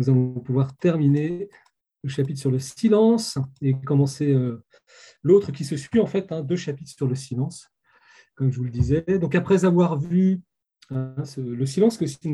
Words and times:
nous 0.00 0.08
allons 0.08 0.40
pouvoir 0.40 0.74
terminer 0.78 1.50
le 2.02 2.08
chapitre 2.08 2.40
sur 2.40 2.50
le 2.50 2.58
silence 2.58 3.36
et 3.60 3.74
commencer 3.74 4.32
euh, 4.32 4.64
l'autre 5.22 5.52
qui 5.52 5.62
se 5.62 5.76
suit 5.76 6.00
en 6.00 6.06
fait, 6.06 6.32
hein, 6.32 6.42
deux 6.42 6.56
chapitres 6.56 6.90
sur 6.90 7.06
le 7.06 7.14
silence, 7.14 7.68
comme 8.34 8.50
je 8.50 8.56
vous 8.56 8.64
le 8.64 8.70
disais. 8.70 9.04
Donc 9.20 9.34
après 9.34 9.66
avoir 9.66 9.98
vu 9.98 10.40
hein, 10.88 11.14
le 11.36 11.66
silence, 11.66 11.98
que 11.98 12.06
c'est 12.06 12.30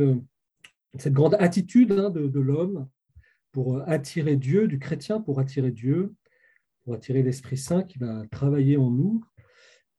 cette 0.96 1.12
grande 1.12 1.34
attitude 1.40 1.90
hein, 1.90 2.10
de, 2.10 2.40
l'homme 2.40 2.88
pour 3.50 3.82
attirer 3.88 4.36
Dieu, 4.36 4.68
du 4.68 4.78
chrétien 4.78 5.20
pour 5.20 5.40
attirer 5.40 5.72
Dieu, 5.72 6.14
pour 6.84 6.94
attirer 6.94 7.24
l'Esprit 7.24 7.56
Saint 7.56 7.82
qui 7.82 7.98
va 7.98 8.22
travailler 8.30 8.76
en 8.76 8.92
nous. 8.92 9.24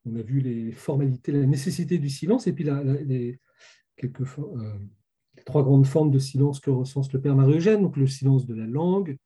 On 0.05 0.15
a 0.15 0.21
vu 0.21 0.39
les 0.39 0.71
formalités, 0.71 1.34
la 1.34 1.45
nécessité 1.45 1.97
du 1.97 2.09
silence 2.09 2.47
et 2.47 2.54
puis 2.54 2.65
quelques, 3.97 4.21
euh, 4.39 4.79
trois 5.48 5.64
grandes 5.64 5.88
formes 5.88 6.11
de 6.11 6.20
silence 6.20 6.59
que 6.59 6.70
recense 6.70 7.11
le 7.13 7.21
Père 7.21 7.36
Marie-Eugène, 7.36 7.82
donc 7.82 7.95
le 7.95 8.05
silence 8.05 8.45
de 8.45 8.54
la 8.54 8.68
langue, 8.68 9.18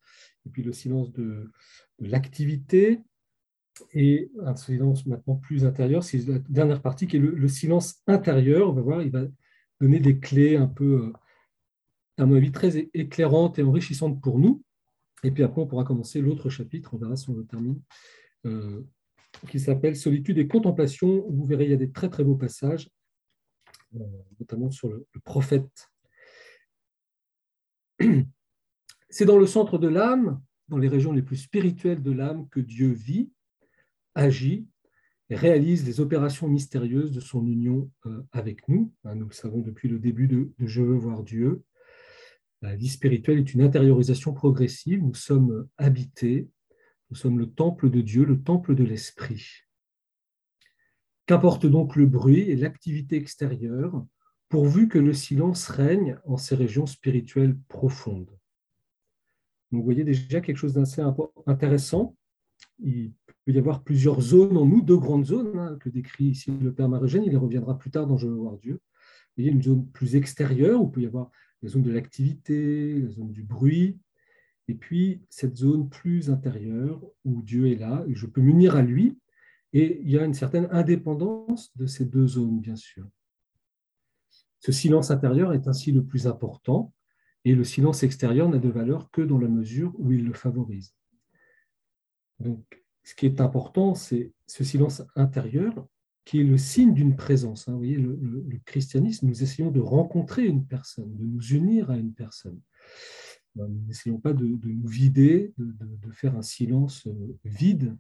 et 0.46 0.50
puis 0.50 0.62
le 0.62 0.72
silence 0.72 1.12
de, 1.12 1.50
l'activité, 2.00 3.02
et 3.94 4.32
un 4.44 4.56
silence 4.56 5.06
maintenant 5.06 5.36
plus 5.36 5.66
intérieur, 5.66 6.04
c'est 6.04 6.26
la 6.28 6.40
dernière 6.40 6.82
partie 6.82 7.08
qui 7.08 7.18
est 7.18 7.20
le, 7.20 7.48
silence 7.48 8.02
intérieur. 8.08 8.70
On 8.70 8.74
va 8.74 8.82
voir, 8.82 9.02
il 9.02 9.12
va 9.12 9.24
donner 9.80 10.00
des 10.00 10.20
clés 10.20 10.58
un 10.58 10.68
peu, 10.68 11.06
euh, 11.06 11.14
à 12.18 12.26
mon 12.26 12.36
avis, 12.36 12.52
très 12.52 12.90
éclairantes 12.94 13.58
et 13.58 13.64
enrichissantes 13.64 14.22
pour 14.22 14.40
nous. 14.40 14.64
Et 15.24 15.32
puis 15.32 15.44
après, 15.44 15.62
on 15.62 15.68
pourra 15.68 15.84
commencer 15.84 16.22
l'autre 16.22 16.50
chapitre, 16.50 16.94
on 16.94 16.98
verra 16.98 17.16
si 17.16 17.30
on 17.30 17.36
le 17.36 17.46
termine, 17.46 17.80
euh, 18.46 18.82
qui 19.50 19.60
s'appelle 19.60 19.96
Solitude 19.96 20.38
et 20.38 20.48
contemplation. 20.48 21.26
Vous 21.30 21.46
verrez, 21.46 21.66
il 21.66 21.72
y 21.72 21.74
a 21.74 21.78
des 21.78 21.92
très 21.92 22.10
très 22.10 22.24
beaux 22.24 22.36
passages, 22.36 22.90
euh, 23.96 24.00
notamment 24.40 24.70
sur 24.70 24.90
le, 24.90 25.08
prophète. 25.24 25.92
C'est 29.10 29.26
dans 29.26 29.38
le 29.38 29.48
centre 29.48 29.78
de 29.78 29.88
l'âme, 29.88 30.42
dans 30.68 30.78
les 30.78 30.88
régions 30.88 31.12
les 31.12 31.22
plus 31.22 31.38
spirituelles 31.38 32.02
de 32.02 32.12
l'âme, 32.12 32.48
que 32.50 32.60
Dieu 32.60 32.92
vit, 32.92 33.32
agit 34.16 34.68
et 35.30 35.36
réalise 35.36 35.86
les 35.86 36.00
opérations 36.00 36.48
mystérieuses 36.48 37.12
de 37.12 37.20
son 37.20 37.46
union 37.46 37.90
euh, 38.06 38.22
avec 38.32 38.68
nous. 38.68 38.94
Nous 39.04 39.28
le 39.28 39.34
savons 39.34 39.60
depuis 39.60 39.88
le 39.88 40.00
début 40.00 40.28
de 40.28 40.52
Je 40.60 40.82
veux 40.82 40.96
voir 40.96 41.24
Dieu. 41.24 41.64
La 42.62 42.76
vie 42.76 42.90
spirituelle 42.90 43.40
est 43.40 43.54
une 43.54 43.62
intériorisation 43.62 44.34
progressive. 44.34 45.02
Nous 45.02 45.16
sommes 45.16 45.68
habités, 45.78 46.50
nous 47.10 47.16
sommes 47.16 47.40
le 47.40 47.50
temple 47.50 47.90
de 47.90 48.02
Dieu, 48.02 48.24
le 48.24 48.42
temple 48.42 48.76
de 48.76 48.84
l'Esprit. 48.84 49.46
Qu'importe 51.26 51.66
donc 51.66 51.96
le 51.96 52.06
bruit 52.06 52.42
et 52.42 52.56
l'activité 52.56 53.16
extérieure, 53.16 54.06
pourvu 54.52 54.90
que 54.90 55.00
le 55.00 55.14
silence 55.14 55.70
règne 55.70 56.18
en 56.26 56.36
ces 56.36 56.56
régions 56.56 56.86
spirituelles 56.86 57.58
profondes. 57.70 58.38
Vous 59.72 59.82
voyez 59.82 60.04
déjà 60.04 60.42
quelque 60.42 60.58
chose 60.58 60.74
d'assez 60.74 61.02
intéressant. 61.48 62.18
Il 62.80 63.14
peut 63.46 63.54
y 63.54 63.58
avoir 63.58 63.82
plusieurs 63.82 64.20
zones 64.20 64.58
en 64.58 64.66
nous, 64.66 64.82
deux 64.82 64.98
grandes 64.98 65.26
zones 65.26 65.58
hein, 65.58 65.78
que 65.80 65.88
décrit 65.88 66.26
ici 66.26 66.52
le 66.52 66.74
Père 66.74 66.90
Marigène. 66.90 67.24
Il 67.26 67.32
y 67.32 67.38
reviendra 67.38 67.78
plus 67.78 67.92
tard 67.92 68.08
dans 68.08 68.18
Je 68.18 68.28
veux 68.28 68.36
voir 68.36 68.58
Dieu. 68.58 68.82
Il 69.38 69.46
y 69.46 69.48
a 69.48 69.52
une 69.54 69.64
zone 69.64 69.88
plus 69.88 70.18
extérieure 70.18 70.82
où 70.82 70.88
il 70.88 70.92
peut 70.92 71.02
y 71.02 71.06
avoir 71.06 71.32
la 71.62 71.70
zone 71.70 71.84
de 71.84 71.92
l'activité, 71.92 73.00
la 73.00 73.10
zone 73.10 73.32
du 73.32 73.44
bruit, 73.44 73.98
et 74.68 74.74
puis 74.74 75.22
cette 75.30 75.56
zone 75.56 75.88
plus 75.88 76.30
intérieure 76.30 77.02
où 77.24 77.42
Dieu 77.42 77.72
est 77.72 77.76
là 77.76 78.04
et 78.06 78.16
je 78.16 78.26
peux 78.26 78.42
m'unir 78.42 78.76
à 78.76 78.82
lui. 78.82 79.18
Et 79.72 80.02
il 80.04 80.10
y 80.10 80.20
a 80.20 80.26
une 80.26 80.34
certaine 80.34 80.68
indépendance 80.72 81.72
de 81.78 81.86
ces 81.86 82.04
deux 82.04 82.28
zones, 82.28 82.60
bien 82.60 82.76
sûr. 82.76 83.08
Ce 84.62 84.72
silence 84.72 85.12
intérieur 85.12 85.54
est 85.54 85.68
ainsi 85.68 85.92
le 85.92 86.04
plus 86.04 86.28
important 86.28 86.94
et 87.44 87.56
le 87.56 87.64
silence 87.64 88.04
extérieur 88.04 88.48
n'a 88.48 88.60
de 88.60 88.70
valeur 88.70 89.10
que 89.12 89.22
dans 89.22 89.40
la 89.40 89.48
mesure 89.48 89.94
où 89.98 90.12
il 90.12 90.26
le 90.26 90.34
favorise. 90.34 90.94
Donc, 92.40 92.84
ce 93.04 93.16
qui 93.16 93.26
est 93.26 93.42
important, 93.42 93.96
c'est 93.96 94.32
ce 94.46 94.64
silence 94.64 95.04
intérieur 95.16 95.88
qui 96.24 96.42
est 96.42 96.44
le 96.44 96.58
signe 96.58 96.94
d'une 96.94 97.16
présence. 97.16 97.68
Hein. 97.68 97.72
Vous 97.72 97.80
voyez, 97.80 97.98
le, 97.98 98.46
christianisme, 98.66 99.28
nous 99.28 99.42
essayons 99.42 99.72
de 99.72 99.80
rencontrer 99.80 100.46
une 100.46 100.66
personne, 100.66 101.16
de 101.16 101.26
nous 101.26 101.44
unir 101.48 101.90
à 101.90 101.98
une 101.98 102.14
personne. 102.14 102.60
Euh, 103.58 103.68
nous 103.68 103.88
n'essayons 103.88 104.20
pas 104.20 104.34
de, 104.34 104.46
nous 104.46 104.88
vider, 104.88 105.54
de, 105.58 106.12
faire 106.12 106.36
un 106.38 106.44
silence 106.44 107.08
euh, 107.08 107.38
vide, 107.44 107.98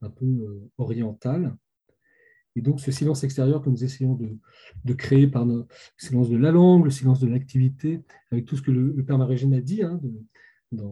un 0.00 0.10
peu 0.10 0.24
euh, 0.24 0.70
oriental. 0.78 1.56
Et 2.56 2.62
donc, 2.62 2.80
ce 2.80 2.92
silence 2.92 3.24
extérieur 3.24 3.62
que 3.62 3.70
nous 3.70 3.84
essayons 3.84 4.18
de, 4.84 4.94
créer 4.94 5.26
par 5.26 5.44
le 5.44 5.66
silence 5.96 6.30
de 6.30 6.36
la 6.36 6.52
langue, 6.52 6.84
le 6.84 6.90
silence 6.90 7.20
de 7.20 7.26
l'activité, 7.26 8.02
avec 8.30 8.44
tout 8.44 8.56
ce 8.56 8.62
que 8.62 8.70
le, 8.70 9.04
Père 9.04 9.18
Marégène 9.18 9.54
a 9.54 9.60
dit, 9.60 9.82
hein, 9.82 10.00
de, 10.72 10.90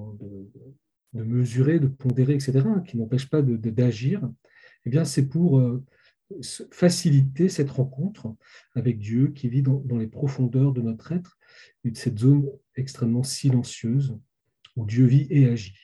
mesurer, 1.13 1.79
de 1.79 1.87
pondérer, 1.87 2.35
etc., 2.35 2.65
qui 2.87 2.97
n'empêche 2.97 3.29
pas 3.29 3.43
d'agir, 3.43 4.29
eh 4.85 4.91
bien, 4.91 5.05
c'est 5.05 5.29
pour 5.29 5.61
euh, 5.61 5.85
faciliter 6.71 7.49
cette 7.49 7.71
rencontre 7.71 8.35
avec 8.75 8.99
Dieu 8.99 9.29
qui 9.29 9.49
vit 9.49 9.63
dans, 9.63 9.83
les 9.99 10.07
profondeurs 10.07 10.73
de 10.73 10.81
notre 10.81 11.13
être 11.13 11.39
de 11.85 11.97
cette 11.97 12.19
zone 12.19 12.49
extrêmement 12.77 13.23
silencieuse 13.23 14.17
où 14.77 14.87
Dieu 14.87 15.05
vit 15.05 15.27
et 15.31 15.47
agit. 15.47 15.75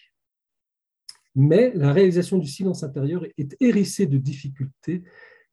Mais 1.35 1.73
la 1.75 1.93
réalisation 1.93 2.39
du 2.39 2.49
silence 2.49 2.83
intérieur 2.83 3.25
est 3.37 3.57
hérissée 3.61 4.07
de 4.07 4.19
difficultés 4.19 5.05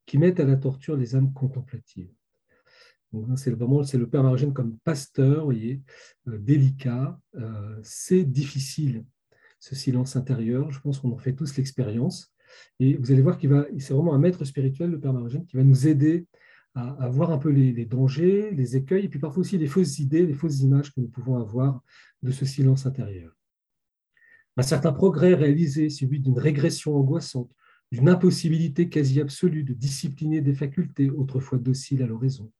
qui 0.05 0.17
mettent 0.17 0.39
à 0.39 0.45
la 0.45 0.55
torture 0.55 0.95
les 0.95 1.15
âmes 1.15 1.33
contemplatives. 1.33 2.11
C'est 3.35 3.49
le 3.97 4.07
Père 4.07 4.23
Margène 4.23 4.53
comme 4.53 4.77
pasteur, 4.79 5.45
voyez, 5.45 5.81
euh, 6.27 6.37
délicat. 6.37 7.19
Euh, 7.35 7.79
c'est 7.81 8.23
difficile 8.23 9.05
ce 9.59 9.75
silence 9.75 10.15
intérieur. 10.15 10.71
Je 10.71 10.79
pense 10.79 10.99
qu'on 10.99 11.11
en 11.11 11.17
fait 11.17 11.33
tous 11.33 11.55
l'expérience. 11.57 12.33
Et 12.79 12.95
vous 12.97 13.11
allez 13.11 13.21
voir 13.21 13.37
qu'il 13.37 13.49
va, 13.49 13.65
c'est 13.79 13.93
vraiment 13.93 14.13
un 14.13 14.19
maître 14.19 14.43
spirituel, 14.45 14.91
le 14.91 14.99
Père 14.99 15.13
Marogène, 15.13 15.45
qui 15.45 15.57
va 15.57 15.63
nous 15.63 15.87
aider 15.87 16.27
à, 16.75 17.07
voir 17.07 17.31
un 17.31 17.37
peu 17.37 17.49
les, 17.49 17.85
dangers, 17.85 18.51
les 18.51 18.75
écueils, 18.75 19.05
et 19.05 19.09
puis 19.09 19.19
parfois 19.19 19.41
aussi 19.41 19.57
les 19.57 19.67
fausses 19.67 19.97
idées, 19.99 20.25
les 20.25 20.33
fausses 20.33 20.59
images 20.59 20.93
que 20.93 20.99
nous 20.99 21.07
pouvons 21.07 21.37
avoir 21.39 21.81
de 22.21 22.31
ce 22.31 22.43
silence 22.43 22.85
intérieur. 22.85 23.33
Un 24.57 24.61
certain 24.61 24.91
progrès 24.91 25.35
réalisé 25.35 25.89
suivi 25.89 26.19
d'une 26.19 26.37
régression 26.37 26.97
angoissante, 26.97 27.49
d'une 27.91 28.09
impossibilité 28.09 28.89
quasi 28.89 29.21
absolue 29.21 29.63
de 29.63 29.73
discipliner 29.73 30.41
des 30.41 30.53
facultés 30.53 31.09
autrefois 31.09 31.57
dociles 31.57 32.03
à 32.03 32.07
l'oraison. 32.07 32.51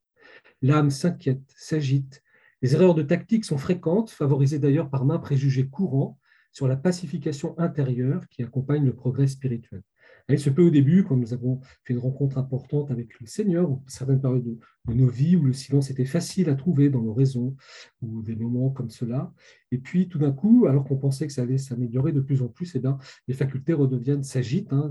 L'âme 0.62 0.90
s'inquiète, 0.90 1.54
s'agite. 1.56 2.24
Les 2.62 2.74
erreurs 2.74 2.96
de 2.96 3.04
tactique 3.04 3.46
sont 3.46 3.58
fréquentes, 3.58 4.10
favorisées 4.10 4.60
d'ailleurs 4.60 4.90
par 4.90 5.06
main 5.06 5.20
préjugés 5.20 5.68
courants, 5.68 6.18
sur 6.52 6.68
la 6.68 6.78
pacification 6.78 7.58
intérieure 7.60 8.28
qui 8.30 8.42
accompagne 8.42 8.86
le 8.86 8.96
progrès 8.96 9.28
spirituel. 9.28 9.82
Il 10.30 10.40
se 10.40 10.50
peut 10.50 10.64
au 10.64 10.70
début, 10.72 11.04
quand 11.04 11.16
nous 11.16 11.34
avons 11.34 11.60
fait 11.84 11.94
une 11.94 12.00
rencontre 12.00 12.38
importante 12.38 12.90
avec 12.90 13.20
le 13.20 13.28
Seigneur, 13.28 13.70
ou 13.70 13.84
certaines 13.88 14.20
périodes 14.20 14.44
de, 14.44 14.58
nos 14.94 15.08
vies 15.08 15.36
où 15.36 15.44
le 15.44 15.54
silence 15.54 15.92
était 15.92 16.06
facile 16.06 16.50
à 16.50 16.56
trouver 16.56 16.90
dans 16.90 17.02
nos 17.02 17.14
raisons, 17.14 17.56
ou 18.02 18.24
des 18.24 18.36
moments 18.36 18.72
comme 18.72 18.90
cela, 18.90 19.32
et 19.72 19.78
puis 19.78 20.10
tout 20.10 20.18
d'un 20.18 20.32
coup, 20.32 20.66
alors 20.68 20.84
qu'on 20.84 20.98
pensait 20.98 21.28
que 21.28 21.34
ça 21.34 21.44
allait 21.44 21.60
s'améliorer 21.60 22.12
de 22.12 22.22
plus 22.22 22.42
en 22.42 22.48
plus, 22.48 22.76
eh 22.76 22.80
bien, 22.80 22.98
les 23.28 23.36
facultés 23.36 23.74
redeviennent, 23.74 24.24
s'agitent, 24.24 24.74
hein, 24.74 24.90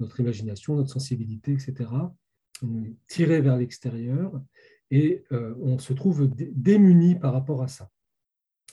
notre 0.00 0.20
imagination, 0.20 0.76
notre 0.76 0.90
sensibilité, 0.90 1.52
etc. 1.52 1.90
On 2.62 2.82
est 2.82 2.96
tiré 3.06 3.40
vers 3.40 3.56
l'extérieur 3.56 4.42
et 4.90 5.24
euh, 5.32 5.54
on 5.60 5.78
se 5.78 5.92
trouve 5.92 6.28
démuni 6.36 7.14
par 7.14 7.32
rapport 7.32 7.62
à 7.62 7.68
ça. 7.68 7.90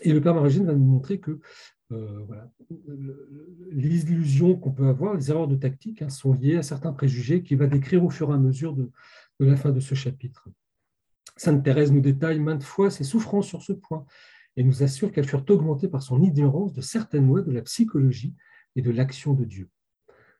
Et 0.01 0.11
le 0.11 0.22
Père 0.22 0.34
Maragine 0.34 0.66
va 0.66 0.73
nous 0.73 0.84
montrer 0.84 1.19
que 1.19 1.39
euh, 1.91 2.25
l'illusion 3.72 4.56
qu'on 4.56 4.72
peut 4.72 4.88
avoir, 4.88 5.13
les 5.13 5.29
erreurs 5.29 5.47
de 5.47 5.56
tactique 5.56 6.01
hein, 6.01 6.09
sont 6.09 6.34
liées 6.34 6.57
à 6.57 6.63
certains 6.63 6.94
préjugés 6.94 7.44
qu'il 7.44 7.57
va 7.57 7.68
décrire 7.68 8.03
au 8.03 8.09
fur 8.09 8.31
et 8.31 8.34
à 8.34 8.38
mesure 8.38 8.73
de, 8.73 8.91
la 9.40 9.56
fin 9.56 9.72
de 9.72 9.79
ce 9.79 9.94
chapitre. 9.94 10.50
Sainte 11.38 11.63
Thérèse 11.63 11.91
nous 11.91 12.01
détaille 12.01 12.40
maintes 12.40 12.63
fois 12.63 12.90
ses 12.90 13.03
souffrances 13.03 13.47
sur 13.47 13.62
ce 13.62 13.73
point 13.73 14.06
et 14.56 14.63
nous 14.63 14.84
assure 14.84 15.12
qu'elles 15.12 15.28
furent 15.28 15.46
augmentées 15.50 15.87
par 15.87 16.02
son 16.02 16.22
ignorance 16.22 16.73
de 16.73 16.82
certaines 16.82 17.28
lois 17.28 17.41
de 17.41 17.52
la 17.52 17.61
psychologie 17.61 18.34
et 18.76 18.81
de 18.81 18.90
l'action 18.90 19.34
de 19.34 19.43
Dieu. 19.43 19.70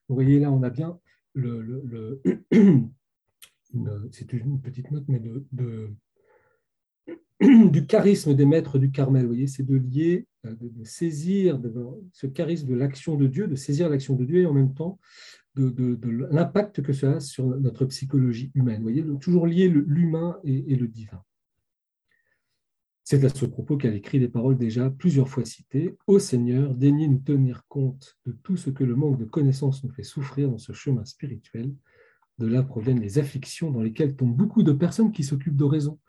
Vous 0.08 0.16
voyez 0.16 0.40
là, 0.40 0.52
on 0.52 0.64
a 0.64 0.70
bien 0.70 0.98
le, 1.34 2.22
c'est 4.12 4.34
une 4.34 4.62
petite 4.62 4.90
note, 4.92 5.04
mais 5.08 5.20
de 5.20 5.94
du 7.42 7.86
charisme 7.86 8.34
des 8.34 8.46
maîtres 8.46 8.80
du 8.80 8.92
Carmel. 8.92 9.30
C'est 9.48 9.66
de 9.66 9.76
lier, 9.76 10.26
euh, 10.46 10.56
de, 10.60 10.84
saisir 10.84 11.60
ce 12.14 12.28
charisme 12.28 12.68
de 12.68 12.76
l'action 12.76 13.16
de 13.16 13.28
Dieu, 13.28 13.48
de 13.48 13.56
saisir 13.56 13.90
l'action 13.90 14.16
de 14.16 14.26
Dieu 14.26 14.42
et 14.42 14.46
en 14.46 14.54
même 14.54 14.74
temps 14.74 15.00
de, 15.56 15.98
l'impact 16.32 16.82
que 16.82 16.94
cela 16.94 17.18
a 17.18 17.20
sur 17.20 17.46
notre 17.46 17.86
psychologie 17.86 18.52
humaine. 18.56 18.78
Vous 18.78 18.84
voyez, 18.84 19.06
toujours 19.20 19.48
lier 19.48 19.70
l'humain 19.70 20.38
et, 20.44 20.76
le 20.76 20.88
divin. 20.88 21.22
C'est 23.04 23.24
à 23.24 23.30
ce 23.30 23.46
propos 23.46 23.78
qu'elle 23.78 23.96
écrit 23.96 24.20
des 24.20 24.28
paroles 24.28 24.58
déjà 24.58 24.90
plusieurs 24.90 25.30
fois 25.30 25.46
citées. 25.46 25.96
Ô 26.08 26.20
Seigneur, 26.20 26.74
daignez 26.74 27.08
nous 27.08 27.20
tenir 27.20 27.64
compte 27.68 28.18
de 28.26 28.32
tout 28.32 28.58
ce 28.58 28.70
que 28.70 28.84
le 28.84 28.96
manque 28.96 29.20
de 29.20 29.26
connaissance 29.26 29.84
nous 29.84 29.92
fait 29.92 30.04
souffrir 30.04 30.50
dans 30.50 30.58
ce 30.58 30.74
chemin 30.74 31.06
spirituel. 31.06 31.74
De 32.38 32.48
là 32.48 32.64
proviennent 32.64 33.00
les 33.00 33.20
afflictions 33.20 33.72
dans 33.72 33.82
lesquelles 33.82 34.16
tombent 34.16 34.36
beaucoup 34.36 34.64
de 34.64 34.74
personnes 34.74 35.12
qui 35.12 35.24
s'occupent 35.24 35.56
d'oraison 35.56 36.00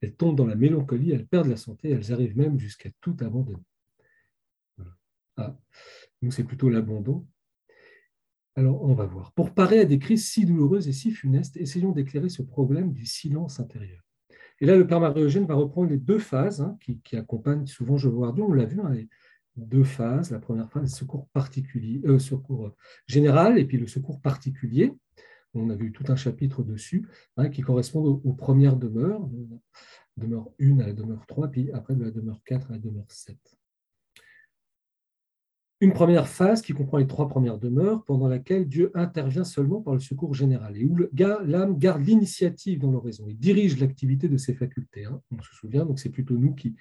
elles 0.00 0.14
tombent 0.14 0.36
dans 0.36 0.46
la 0.46 0.54
mélancolie, 0.54 1.12
elles 1.12 1.26
perdent 1.26 1.48
la 1.48 1.56
santé, 1.56 1.90
elles 1.90 2.12
arrivent 2.12 2.36
même 2.36 2.58
jusqu'à 2.58 2.90
tout 3.00 3.16
abandonner. 3.20 3.64
Ah, 5.36 5.56
nous, 6.22 6.30
c'est 6.30 6.44
plutôt 6.44 6.70
l'abandon. 6.70 7.26
Alors, 8.54 8.82
on 8.82 8.94
va 8.94 9.04
voir. 9.04 9.32
Pour 9.32 9.52
parer 9.52 9.80
à 9.80 9.84
des 9.84 9.98
crises 9.98 10.26
si 10.26 10.46
douloureuses 10.46 10.88
et 10.88 10.92
si 10.92 11.10
funestes, 11.10 11.58
essayons 11.58 11.92
d'éclairer 11.92 12.30
ce 12.30 12.42
problème 12.42 12.92
du 12.92 13.04
silence 13.04 13.60
intérieur. 13.60 14.02
Et 14.60 14.66
là, 14.66 14.76
le 14.76 14.86
père 14.86 15.00
Marie-Eugène 15.00 15.44
va 15.44 15.54
reprendre 15.54 15.90
les 15.90 15.98
deux 15.98 16.18
phases 16.18 16.62
hein, 16.62 16.78
qui, 16.80 17.16
accompagnent 17.16 17.66
souvent 17.66 17.98
Je 17.98 18.08
Dieu. 18.08 18.42
On 18.42 18.52
l'a 18.52 18.64
vu, 18.64 18.80
hein, 18.80 18.90
les 18.94 19.08
deux 19.56 19.84
phases. 19.84 20.30
La 20.30 20.38
première 20.38 20.70
phase, 20.70 20.82
le 20.84 20.88
secours, 20.88 21.28
particulier, 21.34 22.00
euh, 22.06 22.18
secours 22.18 22.74
général 23.06 23.58
et 23.58 23.66
puis 23.66 23.76
le 23.76 23.86
secours 23.86 24.22
particulier. 24.22 24.94
On 25.56 25.70
a 25.70 25.74
vu 25.74 25.92
tout 25.92 26.04
un 26.08 26.16
chapitre 26.16 26.62
dessus 26.62 27.08
hein, 27.36 27.48
qui 27.48 27.62
correspondent 27.62 28.20
aux, 28.22 28.32
premières 28.32 28.76
demeures, 28.76 29.28
demeure 30.16 30.50
1 30.60 30.80
à 30.80 30.86
la 30.86 30.92
demeure 30.92 31.26
3, 31.26 31.48
puis 31.48 31.70
après 31.72 31.94
de 31.94 32.04
la 32.04 32.10
demeure 32.10 32.40
4 32.44 32.70
à 32.70 32.74
la 32.74 32.78
demeure 32.78 33.10
7 33.10 33.36
une 35.80 35.92
première 35.92 36.26
phase 36.26 36.62
qui 36.62 36.72
comprend 36.72 36.96
les 36.96 37.06
trois 37.06 37.28
premières 37.28 37.58
demeures, 37.58 38.02
pendant 38.04 38.28
laquelle 38.28 38.66
Dieu 38.66 38.90
intervient 38.94 39.44
seulement 39.44 39.82
par 39.82 39.92
le 39.92 40.00
secours 40.00 40.34
général, 40.34 40.76
et 40.76 40.84
où 40.84 40.96
l'âme 41.12 41.78
garde 41.78 42.02
l'initiative 42.02 42.78
dans 42.78 42.90
l'oraison, 42.90 43.26
il 43.28 43.38
dirige 43.38 43.78
l'activité 43.78 44.28
de 44.28 44.38
ses 44.38 44.54
facultés. 44.54 45.04
Hein. 45.04 45.20
On 45.30 45.42
se 45.42 45.54
souvient, 45.54 45.84
donc 45.84 45.98
c'est 45.98 46.08
plutôt 46.08 46.38
nous 46.38 46.54
qui, 46.54 46.76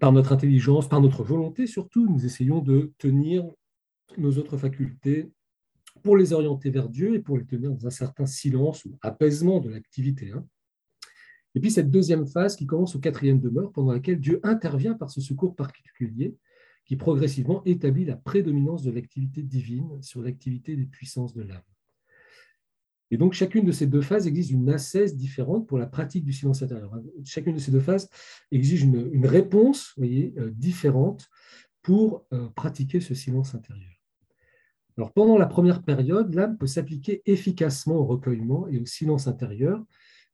par 0.00 0.12
notre 0.12 0.32
intelligence, 0.32 0.88
par 0.88 1.00
notre 1.00 1.24
volonté 1.24 1.66
surtout, 1.66 2.06
nous 2.06 2.26
essayons 2.26 2.60
de 2.60 2.92
tenir 2.98 3.50
nos 4.18 4.36
autres 4.36 4.58
facultés 4.58 5.30
pour 6.02 6.16
les 6.16 6.32
orienter 6.32 6.70
vers 6.70 6.88
Dieu 6.88 7.14
et 7.14 7.18
pour 7.20 7.38
les 7.38 7.44
tenir 7.44 7.70
dans 7.70 7.86
un 7.86 7.90
certain 7.90 8.26
silence 8.26 8.84
ou 8.84 8.98
apaisement 9.02 9.60
de 9.60 9.70
l'activité. 9.70 10.32
Hein. 10.32 10.44
Et 11.54 11.60
puis 11.60 11.70
cette 11.70 11.90
deuxième 11.90 12.26
phase 12.26 12.56
qui 12.56 12.66
commence 12.66 12.96
au 12.96 12.98
quatrième 12.98 13.40
demeure, 13.40 13.72
pendant 13.72 13.92
laquelle 13.92 14.20
Dieu 14.20 14.40
intervient 14.42 14.94
par 14.94 15.10
ce 15.10 15.20
secours 15.20 15.54
particulier, 15.54 16.34
qui 16.84 16.96
progressivement 16.96 17.62
établit 17.64 18.04
la 18.04 18.16
prédominance 18.16 18.82
de 18.82 18.90
l'activité 18.90 19.42
divine 19.42 20.02
sur 20.02 20.22
l'activité 20.22 20.76
des 20.76 20.86
puissances 20.86 21.34
de 21.34 21.42
l'âme. 21.42 21.62
Et 23.10 23.18
donc, 23.18 23.34
chacune 23.34 23.66
de 23.66 23.72
ces 23.72 23.86
deux 23.86 24.00
phases 24.00 24.26
exige 24.26 24.52
une 24.52 24.70
assesse 24.70 25.14
différente 25.14 25.68
pour 25.68 25.78
la 25.78 25.86
pratique 25.86 26.24
du 26.24 26.32
silence 26.32 26.62
intérieur. 26.62 26.90
Chacune 27.24 27.54
de 27.54 27.60
ces 27.60 27.70
deux 27.70 27.80
phases 27.80 28.08
exige 28.50 28.84
une, 28.84 29.26
réponse 29.26 29.92
voyez, 29.98 30.32
euh, 30.38 30.50
différente 30.50 31.28
pour 31.82 32.24
euh, 32.32 32.48
pratiquer 32.48 33.00
ce 33.00 33.14
silence 33.14 33.54
intérieur. 33.54 33.91
Alors, 35.02 35.14
pendant 35.14 35.36
la 35.36 35.46
première 35.46 35.82
période, 35.82 36.32
l'âme 36.32 36.56
peut 36.56 36.68
s'appliquer 36.68 37.22
efficacement 37.26 37.96
au 37.96 38.04
recueillement 38.04 38.68
et 38.68 38.78
au 38.78 38.86
silence 38.86 39.26
intérieur 39.26 39.84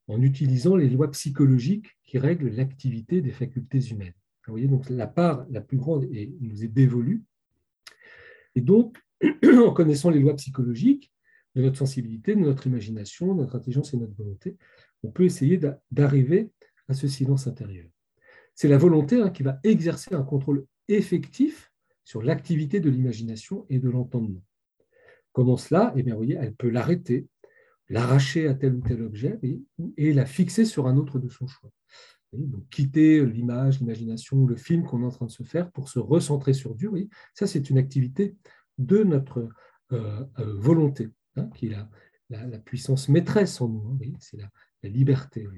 en 0.09 0.21
utilisant 0.21 0.77
les 0.77 0.91
lois 0.91 1.11
psychologiques 1.11 1.97
qui 2.05 2.19
règlent 2.19 2.51
l'activité 2.51 3.23
des 3.23 3.31
facultés 3.31 3.81
humaines. 3.87 4.13
Vous 4.47 4.53
voyez, 4.53 4.69
donc 4.69 4.91
la 4.91 5.07
part 5.07 5.47
la 5.49 5.63
plus 5.63 5.79
grande 5.79 6.07
nous 6.43 6.63
est 6.63 6.69
dévolue. 6.69 7.23
Et 8.57 8.61
donc, 8.61 8.99
en 9.43 9.73
connaissant 9.73 10.11
les 10.11 10.21
lois 10.21 10.37
psychologiques 10.37 11.11
de 11.55 11.63
notre 11.63 11.79
sensibilité, 11.79 12.35
de 12.35 12.41
notre 12.41 12.67
imagination, 12.67 13.35
de 13.35 13.41
notre 13.41 13.57
intelligence 13.57 13.95
et 13.95 13.97
notre 13.97 14.17
volonté, 14.17 14.59
on 15.03 15.11
peut 15.11 15.25
essayer 15.25 15.59
d'arriver 15.91 16.51
à 16.89 16.93
ce 16.93 17.09
silence 17.09 17.47
intérieur. 17.47 17.89
C'est 18.55 18.69
la 18.69 18.77
volonté 18.77 19.19
hein, 19.19 19.31
qui 19.31 19.45
va 19.45 19.61
exercer 19.65 20.15
un 20.15 20.25
contrôle 20.25 20.67
effectif 20.89 21.73
sur 22.05 22.21
l'activité 22.21 22.81
de 22.81 22.91
l'imagination 22.91 23.65
et 23.71 23.79
de 23.79 23.89
l'entendement. 23.89 24.43
Comment 25.33 25.57
cela 25.57 25.93
Eh 25.97 26.03
bien, 26.03 26.15
vous 26.15 26.21
voyez, 26.21 26.37
elle 26.41 26.55
peut 26.55 26.71
l'arrêter, 26.71 27.27
l'arracher 27.89 28.49
à 28.49 28.55
tel 28.55 28.75
ou 28.75 28.81
tel 28.81 29.03
objet 29.03 29.39
et 29.97 30.13
la 30.13 30.27
fixer 30.27 30.65
sur 30.65 30.87
un 30.87 30.97
autre 30.97 31.19
de 31.19 31.29
son 31.29 31.47
choix. 31.47 31.71
Donc, 32.33 32.69
quitter 32.69 33.25
l'image, 33.25 33.81
l'imagination, 33.81 34.47
le 34.47 34.57
film 34.57 34.85
qu'on 34.85 35.03
est 35.03 35.07
en 35.07 35.11
train 35.11 35.27
de 35.27 35.31
se 35.31 35.43
faire 35.43 35.71
pour 35.71 35.89
se 35.89 35.99
recentrer 35.99 36.53
sur 36.53 36.75
Dieu, 36.75 36.91
oui, 36.91 37.09
ça 37.33 37.47
c'est 37.47 37.71
une 37.71 37.79
activité 37.79 38.37
de 38.77 39.03
notre 39.03 39.49
euh, 39.93 40.25
euh, 40.39 40.55
volonté, 40.59 41.11
hein, 41.37 41.49
qui 41.55 41.69
est 41.69 41.77
la, 42.31 42.59
puissance 42.59 43.09
maîtresse 43.09 43.61
en 43.63 43.69
nous, 43.69 43.99
hein, 44.03 44.17
c'est 44.21 44.37
la, 44.37 44.51
liberté. 44.91 45.49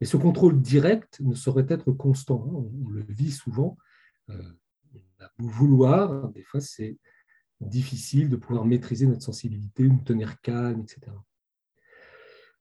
Mais 0.00 0.06
ce 0.06 0.16
contrôle 0.16 0.60
direct 0.60 1.20
ne 1.20 1.34
saurait 1.34 1.66
être 1.68 1.90
constant, 1.90 2.44
hein, 2.46 2.70
on, 2.86 2.88
le 2.90 3.04
vit 3.08 3.32
souvent, 3.32 3.76
euh, 4.30 4.52
vouloir, 5.38 6.30
des 6.30 6.42
fois 6.44 6.60
c'est 6.60 6.96
difficile 7.60 8.28
de 8.28 8.36
pouvoir 8.36 8.64
maîtriser 8.64 9.06
notre 9.06 9.22
sensibilité, 9.22 9.84
nous 9.84 10.00
tenir 10.00 10.40
calme, 10.40 10.80
etc. 10.80 11.12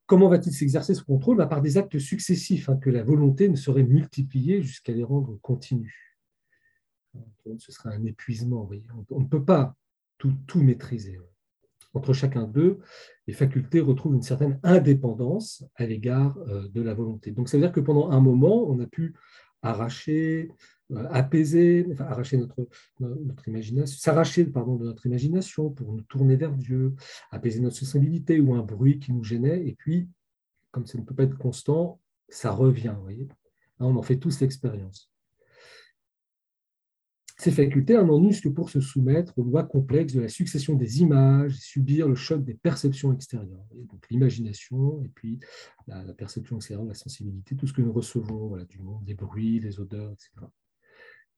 Comment 0.05 0.27
va-t-il 0.27 0.53
s'exercer 0.53 0.95
ce 0.95 1.03
contrôle? 1.03 1.37
Bah, 1.37 1.45
Par 1.45 1.61
des 1.61 1.77
actes 1.77 1.99
successifs 1.99 2.67
hein, 2.67 2.77
que 2.77 2.89
la 2.89 3.03
volonté 3.03 3.47
ne 3.47 3.55
saurait 3.55 3.83
multiplier 3.83 4.61
jusqu'à 4.61 4.91
les 4.91 5.03
rendre 5.03 5.37
continus. 5.41 5.95
Ce 7.59 7.71
serait 7.71 7.95
un 7.95 8.03
épuisement. 8.05 8.69
On 9.11 9.19
ne 9.19 9.27
peut 9.27 9.45
pas 9.45 9.75
tout, 10.17 10.35
maîtriser. 10.55 11.19
Entre 11.93 12.13
chacun 12.13 12.43
d'eux, 12.43 12.79
les 13.27 13.33
facultés 13.33 13.79
retrouvent 13.79 14.15
une 14.15 14.21
certaine 14.21 14.59
indépendance 14.63 15.63
à 15.75 15.85
l'égard 15.85 16.37
euh, 16.47 16.67
de 16.67 16.81
la 16.81 16.93
volonté. 16.93 17.31
Donc 17.31 17.49
ça 17.49 17.57
veut 17.57 17.63
dire 17.63 17.71
que 17.71 17.79
pendant 17.79 18.09
un 18.11 18.19
moment, 18.19 18.69
on 18.69 18.79
a 18.79 18.85
pu 18.85 19.15
arracher, 19.61 20.51
euh, 20.91 21.07
apaiser, 21.11 21.87
arracher 21.99 22.37
notre, 22.37 23.47
imagination, 23.47 23.97
s'arracher 23.97 24.45
pardon, 24.45 24.75
de 24.75 24.85
notre 24.85 25.05
imagination 25.05 25.69
pour 25.69 25.93
nous 25.93 26.01
tourner 26.01 26.35
vers 26.35 26.55
Dieu, 26.55 26.95
apaiser 27.31 27.59
notre 27.59 27.75
sensibilité 27.75 28.39
ou 28.39 28.53
un 28.55 28.63
bruit 28.63 28.99
qui 28.99 29.13
nous 29.13 29.23
gênait, 29.23 29.67
et 29.67 29.75
puis, 29.75 30.09
comme 30.71 30.85
ça 30.85 30.97
ne 30.97 31.03
peut 31.03 31.15
pas 31.15 31.23
être 31.23 31.37
constant, 31.37 31.99
ça 32.27 32.51
revient. 32.51 32.95
voyez 33.01 33.27
on 33.79 33.95
en 33.95 34.01
fait 34.01 34.17
tous 34.17 34.41
l'expérience. 34.41 35.09
Ces 37.37 37.51
facultés 37.51 37.93
n'en 37.93 38.21
usent 38.21 38.41
que 38.41 38.49
pour 38.49 38.69
se 38.69 38.81
soumettre 38.81 39.37
aux 39.39 39.43
lois 39.43 39.63
complexes 39.63 40.13
de 40.13 40.19
la 40.19 40.27
succession 40.27 40.75
des 40.75 40.99
images, 41.01 41.53
subir 41.53 42.09
le 42.09 42.15
choc 42.15 42.43
des 42.43 42.55
perceptions 42.55 43.13
extérieures. 43.13 43.65
donc 43.73 44.05
l'imagination 44.09 45.01
et 45.05 45.07
puis 45.07 45.39
la, 45.87 46.13
perception 46.13 46.57
extérieure, 46.57 46.85
la 46.85 46.93
sensibilité, 46.93 47.55
tout 47.55 47.65
ce 47.65 47.71
que 47.71 47.81
nous 47.81 47.93
recevons 47.93 48.57
du 48.65 48.79
monde, 48.79 49.05
des 49.05 49.13
bruits, 49.13 49.61
des 49.61 49.79
odeurs, 49.79 50.11
etc. 50.11 50.31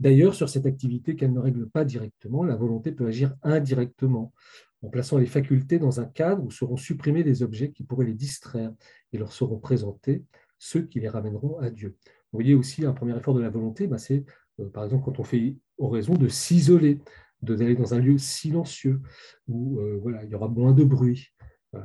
D'ailleurs, 0.01 0.33
sur 0.33 0.49
cette 0.49 0.65
activité 0.65 1.15
qu'elle 1.15 1.31
ne 1.31 1.39
règle 1.39 1.69
pas 1.69 1.85
directement, 1.85 2.43
la 2.43 2.55
volonté 2.55 2.91
peut 2.91 3.05
agir 3.05 3.35
indirectement, 3.43 4.33
en 4.81 4.89
plaçant 4.89 5.19
les 5.19 5.27
facultés 5.27 5.77
dans 5.77 5.99
un 5.99 6.05
cadre 6.05 6.43
où 6.43 6.49
seront 6.49 6.75
supprimés 6.75 7.23
des 7.23 7.43
objets 7.43 7.71
qui 7.71 7.83
pourraient 7.83 8.07
les 8.07 8.15
distraire 8.15 8.73
et 9.13 9.19
leur 9.19 9.31
seront 9.31 9.59
présentés 9.59 10.23
ceux 10.57 10.81
qui 10.81 10.99
les 10.99 11.07
ramèneront 11.07 11.59
à 11.59 11.69
Dieu. 11.69 11.97
Vous 12.31 12.39
voyez 12.39 12.55
aussi 12.55 12.83
un 12.83 12.93
premier 12.93 13.15
effort 13.15 13.35
de 13.35 13.41
la 13.41 13.51
volonté, 13.51 13.85
ben, 13.85 13.99
c'est 13.99 14.25
euh, 14.59 14.69
par 14.69 14.85
exemple 14.85 15.05
quand 15.05 15.19
on 15.19 15.23
fait 15.23 15.55
oraison 15.77 16.15
de 16.15 16.27
s'isoler, 16.27 16.97
d'aller 17.43 17.75
dans 17.75 17.93
un 17.93 17.99
lieu 17.99 18.17
silencieux 18.17 19.01
où 19.47 19.79
euh, 19.81 19.99
voilà, 20.01 20.23
il 20.23 20.31
y 20.31 20.35
aura 20.35 20.47
moins 20.47 20.71
de 20.71 20.83
bruit. 20.83 21.27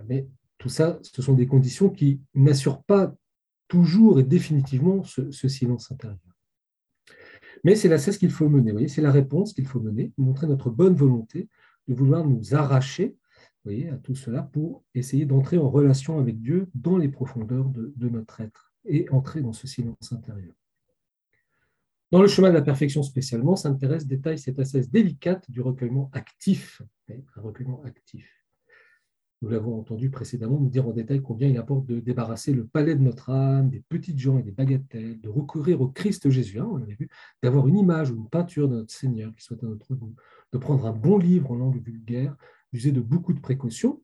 Mais 0.08 0.26
tout 0.56 0.70
ça, 0.70 0.98
ce 1.02 1.20
sont 1.20 1.34
des 1.34 1.46
conditions 1.46 1.90
qui 1.90 2.22
n'assurent 2.34 2.82
pas 2.82 3.14
toujours 3.68 4.18
et 4.20 4.24
définitivement 4.24 5.04
ce 5.04 5.48
silence 5.48 5.92
intérieur. 5.92 6.35
Mais 7.64 7.74
c'est 7.76 7.88
la 7.88 7.98
cesse 7.98 8.18
qu'il 8.18 8.30
faut 8.30 8.48
mener, 8.48 8.88
c'est 8.88 9.02
la 9.02 9.10
réponse 9.10 9.52
qu'il 9.52 9.66
faut 9.66 9.80
mener, 9.80 10.12
montrer 10.18 10.46
notre 10.46 10.70
bonne 10.70 10.94
volonté 10.94 11.48
de 11.88 11.94
vouloir 11.94 12.26
nous 12.26 12.54
arracher 12.54 13.16
à 13.90 13.96
tout 13.96 14.14
cela 14.14 14.42
pour 14.42 14.84
essayer 14.94 15.26
d'entrer 15.26 15.58
en 15.58 15.68
relation 15.68 16.18
avec 16.18 16.40
Dieu 16.40 16.68
dans 16.74 16.96
les 16.96 17.08
profondeurs 17.08 17.68
de, 17.68 18.08
notre 18.08 18.40
être 18.40 18.72
et 18.84 19.08
entrer 19.10 19.40
dans 19.40 19.52
ce 19.52 19.66
silence 19.66 20.12
intérieur. 20.12 20.54
Dans 22.12 22.22
le 22.22 22.28
chemin 22.28 22.50
de 22.50 22.54
la 22.54 22.62
perfection 22.62 23.02
spécialement, 23.02 23.56
s'intéresse 23.56 24.06
détaille 24.06 24.38
cette 24.38 24.60
assesse 24.60 24.90
délicate 24.90 25.50
du 25.50 25.60
recueillement 25.60 26.08
actif, 26.12 26.80
un 27.08 27.40
recueillement 27.40 27.82
actif. 27.84 28.35
Nous 29.42 29.50
l'avons 29.50 29.78
entendu 29.78 30.08
précédemment 30.08 30.58
nous 30.58 30.70
dire 30.70 30.88
en 30.88 30.92
détail 30.92 31.20
combien 31.20 31.48
il 31.48 31.58
importe 31.58 31.84
de 31.84 32.00
débarrasser 32.00 32.54
le 32.54 32.66
palais 32.66 32.94
de 32.94 33.02
notre 33.02 33.28
âme 33.30 33.68
des 33.68 33.82
petites 33.88 34.18
gens 34.18 34.38
et 34.38 34.42
des 34.42 34.50
bagatelles, 34.50 35.20
de 35.20 35.28
recourir 35.28 35.82
au 35.82 35.88
Christ 35.88 36.30
Jésus, 36.30 36.58
hein, 36.58 36.68
on 36.70 36.86
d'avoir 37.42 37.68
une 37.68 37.76
image 37.76 38.10
ou 38.10 38.16
une 38.16 38.28
peinture 38.30 38.66
de 38.68 38.76
notre 38.76 38.94
Seigneur 38.94 39.34
qui 39.34 39.44
soit 39.44 39.62
à 39.62 39.66
notre 39.66 39.94
goût, 39.94 40.14
de 40.52 40.58
prendre 40.58 40.86
un 40.86 40.92
bon 40.92 41.18
livre 41.18 41.50
en 41.50 41.56
langue 41.56 41.82
vulgaire, 41.84 42.34
d'user 42.72 42.92
de 42.92 43.00
beaucoup 43.02 43.34
de 43.34 43.40
précautions 43.40 44.02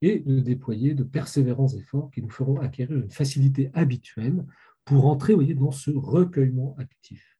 et 0.00 0.20
de 0.20 0.40
déployer 0.40 0.94
de 0.94 1.04
persévérants 1.04 1.68
efforts 1.68 2.10
qui 2.10 2.22
nous 2.22 2.30
feront 2.30 2.58
acquérir 2.58 2.96
une 2.96 3.10
facilité 3.10 3.70
habituelle 3.74 4.44
pour 4.86 5.06
entrer 5.06 5.34
dans 5.54 5.70
ce 5.70 5.90
recueillement 5.90 6.74
actif. 6.78 7.35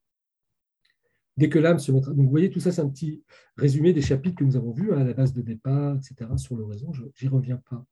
Dès 1.37 1.50
que 1.50 1.59
l'âme 1.59 1.78
se 1.78 1.93
mettra. 1.93 2.12
Donc, 2.12 2.25
vous 2.25 2.31
voyez, 2.31 2.50
tout 2.50 2.61
ça, 2.61 2.73
c'est 2.73 2.81
un 2.81 2.88
petit 2.88 3.23
résumé 3.57 3.93
des 3.93 4.00
chapitres 4.00 4.37
que 4.37 4.45
nous 4.45 4.57
avons 4.57 4.73
vus 4.73 4.93
hein, 4.93 4.99
à 4.99 5.05
la 5.05 5.12
base 5.12 5.35
de 5.35 5.43
départ, 5.43 5.97
etc., 5.97 6.31
sur 6.37 6.57
l'oraison. 6.57 6.93
Je 6.93 7.05
n'y 7.23 7.28
reviens 7.28 7.61
pas. 7.69 7.85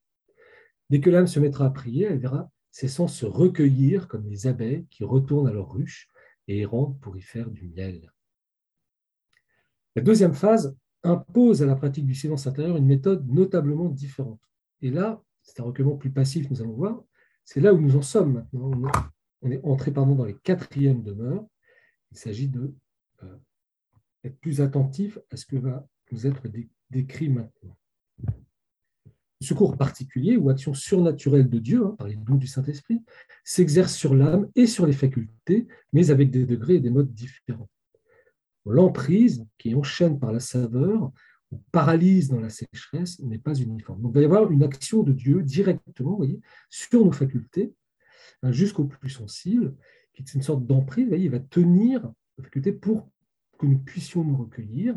Dès 0.91 1.01
que 1.01 1.11
l'âme 1.11 1.27
se 1.27 1.41
mettra 1.41 1.67
à 1.67 1.71
prier, 1.71 2.07
elle 2.07 2.19
verra 2.19 2.51
ses 2.75 2.89
sens 2.89 3.15
se 3.15 3.25
recueillir 3.25 4.09
comme 4.09 4.29
les 4.29 4.49
abeilles 4.49 4.85
qui 4.91 5.05
retournent 5.05 5.47
à 5.47 5.53
leur 5.53 5.73
ruche 5.73 6.09
et 6.49 6.65
rentrent 6.65 6.99
pour 6.99 7.17
y 7.17 7.21
faire 7.21 7.49
du 7.49 7.69
miel. 7.69 8.13
La 9.95 10.03
deuxième 10.03 10.35
phase 10.35 10.77
impose 11.05 11.63
à 11.63 11.67
la 11.67 11.77
pratique 11.77 12.05
du 12.05 12.17
silence 12.17 12.49
intérieur 12.49 12.77
une 12.77 12.87
méthode 12.87 13.29
notablement 13.29 13.89
différente. 13.89 14.41
Et 14.83 14.91
là, 14.91 15.23
c'est 15.43 15.61
un 15.61 15.65
recueillement 15.65 15.97
plus 15.97 16.11
passif, 16.11 16.51
nous 16.51 16.63
allons 16.63 16.73
voir. 16.73 17.01
C'est 17.45 17.61
là 17.61 17.73
où 17.73 17.81
nous 17.81 17.95
en 17.95 18.03
sommes 18.03 18.33
maintenant. 18.33 18.73
on 19.43 19.51
est 19.53 19.65
entré 19.65 19.93
pardon, 19.93 20.17
dans 20.17 20.25
les 20.25 20.35
quatrièmes 20.35 21.05
demeures. 21.05 21.47
Il 22.11 22.19
s'agit 22.19 22.49
de 22.49 22.75
être 24.25 24.39
plus 24.41 24.61
attentif 24.61 25.19
à 25.31 25.37
ce 25.37 25.47
que 25.47 25.57
va 25.57 25.87
nous 26.11 26.27
être 26.27 26.43
décrit 26.91 27.29
maintenant. 27.29 27.77
secours 29.41 29.77
particulier 29.77 30.37
ou 30.37 30.49
action 30.49 30.73
surnaturelle 30.73 31.49
de 31.51 31.59
Dieu, 31.59 31.85
hein, 31.85 31.95
par 31.99 32.09
les 32.09 32.17
dons 32.17 32.37
du 32.37 32.47
Saint-Esprit, 32.47 33.03
s'exerce 33.43 33.95
sur 33.95 34.15
l'âme 34.15 34.49
et 34.55 34.67
sur 34.67 34.87
les 34.87 34.95
facultés, 34.95 35.67
mais 35.93 36.11
avec 36.11 36.31
des 36.31 36.47
degrés 36.47 36.77
et 36.77 36.81
des 36.81 36.91
modes 36.91 37.13
différents. 37.13 37.69
L'emprise, 38.65 39.45
qui 39.59 39.75
enchaîne 39.75 40.19
par 40.19 40.33
la 40.33 40.41
saveur 40.41 41.13
ou 41.51 41.61
paralyse 41.73 42.31
dans 42.31 42.41
la 42.41 42.49
sécheresse, 42.49 43.19
n'est 43.21 43.39
pas 43.39 43.55
uniforme. 43.55 44.01
Donc, 44.01 44.13
il 44.13 44.15
va 44.15 44.23
y 44.23 44.25
avoir 44.25 44.51
une 44.51 44.63
action 44.63 45.03
de 45.03 45.13
Dieu 45.13 45.43
directement 45.43 46.17
voyez, 46.17 46.41
sur 46.71 47.05
nos 47.05 47.13
facultés, 47.13 47.75
hein, 48.43 48.53
jusqu'au 48.53 48.85
plus 48.85 49.11
sensible, 49.11 49.75
qui 50.15 50.23
est 50.23 50.35
une 50.35 50.43
sorte 50.43 50.65
d'emprise. 50.65 51.09
Il 51.11 51.31
va 51.31 51.41
tenir 51.41 52.11
nos 52.39 52.45
facultés 52.45 52.73
pour 52.73 53.09
que 53.59 53.67
nous 53.67 53.79
puissions 53.79 54.25
nous 54.25 54.37
recueillir. 54.37 54.97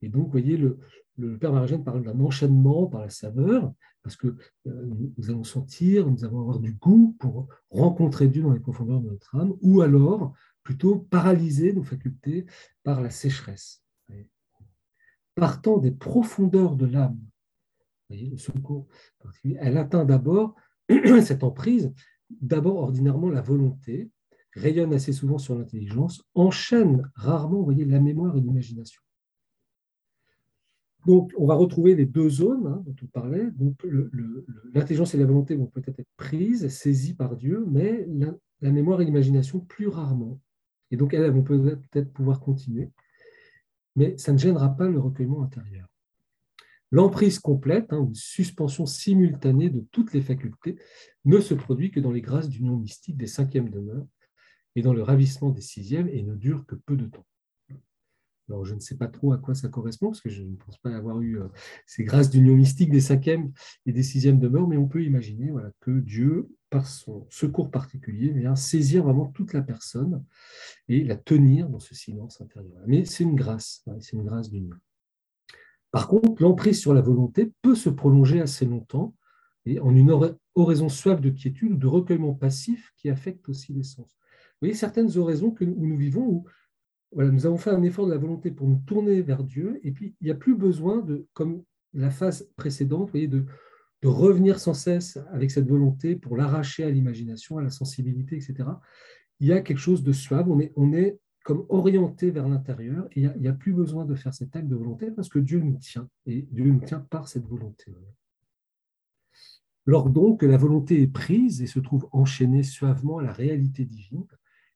Et 0.00 0.08
donc, 0.08 0.26
vous 0.26 0.32
voyez, 0.32 0.56
le, 0.56 0.78
le 1.18 1.38
Père 1.38 1.52
Maragène 1.52 1.84
parle 1.84 2.02
d'un 2.02 2.18
enchaînement 2.20 2.86
par 2.86 3.02
la 3.02 3.10
saveur, 3.10 3.72
parce 4.02 4.16
que 4.16 4.28
euh, 4.66 4.90
nous 5.16 5.30
allons 5.30 5.44
sentir, 5.44 6.08
nous 6.08 6.24
allons 6.24 6.40
avoir 6.40 6.58
du 6.58 6.72
goût 6.72 7.16
pour 7.18 7.48
rencontrer 7.70 8.28
Dieu 8.28 8.42
dans 8.42 8.52
les 8.52 8.60
profondeurs 8.60 9.00
de 9.00 9.10
notre 9.10 9.36
âme, 9.36 9.54
ou 9.60 9.80
alors 9.80 10.34
plutôt 10.62 10.98
paralyser 10.98 11.72
nos 11.72 11.82
facultés 11.82 12.46
par 12.82 13.00
la 13.00 13.10
sécheresse. 13.10 13.82
Partant 15.34 15.78
des 15.78 15.92
profondeurs 15.92 16.76
de 16.76 16.86
l'âme, 16.86 17.18
le 18.10 18.36
secours, 18.36 18.86
elle 19.58 19.78
atteint 19.78 20.04
d'abord 20.04 20.54
cette 21.24 21.42
emprise, 21.42 21.90
d'abord 22.28 22.76
ordinairement 22.76 23.30
la 23.30 23.40
volonté, 23.40 24.10
rayonne 24.54 24.92
assez 24.92 25.12
souvent 25.12 25.38
sur 25.38 25.56
l'intelligence, 25.56 26.22
enchaîne 26.34 27.10
rarement 27.14 27.62
voyez, 27.62 27.84
la 27.84 28.00
mémoire 28.00 28.36
et 28.36 28.40
l'imagination. 28.40 29.02
Donc, 31.06 31.32
on 31.36 31.46
va 31.46 31.54
retrouver 31.54 31.96
les 31.96 32.06
deux 32.06 32.28
zones 32.28 32.66
hein, 32.66 32.82
dont 32.86 32.94
on 33.02 33.06
parlait. 33.06 33.50
Donc, 33.52 33.84
l'intelligence 34.72 35.14
et 35.14 35.18
la 35.18 35.26
volonté 35.26 35.56
vont 35.56 35.66
peut-être 35.66 35.98
être 35.98 36.12
prises, 36.16 36.68
saisies 36.68 37.14
par 37.14 37.36
Dieu, 37.36 37.64
mais 37.68 38.06
la, 38.60 38.70
mémoire 38.70 39.00
et 39.00 39.04
l'imagination 39.04 39.58
plus 39.58 39.88
rarement. 39.88 40.40
Et 40.92 40.96
donc, 40.96 41.12
elles 41.14 41.28
vont 41.32 41.42
peut-être 41.42 42.12
pouvoir 42.12 42.38
continuer, 42.38 42.90
mais 43.96 44.16
ça 44.16 44.32
ne 44.32 44.38
gênera 44.38 44.76
pas 44.76 44.88
le 44.88 45.00
recueillement 45.00 45.42
intérieur. 45.42 45.88
L'emprise 46.92 47.38
complète, 47.38 47.92
hein, 47.92 47.98
ou 47.98 48.14
suspension 48.14 48.84
simultanée 48.86 49.70
de 49.70 49.80
toutes 49.90 50.12
les 50.12 50.20
facultés, 50.20 50.76
ne 51.24 51.40
se 51.40 51.54
produit 51.54 51.90
que 51.90 52.00
dans 52.00 52.12
les 52.12 52.20
grâces 52.20 52.50
d'union 52.50 52.76
mystique 52.76 53.16
des 53.16 53.26
cinquièmes 53.26 53.70
demeures 53.70 54.06
et 54.76 54.82
dans 54.82 54.92
le 54.92 55.02
ravissement 55.02 55.50
des 55.50 55.60
sixièmes 55.60 56.08
et 56.08 56.22
ne 56.22 56.34
dure 56.34 56.66
que 56.66 56.74
peu 56.74 56.96
de 56.96 57.06
temps. 57.06 57.26
Alors, 58.48 58.64
je 58.64 58.74
ne 58.74 58.80
sais 58.80 58.96
pas 58.96 59.06
trop 59.06 59.32
à 59.32 59.38
quoi 59.38 59.54
ça 59.54 59.68
correspond, 59.68 60.08
parce 60.08 60.20
que 60.20 60.28
je 60.28 60.42
ne 60.42 60.56
pense 60.56 60.76
pas 60.78 60.94
avoir 60.94 61.20
eu 61.20 61.40
euh, 61.40 61.48
ces 61.86 62.04
grâces 62.04 62.28
d'union 62.28 62.54
mystique 62.54 62.90
des 62.90 63.00
cinquièmes 63.00 63.52
et 63.86 63.92
des 63.92 64.02
sixièmes 64.02 64.38
demeures, 64.38 64.68
mais 64.68 64.76
on 64.76 64.88
peut 64.88 65.02
imaginer 65.02 65.50
voilà, 65.50 65.70
que 65.80 66.00
Dieu, 66.00 66.50
par 66.68 66.86
son 66.86 67.26
secours 67.30 67.70
particulier, 67.70 68.30
vient 68.30 68.56
saisir 68.56 69.04
vraiment 69.04 69.26
toute 69.26 69.52
la 69.52 69.62
personne 69.62 70.24
et 70.88 71.04
la 71.04 71.16
tenir 71.16 71.68
dans 71.68 71.78
ce 71.78 71.94
silence 71.94 72.40
intérieur. 72.40 72.82
Mais 72.86 73.04
c'est 73.04 73.24
une 73.24 73.36
grâce, 73.36 73.84
c'est 74.00 74.16
une 74.16 74.24
grâce 74.24 74.50
d'union. 74.50 74.76
Par 75.90 76.08
contre, 76.08 76.42
l'emprise 76.42 76.80
sur 76.80 76.94
la 76.94 77.02
volonté 77.02 77.52
peut 77.62 77.74
se 77.74 77.90
prolonger 77.90 78.40
assez 78.40 78.64
longtemps 78.64 79.14
et 79.66 79.78
en 79.78 79.94
une 79.94 80.34
oraison 80.54 80.88
suave 80.88 81.20
de 81.20 81.30
quiétude 81.30 81.72
ou 81.72 81.76
de 81.76 81.86
recueillement 81.86 82.34
passif 82.34 82.92
qui 82.96 83.08
affecte 83.08 83.48
aussi 83.48 83.72
les 83.72 83.82
sens. 83.82 84.16
Vous 84.62 84.66
voyez 84.66 84.78
certaines 84.78 85.18
oraisons 85.18 85.52
où 85.60 85.64
nous 85.64 85.96
vivons 85.96 86.44
où 87.10 87.20
nous 87.20 87.46
avons 87.46 87.56
fait 87.56 87.70
un 87.70 87.82
effort 87.82 88.06
de 88.06 88.12
la 88.12 88.18
volonté 88.18 88.52
pour 88.52 88.68
nous 88.68 88.80
tourner 88.86 89.20
vers 89.20 89.42
Dieu, 89.42 89.80
et 89.82 89.90
puis 89.90 90.14
il 90.20 90.26
n'y 90.26 90.30
a 90.30 90.36
plus 90.36 90.54
besoin 90.54 91.04
comme 91.32 91.64
la 91.94 92.10
phase 92.10 92.48
précédente, 92.54 93.12
de, 93.12 93.44
revenir 94.04 94.60
sans 94.60 94.74
cesse 94.74 95.18
avec 95.32 95.50
cette 95.50 95.66
volonté 95.66 96.14
pour 96.14 96.36
l'arracher 96.36 96.84
à 96.84 96.90
l'imagination, 96.90 97.58
à 97.58 97.62
la 97.62 97.70
sensibilité, 97.70 98.36
etc. 98.36 98.68
Il 99.40 99.48
y 99.48 99.52
a 99.52 99.62
quelque 99.62 99.78
chose 99.78 100.04
de 100.04 100.12
suave, 100.12 100.48
on 100.48 100.60
est, 100.60 100.72
on 100.76 100.92
est 100.92 101.18
comme 101.42 101.66
orienté 101.68 102.30
vers 102.30 102.48
l'intérieur, 102.48 103.08
et 103.10 103.22
il 103.22 103.34
n'y 103.40 103.48
a, 103.48 103.50
a, 103.50 103.54
plus 103.54 103.72
besoin 103.72 104.04
de 104.04 104.14
faire 104.14 104.32
cet 104.32 104.54
acte 104.54 104.68
de 104.68 104.76
volonté 104.76 105.10
parce 105.10 105.28
que 105.28 105.40
Dieu 105.40 105.58
nous 105.58 105.78
tient, 105.78 106.08
et 106.26 106.42
Dieu 106.52 106.66
nous 106.66 106.78
tient 106.78 107.00
par 107.00 107.26
cette 107.26 107.46
volonté. 107.46 107.92
Lors 109.86 110.08
donc 110.08 110.38
que 110.38 110.46
la 110.46 110.56
volonté 110.56 111.02
est 111.02 111.12
prise 111.12 111.62
et 111.62 111.66
se 111.66 111.80
trouve 111.80 112.08
enchaînée 112.12 112.62
suavement 112.62 113.18
à 113.18 113.22
la 113.22 113.32
réalité 113.32 113.84
divine, 113.84 114.24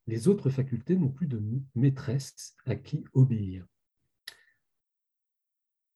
les 0.06 0.28
autres 0.28 0.50
facultés 0.50 0.96
n'ont 0.96 1.10
plus 1.10 1.26
de 1.26 1.42
maîtresse 1.75 2.54
à 2.64 2.76
qui 2.76 3.04
obéir. 3.12 3.66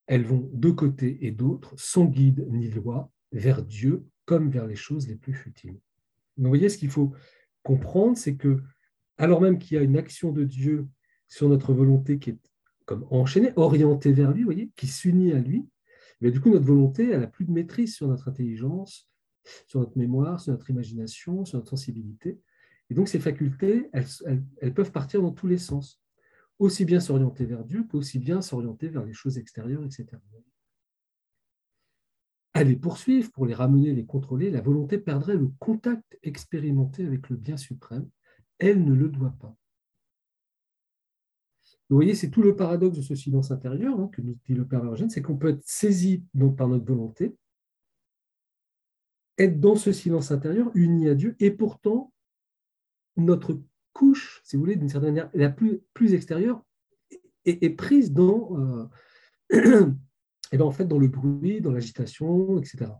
Elles 0.07 0.25
vont 0.25 0.49
de 0.53 0.71
côté 0.71 1.25
et 1.25 1.31
d'autre, 1.31 1.73
sans 1.77 2.05
guide 2.05 2.45
ni 2.49 2.69
loi, 2.69 3.11
vers 3.31 3.63
Dieu 3.63 4.05
comme 4.25 4.49
vers 4.49 4.67
les 4.67 4.75
choses 4.75 5.07
les 5.07 5.15
plus 5.15 5.33
futiles. 5.33 5.79
vous 6.37 6.47
voyez, 6.47 6.69
ce 6.69 6.77
qu'il 6.77 6.89
faut 6.89 7.13
comprendre, 7.63 8.17
c'est 8.17 8.35
que, 8.35 8.61
alors 9.17 9.41
même 9.41 9.57
qu'il 9.57 9.75
y 9.75 9.79
a 9.79 9.83
une 9.83 9.97
action 9.97 10.31
de 10.31 10.43
Dieu 10.43 10.87
sur 11.27 11.47
notre 11.47 11.73
volonté 11.73 12.19
qui 12.19 12.31
est 12.31 12.39
comme 12.85 13.07
enchaînée, 13.09 13.53
orientée 13.55 14.11
vers 14.11 14.31
lui, 14.31 14.43
voyez, 14.43 14.71
qui 14.75 14.87
s'unit 14.87 15.31
à 15.31 15.39
lui, 15.39 15.65
mais 16.19 16.31
du 16.31 16.39
coup, 16.39 16.49
notre 16.49 16.65
volonté, 16.65 17.07
n'a 17.07 17.27
plus 17.27 17.45
de 17.45 17.51
maîtrise 17.51 17.95
sur 17.95 18.07
notre 18.07 18.27
intelligence, 18.27 19.09
sur 19.67 19.79
notre 19.79 19.97
mémoire, 19.97 20.39
sur 20.39 20.51
notre 20.51 20.69
imagination, 20.69 21.45
sur 21.45 21.57
notre 21.57 21.69
sensibilité. 21.69 22.39
Et 22.91 22.93
donc, 22.93 23.07
ces 23.07 23.21
facultés, 23.21 23.89
elles, 23.93 24.73
peuvent 24.73 24.91
partir 24.91 25.21
dans 25.21 25.31
tous 25.31 25.47
les 25.47 25.57
sens, 25.57 26.01
aussi 26.59 26.83
bien 26.83 26.99
s'orienter 26.99 27.45
vers 27.45 27.63
Dieu 27.63 27.85
qu'aussi 27.89 28.19
bien 28.19 28.41
s'orienter 28.41 28.89
vers 28.89 29.05
les 29.05 29.13
choses 29.13 29.37
extérieures, 29.37 29.85
etc. 29.85 30.07
À 32.53 32.63
les 32.65 32.75
poursuivre, 32.75 33.31
pour 33.31 33.45
les 33.45 33.53
ramener, 33.53 33.93
les 33.93 34.05
contrôler, 34.05 34.51
la 34.51 34.59
volonté 34.59 34.97
perdrait 34.97 35.37
le 35.37 35.47
contact 35.57 36.19
expérimenté 36.21 37.05
avec 37.05 37.29
le 37.29 37.37
bien 37.37 37.55
suprême. 37.55 38.09
Elle 38.59 38.83
ne 38.83 38.93
le 38.93 39.07
doit 39.07 39.33
pas. 39.39 39.55
Vous 41.89 41.95
voyez, 41.95 42.13
c'est 42.13 42.29
tout 42.29 42.41
le 42.41 42.57
paradoxe 42.57 42.97
de 42.97 43.03
ce 43.03 43.15
silence 43.15 43.51
intérieur 43.51 43.97
hein, 44.01 44.09
que 44.11 44.21
nous 44.21 44.37
dit 44.45 44.53
le 44.53 44.67
Père 44.67 44.83
Vergène, 44.83 45.09
c'est 45.09 45.21
qu'on 45.21 45.37
peut 45.37 45.51
être 45.51 45.63
saisi 45.63 46.25
donc, 46.33 46.57
par 46.57 46.67
notre 46.67 46.83
volonté, 46.83 47.37
être 49.37 49.61
dans 49.61 49.77
ce 49.77 49.93
silence 49.93 50.31
intérieur, 50.31 50.69
uni 50.75 51.07
à 51.07 51.15
Dieu, 51.15 51.37
et 51.39 51.51
pourtant 51.51 52.11
notre 53.21 53.59
couche, 53.93 54.41
si 54.43 54.55
vous 54.55 54.61
voulez, 54.61 54.75
d'une 54.75 54.89
certaine 54.89 55.13
manière, 55.13 55.29
la 55.33 55.49
plus, 55.49 56.13
extérieure, 56.13 56.63
est, 57.45 57.75
prise 57.75 58.11
dans, 58.11 58.57
euh, 58.59 58.87
et 60.51 60.57
ben, 60.57 60.65
en 60.65 60.71
fait, 60.71 60.85
dans 60.85 60.99
le 60.99 61.07
bruit, 61.07 61.61
dans 61.61 61.71
l'agitation, 61.71 62.59
etc. 62.59 62.91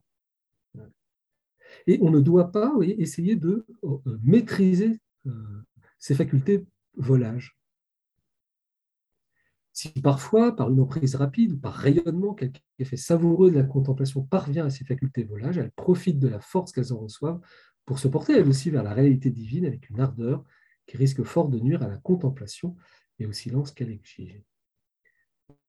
Et 1.87 1.99
on 2.01 2.11
ne 2.11 2.19
doit 2.19 2.51
pas 2.51 2.73
essayer 2.81 3.35
de 3.35 3.65
euh, 3.83 3.97
maîtriser 4.23 4.99
euh, 5.25 5.31
ces 5.99 6.15
facultés 6.15 6.65
volage. 6.95 7.57
Si 9.73 9.89
parfois, 10.01 10.55
par 10.55 10.69
une 10.69 10.81
emprise 10.81 11.15
rapide 11.15 11.61
par 11.61 11.73
rayonnement, 11.73 12.33
quelqu'un 12.33 12.59
qui 12.77 12.85
fait 12.85 12.97
savoureux 12.97 13.51
de 13.51 13.55
la 13.55 13.63
contemplation 13.63 14.23
parvient 14.23 14.65
à 14.65 14.69
ces 14.69 14.83
facultés 14.83 15.23
volage, 15.23 15.57
elle 15.57 15.71
profite 15.71 16.19
de 16.19 16.27
la 16.27 16.41
force 16.41 16.73
qu'elles 16.73 16.91
en 16.91 16.99
reçoivent 16.99 17.39
pour 17.85 17.99
se 17.99 18.07
porter 18.07 18.33
elle 18.33 18.47
aussi 18.47 18.69
vers 18.69 18.83
la 18.83 18.93
réalité 18.93 19.29
divine 19.29 19.65
avec 19.65 19.89
une 19.89 19.99
ardeur 19.99 20.43
qui 20.85 20.97
risque 20.97 21.23
fort 21.23 21.49
de 21.49 21.59
nuire 21.59 21.83
à 21.83 21.87
la 21.87 21.97
contemplation 21.97 22.75
et 23.19 23.25
au 23.25 23.31
silence 23.31 23.71
qu'elle 23.71 23.91
exige. 23.91 24.41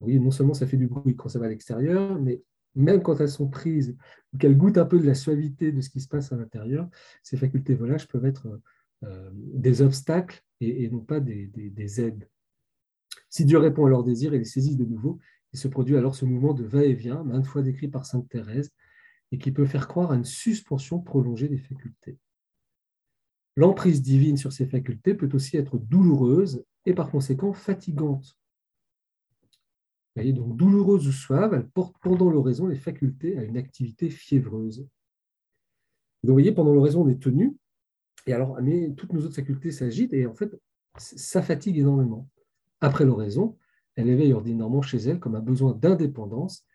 Oui, 0.00 0.19
non 0.19 0.31
seulement 0.31 0.54
ça 0.54 0.66
fait 0.66 0.76
du 0.76 0.87
bruit 0.87 1.16
quand 1.16 1.28
ça 1.28 1.38
va 1.38 1.47
à 1.47 1.49
l'extérieur, 1.49 2.19
mais 2.21 2.42
même 2.75 3.02
quand 3.02 3.21
elles 3.21 3.28
sont 3.28 3.49
prises 3.49 3.97
ou 4.33 4.38
qu'elles 4.38 4.57
goûtent 4.57 4.78
un 4.78 4.87
peu 4.87 4.99
de 4.99 5.07
la 5.07 5.14
suavité 5.14 5.73
de 5.73 5.81
ce 5.81 5.90
qui 5.90 6.00
se 6.00 6.09
passe 6.09 6.33
à 6.33 6.37
l'intérieur, 6.37 6.88
ces 7.23 7.37
facultés 7.37 7.75
volage 7.75 8.09
peuvent 8.09 8.25
être 8.25 8.61
euh, 9.04 9.31
des 9.35 9.83
obstacles 9.83 10.42
et, 10.61 10.88
non 10.88 11.00
pas 11.00 11.21
des, 11.21 11.47
des, 11.47 12.00
aides. 12.00 12.28
Si 13.28 13.45
Dieu 13.45 13.59
répond 13.59 13.87
à 13.87 13.90
leurs 13.90 14.04
désirs 14.04 14.33
et 14.33 14.38
les 14.38 14.45
saisit 14.45 14.76
de 14.76 14.85
nouveau, 14.85 15.19
il 15.52 15.59
se 15.59 15.69
produit 15.69 15.97
alors 15.97 16.14
ce 16.14 16.25
mouvement 16.25 16.54
de 16.54 16.64
va-et-vient, 16.64 17.25
maintes 17.25 17.47
fois 17.47 17.62
décrit 17.62 17.88
par 17.88 18.07
Sainte 18.07 18.28
Thérèse, 18.28 18.73
et 19.32 19.38
qui 19.38 19.50
peut 19.50 19.66
faire 19.66 19.88
croire 19.88 20.12
à 20.12 20.16
une 20.16 20.26
suspension 20.26 21.00
prolongée 21.00 21.48
des 21.48 21.58
facultés. 21.58 22.18
L'emprise 23.56 24.02
divine 24.02 24.36
sur 24.36 24.52
ces 24.52 24.66
facultés 24.66 25.14
peut 25.14 25.30
aussi 25.32 25.56
être 25.56 25.78
douloureuse 25.78 26.64
et 26.84 26.94
par 26.94 27.10
conséquent 27.10 27.52
fatigante. 27.52 28.38
Voyez, 30.14 30.34
donc 30.34 30.56
douloureuse 30.56 31.08
ou 31.08 31.12
suave, 31.12 31.54
elle 31.54 31.66
porte 31.66 31.96
pendant 32.02 32.30
l'oraison 32.30 32.66
les 32.66 32.76
facultés 32.76 33.38
à 33.38 33.44
une 33.44 33.56
activité 33.56 34.10
fiévreuse. 34.10 34.86
vous 36.22 36.32
voyez, 36.32 36.52
pendant 36.52 36.74
l'oraison, 36.74 37.02
on 37.02 37.08
est 37.08 37.22
tenu, 37.22 37.56
et 38.26 38.34
alors, 38.34 38.58
toutes 38.96 39.14
nos 39.14 39.24
autres 39.24 39.34
facultés 39.34 39.72
s'agitent, 39.72 40.12
et 40.12 40.26
en 40.26 40.34
fait, 40.34 40.54
ça 40.98 41.40
fatigue 41.40 41.78
énormément. 41.78 42.28
Après 42.82 43.06
l'oraison, 43.06 43.56
elle 43.96 44.10
éveille 44.10 44.34
ordinairement 44.34 44.82
chez 44.82 44.98
elle 44.98 45.18
comme 45.18 45.34
un 45.34 45.40
besoin 45.40 45.72
d'indépendance 45.72 46.66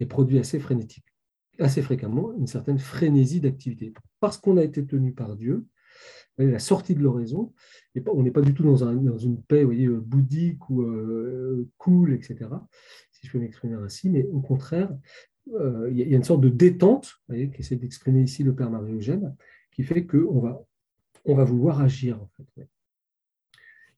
et 0.00 0.06
produit 0.06 0.38
assez 0.38 0.58
frénétique 0.58 1.15
assez 1.58 1.82
fréquemment 1.82 2.32
une 2.34 2.46
certaine 2.46 2.78
frénésie 2.78 3.40
d'activité. 3.40 3.92
Parce 4.20 4.38
qu'on 4.38 4.56
a 4.56 4.62
été 4.62 4.84
tenu 4.84 5.12
par 5.12 5.36
Dieu, 5.36 5.66
la 6.38 6.58
sortie 6.58 6.94
de 6.94 7.02
l'oraison. 7.02 7.52
On 8.06 8.22
n'est 8.22 8.30
pas 8.30 8.42
du 8.42 8.54
tout 8.54 8.62
dans, 8.62 9.16
une 9.16 9.42
paix 9.42 9.64
voyez, 9.64 9.88
bouddhique 9.88 10.68
ou 10.68 10.84
cool, 11.78 12.12
etc., 12.12 12.50
si 13.12 13.26
je 13.26 13.32
peux 13.32 13.38
m'exprimer 13.38 13.74
ainsi, 13.74 14.10
mais 14.10 14.26
au 14.26 14.40
contraire, 14.40 14.94
il 15.46 15.96
y 15.96 16.14
a 16.14 16.16
une 16.16 16.24
sorte 16.24 16.42
de 16.42 16.50
détente, 16.50 17.14
qu'essaie 17.28 17.76
d'exprimer 17.76 18.22
ici 18.22 18.42
le 18.42 18.54
Père 18.54 18.70
Marie-Eugène, 18.70 19.34
qui 19.72 19.82
fait 19.82 20.06
qu'on 20.06 20.40
va, 20.40 20.62
on 21.24 21.34
va 21.34 21.44
vouloir 21.44 21.80
agir. 21.80 22.20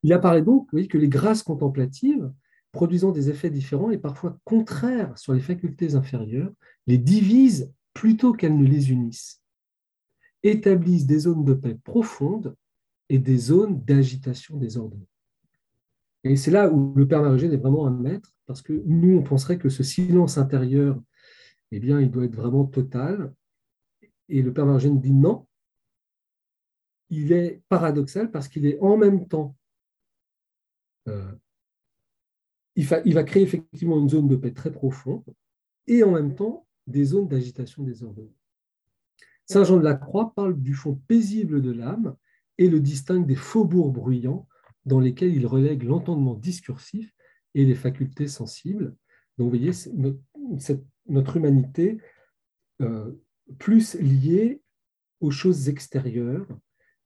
Il 0.02 0.12
apparaît 0.12 0.42
donc 0.42 0.68
voyez, 0.70 0.86
que 0.86 0.98
les 0.98 1.08
grâces 1.08 1.42
contemplatives, 1.42 2.30
produisant 2.72 3.12
des 3.12 3.30
effets 3.30 3.50
différents 3.50 3.90
et 3.90 3.98
parfois 3.98 4.38
contraires 4.44 5.16
sur 5.18 5.32
les 5.32 5.40
facultés 5.40 5.94
inférieures, 5.94 6.52
les 6.86 6.98
divisent 6.98 7.72
plutôt 7.94 8.32
qu'elles 8.32 8.56
ne 8.56 8.66
les 8.66 8.90
unissent, 8.90 9.42
établissent 10.42 11.06
des 11.06 11.20
zones 11.20 11.44
de 11.44 11.54
paix 11.54 11.76
profondes 11.82 12.54
et 13.08 13.18
des 13.18 13.38
zones 13.38 13.82
d'agitation 13.84 14.56
désordonnée. 14.56 15.08
Et 16.24 16.36
c'est 16.36 16.50
là 16.50 16.70
où 16.70 16.94
le 16.94 17.06
Père 17.06 17.22
Marie 17.22 17.46
est 17.46 17.56
vraiment 17.56 17.86
un 17.86 17.90
maître, 17.90 18.32
parce 18.46 18.62
que 18.62 18.82
nous, 18.86 19.18
on 19.18 19.22
penserait 19.22 19.58
que 19.58 19.68
ce 19.68 19.82
silence 19.82 20.36
intérieur, 20.36 21.00
eh 21.70 21.80
bien, 21.80 22.00
il 22.00 22.10
doit 22.10 22.24
être 22.24 22.34
vraiment 22.34 22.64
total. 22.64 23.32
Et 24.28 24.42
le 24.42 24.52
Père 24.52 24.66
Marie 24.66 24.90
dit 24.90 25.12
non, 25.12 25.46
il 27.10 27.32
est 27.32 27.62
paradoxal 27.68 28.30
parce 28.30 28.48
qu'il 28.48 28.66
est 28.66 28.78
en 28.80 28.96
même 28.96 29.26
temps 29.26 29.56
euh, 31.08 31.32
il, 32.78 33.14
va, 33.14 33.24
créer 33.24 33.42
effectivement 33.42 33.98
une 33.98 34.08
zone 34.08 34.28
de 34.28 34.36
paix 34.36 34.52
très 34.52 34.70
profonde 34.70 35.24
et 35.88 36.04
en 36.04 36.12
même 36.12 36.36
temps 36.36 36.64
des 36.86 37.06
zones 37.06 37.26
d'agitation 37.26 37.82
désordonnée. 37.82 38.36
Saint 39.46 39.64
Jean 39.64 39.78
de 39.78 39.82
la 39.82 39.94
Croix 39.94 40.32
parle 40.36 40.56
du 40.56 40.74
fond 40.74 40.94
paisible 41.08 41.60
de 41.60 41.72
l'âme 41.72 42.14
et 42.56 42.68
le 42.68 42.78
distingue 42.78 43.26
des 43.26 43.34
faubourgs 43.34 43.92
bruyants 43.92 44.46
dans 44.86 45.00
lesquels 45.00 45.34
il 45.34 45.44
relègue 45.44 45.82
l'entendement 45.82 46.34
discursif 46.34 47.12
et 47.54 47.64
les 47.64 47.74
facultés 47.74 48.28
sensibles. 48.28 48.94
Donc, 49.38 49.50
vous 49.52 49.58
voyez, 49.58 49.72
notre, 51.08 51.36
humanité 51.36 51.98
euh, 52.80 53.10
plus 53.58 53.94
liée 53.94 54.62
aux 55.20 55.32
choses 55.32 55.68
extérieures, 55.68 56.46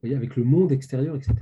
avec 0.02 0.36
le 0.36 0.44
monde 0.44 0.70
extérieur, 0.70 1.16
etc., 1.16 1.34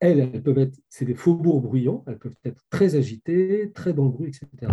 elles, 0.00 0.20
elles 0.20 0.42
peuvent 0.42 0.58
être, 0.58 0.78
c'est 0.88 1.04
des 1.04 1.14
faubourgs 1.14 1.62
bruyants, 1.62 2.04
elles 2.06 2.18
peuvent 2.18 2.36
être 2.44 2.64
très 2.70 2.94
agitées, 2.94 3.72
très 3.74 3.92
dans 3.92 4.04
le 4.04 4.10
bruit, 4.10 4.28
etc. 4.28 4.72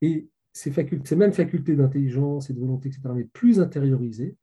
Et 0.00 0.28
ces, 0.52 1.16
mêmes 1.16 1.32
facultés 1.32 1.76
d'intelligence 1.76 2.50
et 2.50 2.52
de 2.52 2.60
volonté, 2.60 2.88
etc., 2.88 3.02
mais 3.14 3.24
plus 3.24 3.60
intériorisées, 3.60 4.36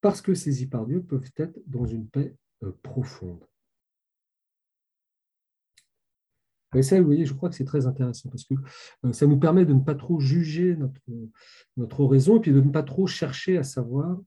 parce 0.00 0.20
que 0.20 0.34
saisies 0.34 0.66
par 0.66 0.86
Dieu, 0.86 1.02
peuvent 1.02 1.30
être 1.36 1.58
dans 1.66 1.86
une 1.86 2.08
paix 2.08 2.34
euh, 2.62 2.72
profonde. 2.82 3.44
Et 6.74 6.82
ça, 6.82 6.98
vous 6.98 7.04
voyez, 7.04 7.26
je 7.26 7.34
crois 7.34 7.50
que 7.50 7.54
c'est 7.54 7.66
très 7.66 7.86
intéressant 7.86 8.30
parce 8.30 8.44
que 8.44 8.54
euh, 9.04 9.12
ça 9.12 9.26
nous 9.26 9.38
permet 9.38 9.66
de 9.66 9.74
ne 9.74 9.80
pas 9.80 9.94
trop 9.94 10.20
juger 10.20 10.74
notre, 10.74 11.00
notre 11.76 12.00
oraison 12.00 12.38
et 12.38 12.40
puis 12.40 12.52
de 12.52 12.60
ne 12.62 12.70
pas 12.70 12.82
trop 12.82 13.06
chercher 13.06 13.58
à 13.58 13.62
savoir 13.62 14.18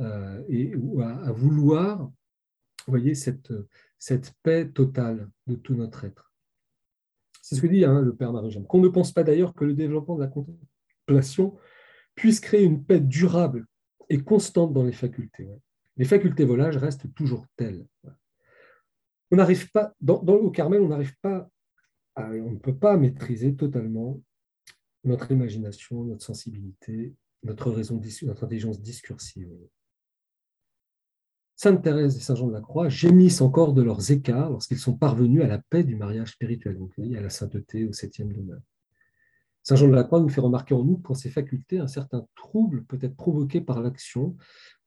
euh, 0.00 0.42
et 0.48 0.72
à, 1.02 1.30
vouloir, 1.32 2.00
vous 2.00 2.12
voyez, 2.88 3.14
cette, 3.14 3.52
cette 4.00 4.32
paix 4.42 4.68
totale 4.68 5.30
de 5.46 5.54
tout 5.54 5.74
notre 5.74 6.04
être. 6.04 6.32
C'est 7.42 7.54
ce 7.54 7.60
que 7.60 7.66
dit 7.66 7.84
hein, 7.84 8.00
le 8.00 8.16
Père 8.16 8.32
Marie-Jeanne. 8.32 8.66
Qu'on 8.66 8.80
ne 8.80 8.88
pense 8.88 9.12
pas 9.12 9.22
d'ailleurs 9.22 9.54
que 9.54 9.64
le 9.64 9.74
développement 9.74 10.16
de 10.16 10.22
la 10.22 10.28
contemplation 10.28 11.56
puisse 12.14 12.40
créer 12.40 12.64
une 12.64 12.82
paix 12.82 13.00
durable 13.00 13.66
et 14.08 14.18
constante 14.22 14.72
dans 14.72 14.84
les 14.84 14.92
facultés. 14.92 15.48
Les 15.96 16.04
facultés 16.06 16.44
volage 16.44 16.78
restent 16.78 17.12
toujours 17.14 17.46
telles. 17.56 17.86
On 19.30 19.36
n'arrive 19.36 19.70
pas, 19.70 19.94
dans, 20.00 20.20
au 20.20 20.50
Carmel, 20.50 20.80
on 20.80 20.88
n'arrive 20.88 21.16
pas, 21.20 21.48
on 22.16 22.52
ne 22.52 22.58
peut 22.58 22.76
pas 22.76 22.96
maîtriser 22.96 23.54
totalement 23.54 24.20
notre 25.04 25.30
imagination, 25.30 26.04
notre 26.04 26.24
sensibilité, 26.24 27.14
notre 27.42 27.70
raison, 27.70 28.00
notre 28.22 28.44
intelligence 28.44 28.80
discursive. 28.80 29.50
Sainte 31.62 31.82
Thérèse 31.82 32.16
et 32.16 32.20
Saint 32.20 32.36
Jean 32.36 32.46
de 32.46 32.54
la 32.54 32.62
Croix 32.62 32.88
gémissent 32.88 33.42
encore 33.42 33.74
de 33.74 33.82
leurs 33.82 34.10
écarts 34.10 34.48
lorsqu'ils 34.48 34.78
sont 34.78 34.96
parvenus 34.96 35.42
à 35.42 35.46
la 35.46 35.58
paix 35.58 35.84
du 35.84 35.94
mariage 35.94 36.32
spirituel, 36.32 36.78
donc 36.78 36.98
à 36.98 37.20
la 37.20 37.28
sainteté, 37.28 37.84
au 37.84 37.92
septième 37.92 38.32
demeure. 38.32 38.62
Saint 39.62 39.76
Jean 39.76 39.88
de 39.88 39.94
la 39.94 40.04
Croix 40.04 40.20
nous 40.20 40.30
fait 40.30 40.40
remarquer 40.40 40.72
en 40.72 40.82
nous 40.82 40.96
qu'en 40.96 41.12
ces 41.12 41.28
facultés, 41.28 41.78
un 41.78 41.86
certain 41.86 42.26
trouble 42.34 42.84
peut 42.84 42.96
être 43.02 43.14
provoqué 43.14 43.60
par 43.60 43.82
l'action 43.82 44.38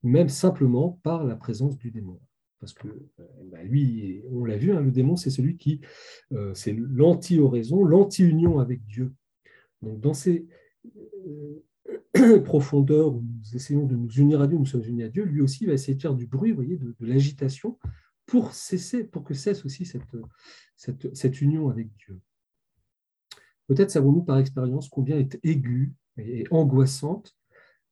ou 0.02 0.10
même 0.10 0.30
simplement 0.30 1.00
par 1.04 1.24
la 1.26 1.36
présence 1.36 1.78
du 1.78 1.92
démon. 1.92 2.20
Parce 2.60 2.74
que 2.74 2.88
euh, 2.88 3.24
bah, 3.52 3.62
lui, 3.62 4.24
on 4.32 4.44
l'a 4.44 4.58
vu, 4.58 4.74
hein, 4.74 4.82
le 4.82 4.90
démon, 4.90 5.16
c'est 5.16 5.30
celui 5.30 5.58
qui, 5.58 5.80
euh, 6.32 6.56
c'est 6.56 6.74
l'anti-oraison, 6.74 7.84
l'anti-union 7.84 8.58
avec 8.58 8.84
Dieu. 8.88 9.14
Donc 9.84 10.00
dans 10.00 10.16
ces, 10.16 10.48
euh, 11.28 11.64
profondeur 12.46 13.16
où 13.16 13.22
nous 13.22 13.56
essayons 13.56 13.86
de 13.86 13.96
nous 13.96 14.12
unir 14.12 14.42
à 14.42 14.48
Dieu, 14.48 14.58
nous 14.58 14.66
sommes 14.66 14.84
unis 14.84 15.04
à 15.04 15.10
Dieu, 15.10 15.24
lui 15.24 15.42
aussi 15.42 15.66
va 15.66 15.74
essayer 15.74 15.96
de 15.96 16.02
faire 16.02 16.16
du 16.16 16.28
bruit, 16.28 16.52
vous 16.52 16.58
voyez, 16.58 16.78
de, 16.78 16.96
l'agitation, 17.02 17.78
pour 18.26 18.54
cesser, 18.54 19.04
pour 19.04 19.24
que 19.24 19.34
cesse 19.34 19.66
aussi 19.66 19.86
cette, 19.86 20.04
cette, 20.76 21.16
cette 21.16 21.42
union 21.42 21.70
avec 21.70 21.90
Dieu. 21.98 22.20
Peut-être 23.68 23.92
savons-nous 23.92 24.24
par 24.24 24.38
expérience 24.38 24.90
combien 24.90 25.18
est 25.18 25.40
aiguë 25.44 25.94
et 26.18 26.46
angoissante 26.52 27.36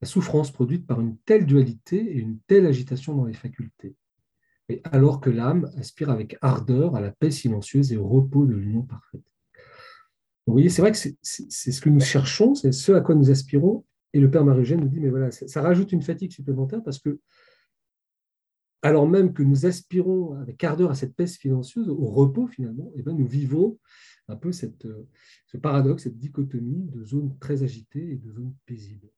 la 0.01 0.07
souffrance 0.07 0.51
produite 0.51 0.87
par 0.87 0.99
une 0.99 1.17
telle 1.19 1.45
dualité 1.45 1.97
et 1.97 2.19
une 2.19 2.39
telle 2.47 2.65
agitation 2.65 3.15
dans 3.15 3.25
les 3.25 3.33
facultés, 3.33 3.95
et 4.69 4.81
alors 4.85 5.21
que 5.21 5.29
l'âme 5.29 5.69
aspire 5.77 6.09
avec 6.09 6.37
ardeur 6.41 6.95
à 6.95 7.01
la 7.01 7.11
paix 7.11 7.31
silencieuse 7.31 7.91
et 7.93 7.97
au 7.97 8.07
repos 8.07 8.45
de 8.45 8.55
l'union 8.55 8.81
parfaite. 8.83 9.21
Vous 10.47 10.53
voyez, 10.53 10.69
c'est 10.69 10.81
vrai 10.81 10.91
que 10.91 10.97
c'est 10.97 11.71
ce 11.71 11.81
que 11.81 11.89
nous 11.89 11.99
cherchons, 11.99 12.55
c'est 12.55 12.71
ce 12.71 12.91
à 12.93 13.01
quoi 13.01 13.15
nous 13.15 13.29
aspirons, 13.29 13.85
et 14.13 14.19
le 14.19 14.29
père 14.29 14.43
marie 14.43 14.75
nous 14.75 14.87
dit, 14.87 14.99
mais 14.99 15.09
voilà, 15.09 15.31
ça, 15.31 15.61
rajoute 15.61 15.91
une 15.91 16.01
fatigue 16.01 16.31
supplémentaire 16.31 16.83
parce 16.83 16.99
que, 16.99 17.19
alors 18.81 19.07
même 19.07 19.33
que 19.33 19.43
nous 19.43 19.65
aspirons 19.65 20.33
avec 20.39 20.63
ardeur 20.63 20.89
à 20.89 20.95
cette 20.95 21.15
paix 21.15 21.27
silencieuse, 21.27 21.87
au 21.87 22.05
repos 22.05 22.47
finalement, 22.47 22.91
et 22.95 22.99
eh 22.99 23.01
bien 23.03 23.13
nous 23.13 23.27
vivons 23.27 23.79
un 24.27 24.35
peu 24.35 24.51
cette, 24.51 24.87
ce 25.45 25.57
paradoxe, 25.57 26.03
cette 26.03 26.17
dichotomie 26.17 26.87
de 26.89 27.05
zones 27.05 27.37
très 27.39 27.63
agitées 27.63 28.11
et 28.11 28.15
de 28.15 28.31
zones 28.31 28.55
paisibles. 28.65 29.09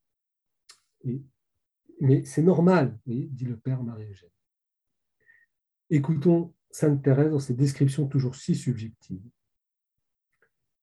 mais 2.02 2.26
c'est 2.26 2.44
normal, 2.44 3.00
dit 3.06 3.46
le 3.46 3.58
père 3.58 3.82
Marie-Eugène. 3.84 4.30
Écoutons 5.90 6.54
Sainte 6.70 7.04
Thérèse 7.04 7.32
dans 7.32 7.40
ses 7.40 7.54
descriptions 7.54 8.08
toujours 8.08 8.36
si 8.36 8.56
subjectives. 8.56 9.22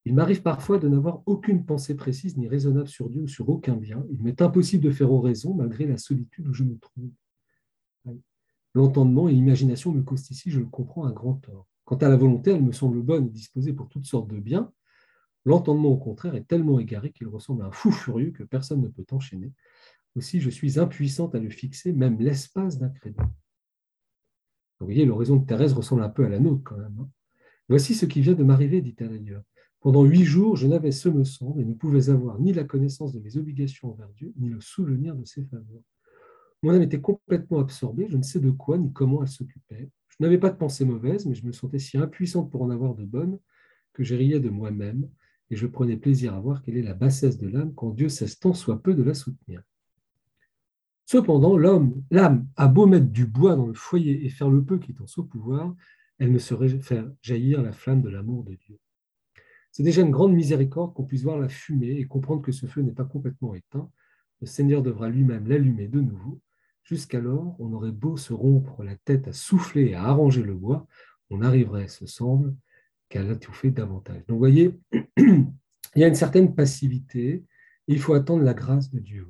Il 0.06 0.14
m'arrive 0.14 0.42
parfois 0.42 0.78
de 0.78 0.88
n'avoir 0.88 1.22
aucune 1.26 1.66
pensée 1.66 1.94
précise 1.94 2.36
ni 2.36 2.48
raisonnable 2.48 2.88
sur 2.88 3.10
Dieu 3.10 3.22
ou 3.22 3.28
sur 3.28 3.48
aucun 3.48 3.76
bien. 3.76 4.04
Il 4.10 4.22
m'est 4.22 4.40
impossible 4.40 4.82
de 4.82 4.90
faire 4.90 5.12
oraison 5.12 5.54
malgré 5.54 5.86
la 5.86 5.98
solitude 5.98 6.48
où 6.48 6.54
je 6.54 6.64
me 6.64 6.78
trouve. 6.78 7.10
L'entendement 8.74 9.28
et 9.28 9.32
l'imagination 9.32 9.92
me 9.92 10.02
causent 10.02 10.30
ici, 10.30 10.50
je 10.50 10.60
le 10.60 10.66
comprends, 10.66 11.04
un 11.04 11.12
grand 11.12 11.34
tort. 11.34 11.66
Quant 11.84 11.96
à 11.96 12.08
la 12.08 12.16
volonté, 12.16 12.52
elle 12.52 12.62
me 12.62 12.72
semble 12.72 13.02
bonne 13.02 13.26
et 13.26 13.30
disposée 13.30 13.72
pour 13.72 13.88
toutes 13.88 14.06
sortes 14.06 14.28
de 14.28 14.38
biens. 14.38 14.72
L'entendement, 15.44 15.88
au 15.88 15.96
contraire, 15.96 16.34
est 16.34 16.46
tellement 16.46 16.78
égaré 16.78 17.10
qu'il 17.10 17.26
ressemble 17.26 17.62
à 17.62 17.66
un 17.66 17.72
fou 17.72 17.90
furieux 17.90 18.30
que 18.30 18.44
personne 18.44 18.80
ne 18.80 18.88
peut 18.88 19.06
enchaîner. 19.10 19.52
Aussi, 20.14 20.40
je 20.40 20.50
suis 20.50 20.78
impuissante 20.78 21.34
à 21.34 21.40
le 21.40 21.50
fixer, 21.50 21.92
même 21.92 22.18
l'espace 22.20 22.78
d'un 22.78 22.90
crédit. 22.90 23.18
Vous 24.78 24.86
voyez, 24.86 25.04
l'horizon 25.04 25.36
de 25.36 25.46
Thérèse 25.46 25.72
ressemble 25.72 26.02
un 26.02 26.08
peu 26.08 26.24
à 26.24 26.28
la 26.28 26.38
nôtre 26.38 26.62
quand 26.64 26.76
même. 26.76 26.96
Hein. 27.00 27.08
Voici 27.68 27.94
ce 27.94 28.06
qui 28.06 28.20
vient 28.20 28.34
de 28.34 28.44
m'arriver, 28.44 28.80
dit-elle 28.80 29.12
ailleurs. 29.12 29.42
Pendant 29.80 30.04
huit 30.04 30.24
jours, 30.24 30.56
je 30.56 30.66
n'avais, 30.66 30.92
ce 30.92 31.08
me 31.08 31.24
semble, 31.24 31.62
et 31.62 31.64
ne 31.64 31.72
pouvais 31.72 32.10
avoir 32.10 32.38
ni 32.38 32.52
la 32.52 32.64
connaissance 32.64 33.14
de 33.14 33.20
mes 33.20 33.38
obligations 33.38 33.90
envers 33.90 34.10
Dieu, 34.10 34.32
ni 34.38 34.50
le 34.50 34.60
souvenir 34.60 35.16
de 35.16 35.24
ses 35.24 35.42
faveurs. 35.44 35.82
Mon 36.62 36.72
âme 36.72 36.82
était 36.82 37.00
complètement 37.00 37.60
absorbée, 37.60 38.06
je 38.10 38.18
ne 38.18 38.22
sais 38.22 38.40
de 38.40 38.50
quoi 38.50 38.76
ni 38.76 38.92
comment 38.92 39.22
elle 39.22 39.28
s'occupait. 39.28 39.88
Je 40.10 40.16
n'avais 40.20 40.36
pas 40.36 40.50
de 40.50 40.56
pensée 40.56 40.84
mauvaise, 40.84 41.24
mais 41.24 41.34
je 41.34 41.46
me 41.46 41.52
sentais 41.52 41.78
si 41.78 41.96
impuissante 41.96 42.50
pour 42.50 42.60
en 42.60 42.68
avoir 42.68 42.94
de 42.94 43.04
bonnes 43.04 43.38
que 43.94 44.04
je 44.04 44.14
riais 44.14 44.38
de 44.38 44.50
moi-même, 44.50 45.08
et 45.50 45.56
je 45.56 45.66
prenais 45.66 45.96
plaisir 45.96 46.34
à 46.34 46.40
voir 46.40 46.62
quelle 46.62 46.76
est 46.76 46.82
la 46.82 46.94
bassesse 46.94 47.38
de 47.38 47.48
l'âme 47.48 47.72
quand 47.74 47.90
Dieu 47.90 48.10
cesse 48.10 48.38
tant 48.38 48.52
soit 48.52 48.82
peu 48.82 48.92
de 48.94 49.02
la 49.02 49.14
soutenir. 49.14 49.62
Cependant, 51.06 51.56
l'homme, 51.56 52.04
l'âme 52.10 52.46
a 52.56 52.68
beau 52.68 52.86
mettre 52.86 53.08
du 53.08 53.26
bois 53.26 53.56
dans 53.56 53.66
le 53.66 53.74
foyer 53.74 54.26
et 54.26 54.28
faire 54.28 54.50
le 54.50 54.62
peu 54.62 54.78
qui 54.78 54.92
est 54.92 55.00
en 55.00 55.06
son 55.06 55.24
pouvoir, 55.24 55.74
elle 56.18 56.30
ne 56.30 56.38
saurait 56.38 56.68
faire 56.68 57.10
jaillir 57.22 57.62
la 57.62 57.72
flamme 57.72 58.02
de 58.02 58.10
l'amour 58.10 58.44
de 58.44 58.54
Dieu. 58.54 58.78
C'est 59.72 59.82
déjà 59.82 60.02
une 60.02 60.10
grande 60.10 60.34
miséricorde 60.34 60.94
qu'on 60.94 61.04
puisse 61.04 61.22
voir 61.22 61.38
la 61.38 61.48
fumée 61.48 61.98
et 61.98 62.06
comprendre 62.06 62.42
que 62.42 62.52
ce 62.52 62.66
feu 62.66 62.82
n'est 62.82 62.92
pas 62.92 63.04
complètement 63.04 63.54
éteint. 63.54 63.90
Le 64.40 64.46
Seigneur 64.46 64.82
devra 64.82 65.08
lui-même 65.08 65.46
l'allumer 65.46 65.86
de 65.86 66.00
nouveau. 66.00 66.40
Jusqu'alors, 66.82 67.54
on 67.58 67.72
aurait 67.72 67.92
beau 67.92 68.16
se 68.16 68.32
rompre 68.32 68.82
la 68.82 68.96
tête 68.96 69.28
à 69.28 69.32
souffler 69.32 69.90
et 69.90 69.94
à 69.94 70.04
arranger 70.04 70.42
le 70.42 70.54
bois, 70.54 70.86
on 71.30 71.42
arriverait, 71.42 71.88
ce 71.88 72.06
semble, 72.06 72.56
qu'à 73.08 73.22
l'étouffer 73.22 73.70
davantage. 73.70 74.26
Donc, 74.26 74.36
vous 74.36 74.38
voyez, 74.38 74.80
il 75.16 75.46
y 75.96 76.04
a 76.04 76.08
une 76.08 76.14
certaine 76.14 76.54
passivité, 76.54 77.44
il 77.86 78.00
faut 78.00 78.14
attendre 78.14 78.42
la 78.42 78.54
grâce 78.54 78.90
de 78.90 78.98
Dieu. 78.98 79.26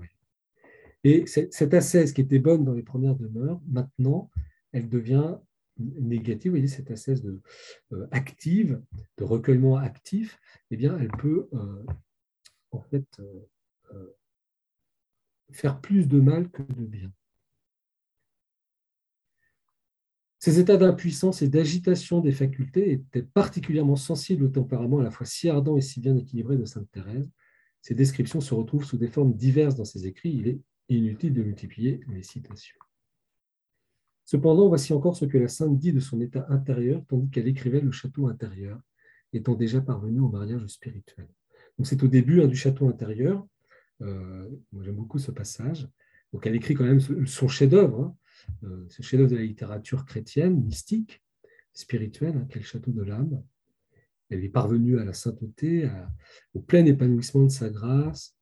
Et 1.03 1.26
cette 1.26 1.74
ascèse 1.74 2.12
qui 2.12 2.20
était 2.20 2.38
bonne 2.38 2.64
dans 2.64 2.74
les 2.74 2.83
premières 2.83 3.16
demeures, 3.16 3.61
maintenant, 3.66 4.31
elle 4.72 4.88
devient 4.88 5.37
négative, 6.00 6.52
vous 6.52 6.56
voyez, 6.56 6.68
cette 6.68 6.90
assesse 6.90 7.22
de, 7.22 7.40
euh, 7.92 8.06
active, 8.10 8.80
de 9.18 9.24
recueillement 9.24 9.76
actif, 9.76 10.38
eh 10.70 10.76
bien, 10.76 10.98
elle 10.98 11.10
peut 11.10 11.48
euh, 11.52 11.84
en 12.70 12.80
fait 12.80 13.06
euh, 13.20 14.16
faire 15.52 15.80
plus 15.80 16.08
de 16.08 16.20
mal 16.20 16.50
que 16.50 16.62
de 16.62 16.86
bien. 16.86 17.12
Ces 20.38 20.58
états 20.58 20.78
d'impuissance 20.78 21.42
et 21.42 21.48
d'agitation 21.48 22.20
des 22.20 22.32
facultés 22.32 22.92
étaient 22.92 23.22
particulièrement 23.22 23.96
sensibles 23.96 24.44
au 24.44 24.48
tempérament 24.48 25.00
à 25.00 25.02
la 25.02 25.10
fois 25.10 25.26
si 25.26 25.50
ardent 25.50 25.76
et 25.76 25.82
si 25.82 26.00
bien 26.00 26.16
équilibré 26.16 26.56
de 26.56 26.64
Sainte 26.64 26.90
Thérèse. 26.90 27.30
Ces 27.82 27.94
descriptions 27.94 28.40
se 28.40 28.54
retrouvent 28.54 28.84
sous 28.84 28.96
des 28.96 29.08
formes 29.08 29.34
diverses 29.34 29.74
dans 29.74 29.84
ses 29.84 30.06
écrits. 30.06 30.32
Il 30.32 30.48
est 30.48 30.60
inutile 30.88 31.34
de 31.34 31.42
multiplier 31.42 32.00
les 32.08 32.22
citations. 32.22 32.78
Cependant, 34.30 34.68
voici 34.68 34.92
encore 34.92 35.16
ce 35.16 35.24
que 35.24 35.38
la 35.38 35.48
sainte 35.48 35.76
dit 35.76 35.92
de 35.92 35.98
son 35.98 36.20
état 36.20 36.46
intérieur, 36.50 37.02
tandis 37.08 37.28
qu'elle 37.30 37.48
écrivait 37.48 37.80
le 37.80 37.90
château 37.90 38.28
intérieur, 38.28 38.80
étant 39.32 39.56
déjà 39.56 39.80
parvenue 39.80 40.20
au 40.20 40.28
mariage 40.28 40.64
spirituel. 40.68 41.26
Donc 41.76 41.88
c'est 41.88 42.00
au 42.04 42.06
début 42.06 42.40
hein, 42.40 42.46
du 42.46 42.54
château 42.54 42.88
intérieur. 42.88 43.44
Euh, 44.02 44.48
j'aime 44.82 44.94
beaucoup 44.94 45.18
ce 45.18 45.32
passage. 45.32 45.88
Donc 46.32 46.46
elle 46.46 46.54
écrit 46.54 46.74
quand 46.74 46.84
même 46.84 47.00
son 47.26 47.48
chef-d'œuvre, 47.48 48.02
hein, 48.02 48.16
euh, 48.62 48.86
ce 48.88 49.02
chef-d'œuvre 49.02 49.32
de 49.32 49.36
la 49.36 49.42
littérature 49.42 50.04
chrétienne, 50.04 50.62
mystique, 50.62 51.24
spirituelle, 51.72 52.36
hein, 52.36 52.46
quel 52.48 52.62
château 52.62 52.92
de 52.92 53.02
l'âme. 53.02 53.42
Elle 54.28 54.44
est 54.44 54.48
parvenue 54.48 55.00
à 55.00 55.04
la 55.04 55.12
sainteté, 55.12 55.90
au 56.54 56.60
plein 56.60 56.86
épanouissement 56.86 57.42
de 57.42 57.48
sa 57.48 57.68
grâce. 57.68 58.36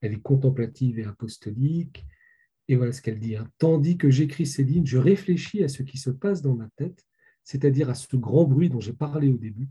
Elle 0.00 0.14
est 0.14 0.22
contemplative 0.22 1.00
et 1.00 1.04
apostolique. 1.04 2.06
Et 2.72 2.76
voilà 2.76 2.92
ce 2.92 3.02
qu'elle 3.02 3.18
dit. 3.18 3.36
Hein. 3.36 3.46
Tandis 3.58 3.98
que 3.98 4.08
j'écris 4.08 4.46
ces 4.46 4.64
lignes, 4.64 4.86
je 4.86 4.96
réfléchis 4.96 5.62
à 5.62 5.68
ce 5.68 5.82
qui 5.82 5.98
se 5.98 6.08
passe 6.08 6.40
dans 6.40 6.54
ma 6.54 6.70
tête, 6.76 7.04
c'est-à-dire 7.44 7.90
à 7.90 7.94
ce 7.94 8.16
grand 8.16 8.44
bruit 8.44 8.70
dont 8.70 8.80
j'ai 8.80 8.94
parlé 8.94 9.28
au 9.28 9.36
début 9.36 9.68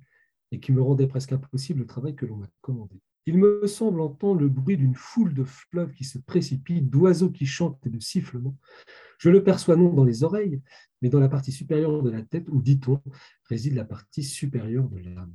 et 0.52 0.60
qui 0.60 0.72
me 0.72 0.84
rendait 0.84 1.08
presque 1.08 1.32
impossible 1.32 1.80
le 1.80 1.88
travail 1.88 2.16
que 2.16 2.28
l'on 2.28 2.38
m'a 2.38 2.50
commandé. 2.62 3.02
Il 3.26 3.40
me 3.40 3.66
semble 3.66 4.02
entendre 4.02 4.42
le 4.42 4.50
bruit 4.50 4.78
d'une 4.78 4.94
foule 4.94 5.34
de 5.34 5.44
fleuves 5.44 5.94
qui 5.94 6.04
se 6.04 6.20
précipitent, 6.20 6.92
d'oiseaux 6.92 7.32
qui 7.32 7.48
chantent 7.48 7.84
et 7.88 7.90
de 7.90 8.00
sifflements. 8.00 8.56
Je 9.18 9.32
le 9.32 9.44
perçois 9.44 9.78
non 9.78 9.92
dans 9.92 10.06
les 10.06 10.24
oreilles, 10.24 10.62
mais 11.02 11.10
dans 11.10 11.20
la 11.20 11.30
partie 11.30 11.52
supérieure 11.52 12.04
de 12.04 12.12
la 12.12 12.22
tête, 12.22 12.46
où, 12.50 12.62
dit-on, 12.62 13.02
réside 13.46 13.74
la 13.74 13.86
partie 13.86 14.22
supérieure 14.22 14.88
de 14.90 15.00
l'âme. 15.00 15.34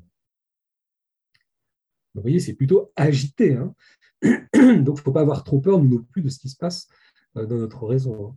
Vous 2.14 2.22
voyez, 2.22 2.38
c'est 2.38 2.54
plutôt 2.54 2.92
agité. 2.94 3.54
Hein. 3.56 3.74
Donc, 4.22 4.44
il 4.54 4.84
ne 4.84 4.94
faut 4.94 5.12
pas 5.12 5.22
avoir 5.22 5.42
trop 5.42 5.60
peur, 5.60 5.82
nous 5.82 5.96
non 5.96 6.04
plus, 6.04 6.22
de 6.22 6.28
ce 6.28 6.38
qui 6.38 6.48
se 6.48 6.56
passe 6.56 6.88
dans 7.44 7.56
notre 7.56 7.86
raison. 7.86 8.28
Hein. 8.28 8.36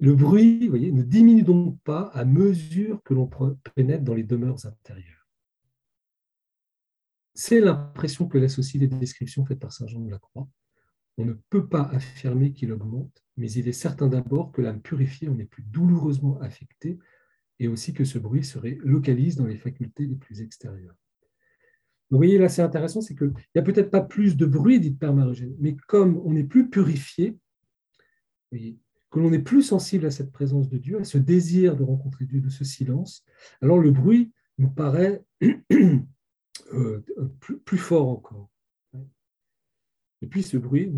Le 0.00 0.14
bruit 0.14 0.68
voyez, 0.68 0.92
ne 0.92 1.02
diminue 1.02 1.42
donc 1.42 1.78
pas 1.82 2.02
à 2.14 2.24
mesure 2.24 3.02
que 3.02 3.14
l'on 3.14 3.28
pénètre 3.74 4.04
dans 4.04 4.14
les 4.14 4.22
demeures 4.22 4.64
intérieures. 4.64 5.28
C'est 7.34 7.60
l'impression 7.60 8.28
que 8.28 8.38
laissent 8.38 8.58
aussi 8.58 8.78
les 8.78 8.86
descriptions 8.86 9.44
faites 9.44 9.58
par 9.58 9.72
Saint 9.72 9.86
Jean 9.86 10.00
de 10.00 10.10
la 10.10 10.18
Croix. 10.18 10.48
On 11.18 11.24
ne 11.24 11.34
peut 11.50 11.68
pas 11.68 11.82
affirmer 11.82 12.52
qu'il 12.52 12.72
augmente, 12.72 13.24
mais 13.36 13.50
il 13.50 13.66
est 13.66 13.72
certain 13.72 14.08
d'abord 14.08 14.52
que 14.52 14.62
l'âme 14.62 14.80
purifiée 14.80 15.28
en 15.28 15.38
est 15.38 15.44
plus 15.44 15.64
douloureusement 15.64 16.38
affectée 16.40 16.98
et 17.58 17.66
aussi 17.66 17.92
que 17.92 18.04
ce 18.04 18.18
bruit 18.18 18.44
se 18.44 18.58
localise 18.84 19.34
dans 19.34 19.46
les 19.46 19.58
facultés 19.58 20.06
les 20.06 20.14
plus 20.14 20.42
extérieures. 20.42 20.94
Vous 22.10 22.16
voyez, 22.16 22.38
là, 22.38 22.48
c'est 22.48 22.62
intéressant, 22.62 23.00
c'est 23.00 23.16
qu'il 23.16 23.32
n'y 23.54 23.60
a 23.60 23.62
peut-être 23.62 23.90
pas 23.90 24.00
plus 24.00 24.36
de 24.36 24.46
bruit, 24.46 24.80
dit 24.80 24.92
Père 24.92 25.12
Marogène, 25.12 25.54
mais 25.58 25.76
comme 25.88 26.22
on 26.24 26.36
est 26.36 26.44
plus 26.44 26.70
purifié, 26.70 27.36
que 28.50 29.18
l'on 29.18 29.32
est 29.32 29.38
plus 29.38 29.62
sensible 29.62 30.06
à 30.06 30.10
cette 30.10 30.32
présence 30.32 30.68
de 30.68 30.78
Dieu, 30.78 31.00
à 31.00 31.04
ce 31.04 31.18
désir 31.18 31.76
de 31.76 31.82
rencontrer 31.82 32.26
Dieu, 32.26 32.40
de 32.40 32.50
ce 32.50 32.64
silence, 32.64 33.24
alors 33.62 33.78
le 33.78 33.90
bruit 33.90 34.32
nous 34.58 34.70
paraît 34.70 35.24
euh, 36.72 37.04
plus, 37.64 37.78
fort 37.78 38.08
encore. 38.08 38.50
Et 40.20 40.26
puis 40.26 40.42
ce 40.42 40.56
bruit, 40.56 40.92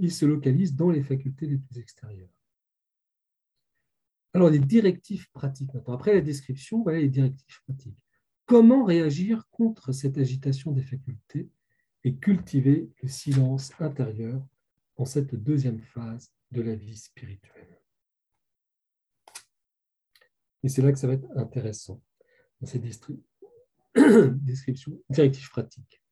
il 0.00 0.12
se 0.12 0.26
localise 0.26 0.74
dans 0.74 0.90
les 0.90 1.02
facultés 1.02 1.46
les 1.46 1.58
plus 1.58 1.78
extérieures. 1.78 2.28
Alors 4.34 4.50
les 4.50 4.58
directives 4.58 5.30
pratiques 5.32 5.72
maintenant. 5.72 5.94
Après 5.94 6.12
la 6.12 6.20
description, 6.20 6.82
voilà 6.82 6.98
les 6.98 7.08
directives 7.08 7.62
pratiques. 7.66 7.96
Comment 8.44 8.84
réagir 8.84 9.48
contre 9.50 9.92
cette 9.92 10.18
agitation 10.18 10.72
des 10.72 10.82
facultés 10.82 11.48
et 12.04 12.14
cultiver 12.16 12.90
le 13.02 13.08
silence 13.08 13.72
intérieur 13.80 14.46
en 14.96 15.06
cette 15.06 15.34
deuxième 15.34 15.80
phase 15.80 16.35
de 16.52 16.62
la 16.62 16.74
vie 16.74 16.96
spirituelle. 16.96 17.80
Et 20.62 20.68
c'est 20.68 20.82
là 20.82 20.92
que 20.92 20.98
ça 20.98 21.06
va 21.06 21.12
être 21.14 21.28
intéressant, 21.36 22.02
dans 22.60 22.66
ces 22.66 22.78
descriptions, 24.34 25.00
directives 25.08 25.50
pratiques. 25.50 26.02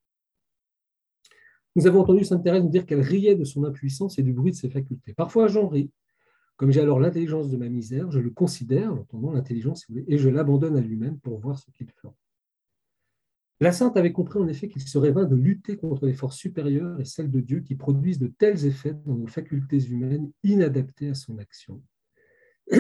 Nous 1.77 1.87
avons 1.89 2.01
entendu 2.01 2.25
Sainte 2.25 2.45
Thérèse 2.45 2.63
nous 2.63 2.71
dire 2.71 2.87
qu'elle 2.87 3.01
riait 3.01 3.35
de 3.35 3.45
son 3.45 3.65
impuissance 3.65 4.19
et 4.19 4.23
du 4.23 4.33
bruit 4.33 4.53
de 4.53 4.57
ses 4.57 4.71
facultés. 4.71 5.13
Parfois, 5.13 5.49
j'en 5.49 5.69
ris. 5.69 5.91
Comme 6.57 6.71
j'ai 6.71 6.81
alors 6.81 7.01
l'intelligence 7.01 7.51
de 7.51 7.57
ma 7.57 7.69
misère, 7.69 8.13
je 8.13 8.21
le 8.21 8.31
considère, 8.31 8.93
en 8.93 8.99
entendant 8.99 9.33
l'intelligence, 9.33 9.87
et 10.07 10.19
je 10.19 10.29
l'abandonne 10.29 10.77
à 10.77 10.81
lui-même 10.81 11.19
pour 11.19 11.41
voir 11.41 11.59
ce 11.59 11.69
qu'il 11.73 11.91
fera. 11.91 12.15
La 13.61 13.73
sainte 13.73 13.97
avait 13.97 14.13
compris 14.13 14.39
en 14.39 14.49
effet 14.49 14.69
qu'il 14.69 14.83
serait 14.83 15.13
vain 15.13 15.25
de 15.25 15.37
lutter 15.37 15.77
contre 15.77 16.07
les 16.07 16.13
forces 16.13 16.37
supérieures 16.37 17.01
et 17.01 17.05
celles 17.05 17.31
de 17.31 17.41
Dieu 17.41 17.61
qui 17.61 17.77
produisent 17.77 18.19
de 18.19 18.27
tels 18.27 18.67
effets 18.67 18.95
dans 19.07 19.15
nos 19.15 19.29
facultés 19.29 19.83
humaines 19.85 20.31
inadaptées 20.43 21.09
à 21.09 21.15
son 21.15 21.39
action, 21.39 21.83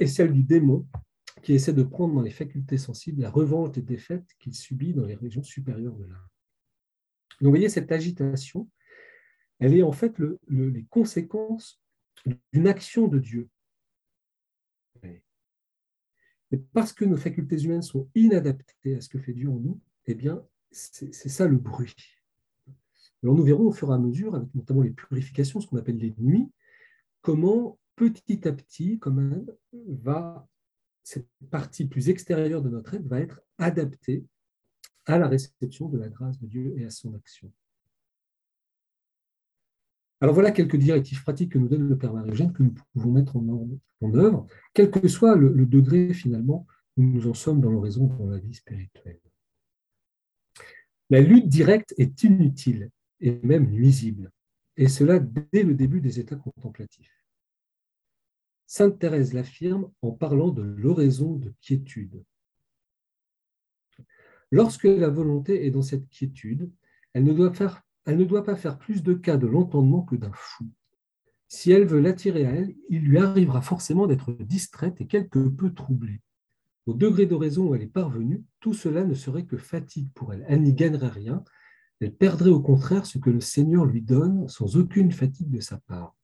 et 0.00 0.06
celles 0.06 0.32
du 0.32 0.42
démon 0.42 0.86
qui 1.42 1.52
essaie 1.52 1.74
de 1.74 1.82
prendre 1.82 2.14
dans 2.14 2.22
les 2.22 2.30
facultés 2.30 2.78
sensibles 2.78 3.20
la 3.20 3.30
revanche 3.30 3.72
des 3.72 3.82
défaites 3.82 4.26
qu'il 4.38 4.54
subit 4.54 4.94
dans 4.94 5.04
les 5.04 5.14
régions 5.14 5.42
supérieures 5.42 5.96
de 5.96 6.04
l'âme. 6.04 6.28
Donc 7.40 7.46
vous 7.46 7.50
voyez, 7.50 7.68
cette 7.68 7.92
agitation, 7.92 8.68
elle 9.58 9.74
est 9.74 9.82
en 9.82 9.92
fait 9.92 10.14
les 10.48 10.84
conséquences 10.88 11.82
d'une 12.52 12.66
action 12.66 13.08
de 13.08 13.18
Dieu. 13.18 13.48
Et 16.50 16.56
parce 16.72 16.92
que 16.92 17.04
nos 17.04 17.16
facultés 17.16 17.60
humaines 17.62 17.82
sont 17.82 18.08
inadaptées 18.14 18.94
à 18.94 19.00
ce 19.00 19.08
que 19.08 19.18
fait 19.18 19.32
Dieu 19.32 19.50
en 19.50 19.58
nous, 19.58 19.80
eh 20.06 20.14
bien, 20.14 20.44
c'est 20.70 21.28
ça 21.28 21.46
le 21.46 21.56
bruit. 21.56 21.94
Alors 23.22 23.34
nous 23.34 23.44
verrons 23.44 23.68
au 23.68 23.72
fur 23.72 23.90
et 23.90 23.94
à 23.94 23.98
mesure, 23.98 24.34
avec 24.34 24.54
notamment 24.54 24.82
les 24.82 24.90
purifications, 24.90 25.60
ce 25.60 25.66
qu'on 25.66 25.78
appelle 25.78 25.96
les 25.96 26.14
nuits, 26.18 26.50
comment 27.22 27.78
petit 27.96 28.46
à 28.46 28.52
petit, 28.52 28.98
comme 28.98 29.46
va 29.88 30.46
cette 31.04 31.28
partie 31.50 31.86
plus 31.86 32.08
extérieure 32.08 32.62
de 32.62 32.68
notre 32.68 32.94
être 32.94 33.06
va 33.06 33.20
être 33.20 33.40
adaptée 33.58 34.24
à 35.06 35.18
la 35.18 35.28
réception 35.28 35.88
de 35.88 35.98
la 35.98 36.08
grâce 36.08 36.38
de 36.40 36.46
Dieu 36.46 36.74
et 36.78 36.84
à 36.84 36.90
son 36.90 37.14
action. 37.14 37.52
Alors 40.20 40.34
voilà 40.34 40.50
quelques 40.50 40.76
directives 40.76 41.22
pratiques 41.22 41.52
que 41.52 41.58
nous 41.58 41.68
donne 41.68 41.88
le 41.88 41.98
Père 41.98 42.14
Marie-Eugène 42.14 42.52
que 42.52 42.62
nous 42.62 42.74
pouvons 42.92 43.10
mettre 43.10 43.36
en 43.36 44.14
œuvre, 44.14 44.46
quel 44.72 44.90
que 44.90 45.06
soit 45.08 45.36
le, 45.36 45.52
le 45.52 45.66
degré 45.66 46.14
finalement 46.14 46.66
où 46.96 47.02
nous 47.02 47.26
en 47.26 47.34
sommes 47.34 47.60
dans 47.60 47.70
l'oraison 47.70 48.06
dans 48.06 48.26
la 48.26 48.38
vie 48.38 48.54
spirituelle. 48.54 49.20
La 51.10 51.20
lutte 51.20 51.48
directe 51.48 51.94
est 51.98 52.22
inutile 52.22 52.90
et 53.20 53.40
même 53.42 53.70
nuisible, 53.70 54.30
et 54.76 54.88
cela 54.88 55.18
dès 55.18 55.62
le 55.62 55.74
début 55.74 56.00
des 56.00 56.18
états 56.18 56.36
contemplatifs. 56.36 57.24
Sainte 58.66 58.98
Thérèse 58.98 59.34
l'affirme 59.34 59.90
en 60.02 60.12
parlant 60.12 60.48
de 60.48 60.62
l'oraison 60.62 61.34
de 61.34 61.52
quiétude. 61.60 62.24
Lorsque 64.50 64.84
la 64.84 65.08
volonté 65.08 65.66
est 65.66 65.70
dans 65.70 65.82
cette 65.82 66.08
quiétude, 66.08 66.70
elle 67.12 67.24
ne 67.24 67.32
doit, 67.32 68.44
pas 68.44 68.56
faire 68.56 68.78
plus 68.78 69.02
de 69.02 69.14
cas 69.14 69.36
de 69.36 69.46
l'entendement 69.46 70.02
que 70.02 70.16
d'un 70.16 70.32
fou. 70.32 70.64
Si 71.48 71.70
elle 71.70 71.86
veut 71.86 72.00
l'attirer 72.00 72.46
à 72.46 72.50
elle, 72.50 72.74
il 72.88 73.02
lui 73.02 73.18
arrivera 73.18 73.62
forcément 73.62 74.06
d'être 74.06 74.32
distraite 74.32 75.00
et 75.00 75.06
quelque 75.06 75.48
peu 75.48 75.72
troublée. 75.72 76.20
Au 76.86 76.92
degré 76.92 77.26
d'oraison 77.26 77.68
où 77.68 77.74
elle 77.74 77.82
est 77.82 77.86
parvenue, 77.86 78.44
tout 78.60 78.74
cela 78.74 79.04
ne 79.04 79.14
serait 79.14 79.46
que 79.46 79.56
fatigue 79.56 80.10
pour 80.14 80.32
elle. 80.32 80.44
Elle 80.48 80.62
n'y 80.62 80.74
gagnerait 80.74 81.08
rien. 81.08 81.42
Elle 82.00 82.14
perdrait 82.14 82.50
au 82.50 82.60
contraire 82.60 83.06
ce 83.06 83.18
que 83.18 83.30
le 83.30 83.40
Seigneur 83.40 83.86
lui 83.86 84.02
donne 84.02 84.48
sans 84.48 84.76
aucune 84.76 85.12
fatigue 85.12 85.50
de 85.50 85.60
sa 85.60 85.78
part. 85.78 86.14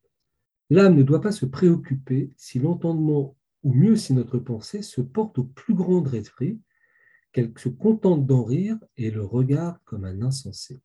L'âme 0.68 0.94
ne 0.94 1.02
doit 1.02 1.20
pas 1.20 1.32
se 1.32 1.46
préoccuper 1.46 2.32
si 2.36 2.58
l'entendement, 2.58 3.36
ou 3.62 3.72
mieux 3.72 3.96
si 3.96 4.12
notre 4.12 4.38
pensée, 4.38 4.82
se 4.82 5.00
porte 5.00 5.38
au 5.38 5.44
plus 5.44 5.74
grand 5.74 6.02
rêverie, 6.02 6.60
qu'elle 7.32 7.52
se 7.56 7.68
contente 7.68 8.26
d'en 8.26 8.44
rire 8.44 8.78
et 8.96 9.10
le 9.10 9.24
regarde 9.24 9.78
comme 9.84 10.04
un 10.04 10.22
insensé. 10.22 10.80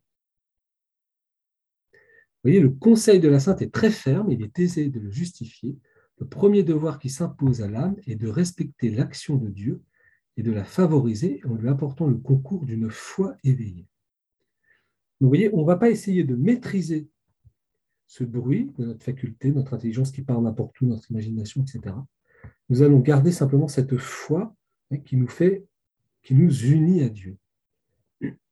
Vous 1.90 2.52
voyez, 2.52 2.60
le 2.60 2.70
conseil 2.70 3.20
de 3.20 3.28
la 3.28 3.40
sainte 3.40 3.62
est 3.62 3.74
très 3.74 3.90
ferme, 3.90 4.32
il 4.32 4.44
est 4.44 4.60
aisé 4.60 4.90
de 4.90 5.00
le 5.00 5.10
justifier. 5.10 5.76
Le 6.19 6.28
premier 6.28 6.63
devoir 6.63 6.99
qui 6.99 7.10
s'impose 7.10 7.62
à 7.62 7.67
l'âme 7.67 7.95
est 8.08 8.15
de 8.15 8.28
respecter 8.28 8.89
l'action 8.89 9.36
de 9.36 9.49
Dieu 9.49 9.82
et 10.38 10.43
de 10.43 10.51
la 10.51 10.63
favoriser 10.63 11.41
en 11.45 11.56
lui 11.56 11.69
apportant 11.69 12.08
le 12.08 12.17
concours 12.17 12.65
d'une 12.65 12.89
foi 12.89 13.36
éveillée. 13.43 13.88
Vous 15.19 15.28
voyez, 15.28 15.54
on 15.54 15.62
ne 15.62 15.65
va 15.65 15.78
pas 15.78 15.89
essayer 15.89 16.23
de 16.23 16.36
maîtriser 16.36 17.08
ce 18.08 18.23
bruit 18.23 18.71
de 18.78 18.86
notre 18.86 19.04
faculté, 19.04 19.51
notre 19.51 19.73
intelligence 19.73 20.12
qui 20.12 20.21
part 20.21 20.41
n'importe 20.41 20.80
où, 20.82 20.86
notre 20.86 21.10
imagination, 21.12 21.63
etc. 21.63 21.95
Nous 22.69 22.82
allons 22.82 22.99
garder 22.99 23.32
simplement 23.32 23.67
cette 23.67 23.97
foi 23.97 24.56
hein, 24.91 24.97
qui 24.97 25.17
nous 25.17 25.28
fait, 25.28 25.65
qui 26.21 26.36
nous 26.36 26.65
unit 26.65 27.01
à 27.04 27.10
Dieu. 27.10 27.38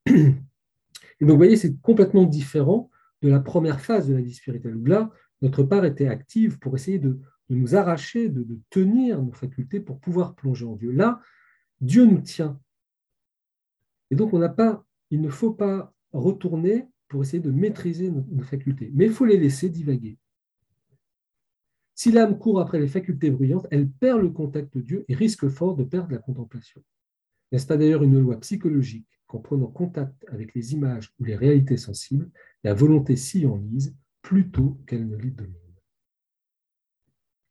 Et 0.05 1.25
donc, 1.25 1.31
vous 1.31 1.37
voyez, 1.37 1.55
c'est 1.55 1.79
complètement 1.81 2.25
différent 2.25 2.89
de 3.21 3.29
la 3.29 3.39
première 3.39 3.79
phase 3.79 4.07
de 4.07 4.13
la 4.13 4.21
vie 4.21 4.33
spirituelle, 4.33 4.81
là, 4.83 5.09
notre 5.41 5.63
part 5.63 5.85
était 5.85 6.07
active 6.07 6.59
pour 6.59 6.75
essayer 6.75 6.99
de, 6.99 7.19
nous 7.53 7.75
arracher, 7.75 8.29
de, 8.29 8.43
de, 8.43 8.59
tenir 8.69 9.21
nos 9.21 9.31
facultés 9.31 9.79
pour 9.79 9.99
pouvoir 9.99 10.35
plonger 10.35 10.65
en 10.65 10.75
Dieu. 10.75 10.91
Là, 10.91 11.21
Dieu 11.81 12.05
nous 12.05 12.21
tient. 12.21 12.59
Et 14.11 14.15
donc, 14.15 14.33
on 14.33 14.39
n'a 14.39 14.49
pas, 14.49 14.85
il 15.09 15.21
ne 15.21 15.29
faut 15.29 15.53
pas 15.53 15.93
retourner 16.11 16.87
pour 17.07 17.21
essayer 17.21 17.41
de 17.41 17.51
maîtriser 17.51 18.09
nos, 18.09 18.43
facultés, 18.43 18.91
mais 18.93 19.05
il 19.05 19.11
faut 19.11 19.25
les 19.25 19.37
laisser 19.37 19.69
divaguer. 19.69 20.17
Si 21.93 22.11
l'âme 22.11 22.39
court 22.39 22.59
après 22.59 22.79
les 22.79 22.87
facultés 22.87 23.29
bruyantes, 23.29 23.67
elle 23.69 23.89
perd 23.89 24.21
le 24.21 24.29
contact 24.29 24.73
de 24.75 24.81
Dieu 24.81 25.05
et 25.07 25.13
risque 25.13 25.47
fort 25.47 25.75
de 25.75 25.83
perdre 25.83 26.11
la 26.11 26.17
contemplation. 26.17 26.83
N'est-ce 27.51 27.67
pas 27.67 27.77
d'ailleurs 27.77 28.01
une 28.01 28.19
loi 28.19 28.39
psychologique 28.39 29.07
qu'en 29.27 29.39
prenant 29.39 29.67
contact 29.67 30.25
avec 30.29 30.55
les 30.55 30.73
images 30.73 31.11
ou 31.19 31.23
les 31.23 31.35
réalités 31.35 31.77
sensibles, 31.77 32.31
la 32.63 32.73
volonté 32.73 33.15
s'y 33.15 33.45
enlise 33.45 33.95
plutôt 34.23 34.79
qu'elle 34.87 35.07
ne 35.07 35.17
les 35.17 35.31
domine 35.31 35.62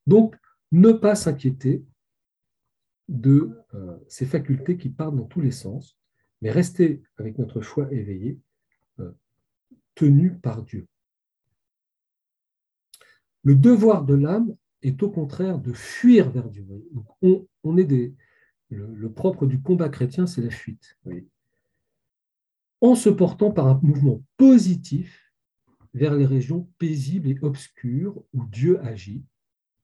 Donc, 0.06 0.36
ne 0.72 0.92
pas 0.92 1.14
s'inquiéter 1.14 1.84
de 3.08 3.50
euh, 3.74 3.96
ces 4.08 4.26
facultés 4.26 4.76
qui 4.76 4.88
partent 4.88 5.16
dans 5.16 5.26
tous 5.26 5.40
les 5.40 5.50
sens, 5.50 5.98
mais 6.40 6.50
rester 6.50 7.02
avec 7.18 7.38
notre 7.38 7.60
foi 7.60 7.92
éveillée 7.92 8.38
tenu 9.94 10.34
par 10.34 10.62
Dieu. 10.62 10.86
Le 13.44 13.54
devoir 13.54 14.04
de 14.04 14.14
l'âme 14.14 14.54
est 14.82 15.02
au 15.02 15.10
contraire 15.10 15.58
de 15.58 15.72
fuir 15.72 16.30
vers 16.30 16.48
Dieu. 16.48 16.66
on, 17.22 17.76
est 17.76 18.14
le, 18.70 19.12
propre 19.12 19.46
du 19.46 19.60
combat 19.60 19.88
chrétien, 19.88 20.26
c'est 20.26 20.42
la 20.42 20.50
fuite. 20.50 20.98
En 22.80 22.94
se 22.94 23.08
portant 23.08 23.50
par 23.50 23.66
un 23.66 23.80
mouvement 23.82 24.22
positif 24.36 25.32
vers 25.94 26.14
les 26.14 26.26
régions 26.26 26.68
paisibles 26.78 27.28
et 27.28 27.38
obscures 27.42 28.22
où 28.32 28.44
Dieu 28.46 28.80
agit, 28.80 29.24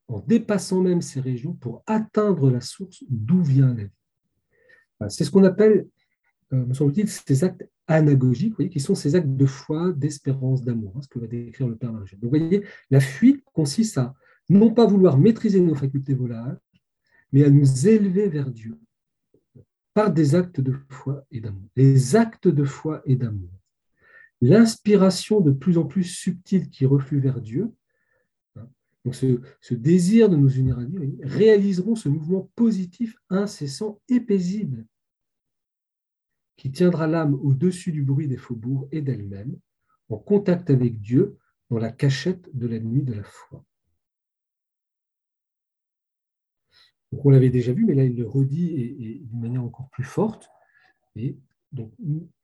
en 0.09 0.21
dépassant 0.21 0.81
même 0.81 1.03
ces 1.03 1.21
régions 1.21 1.53
pour 1.53 1.83
atteindre 1.87 2.51
la 2.51 2.61
source 2.61 3.05
d'où 3.09 3.43
vient 3.43 3.75
la 3.75 3.85
vie. 3.85 3.91
C'est 5.09 5.25
ce 5.25 5.31
qu'on 5.31 5.45
appelle, 5.45 5.87
euh, 6.53 6.67
me 6.67 6.75
semble-t-il, 6.75 7.09
ces 7.09 7.45
actes 7.45 7.69
anagogiques, 7.87 8.55
voyez, 8.55 8.71
qui 8.71 8.81
sont 8.81 8.95
ces 8.95 9.15
actes 9.15 9.37
de 9.37 9.47
foi, 9.47 9.93
d'espérance, 9.93 10.65
d'amour, 10.65 10.95
hein, 10.97 11.03
ce 11.03 11.09
que 11.09 11.19
va 11.19 11.27
décrire 11.27 11.69
le 11.69 11.77
Père 11.77 11.93
Margène. 11.93 12.19
Donc, 12.19 12.33
vous 12.33 12.39
voyez, 12.39 12.65
la 12.91 13.01
fuite 13.01 13.45
consiste 13.53 13.99
à 13.99 14.15
non 14.49 14.73
pas 14.73 14.87
vouloir 14.87 15.19
maîtriser 15.19 15.61
nos 15.61 15.75
facultés 15.75 16.15
volages, 16.15 16.57
mais 17.33 17.45
à 17.45 17.51
nous 17.51 17.87
élever 17.87 18.29
vers 18.29 18.51
Dieu 18.51 18.79
par 19.95 20.13
des 20.13 20.35
actes 20.35 20.61
de 20.61 20.75
foi 20.89 21.25
et 21.31 21.41
d'amour. 21.41 21.69
Les 21.77 22.17
actes 22.17 22.49
de 22.49 22.65
foi 22.65 23.03
et 23.05 23.17
d'amour. 23.17 23.51
L'inspiration 24.41 25.41
de 25.41 25.51
plus 25.51 25.77
en 25.77 25.85
plus 25.85 26.05
subtile 26.05 26.71
qui 26.71 26.87
reflue 26.87 27.19
vers 27.19 27.41
Dieu, 27.41 27.73
donc 29.05 29.15
ce, 29.15 29.75
désir 29.75 30.29
de 30.29 30.37
nous 30.37 30.59
unir 30.59 30.79
à 30.79 30.85
Dieu, 30.85 31.17
réaliseront 31.23 31.95
ce 31.95 32.09
mouvement 32.09 32.51
positif, 32.55 33.17
incessant 33.31 34.01
et 34.09 34.21
paisible 34.21 34.87
qui 36.57 36.73
tiendra 36.73 37.07
l'âme 37.07 37.35
au-dessus 37.35 37.93
du 37.93 38.03
bruit 38.03 38.27
des 38.27 38.37
faubourgs 38.37 38.89
et 38.91 39.01
d'elle-même, 39.01 39.57
en 40.09 40.19
contact 40.19 40.71
avec 40.71 41.01
Dieu 41.01 41.39
dans 41.71 41.79
la 41.79 41.93
cachette 41.93 42.51
de 42.53 42.67
la 42.67 42.81
nuit 42.81 43.03
de 43.03 43.15
la 43.15 43.23
foi. 43.23 43.65
on 47.13 47.31
l'avait 47.31 47.51
déjà 47.51 47.73
vu, 47.73 47.85
mais 47.85 47.95
là 47.95 48.05
il 48.05 48.17
le 48.17 48.27
redit 48.27 49.21
d'une 49.25 49.41
manière 49.41 49.65
encore 49.65 49.89
plus 49.91 50.05
forte. 50.05 50.51
Et 51.17 51.39
donc, 51.73 51.93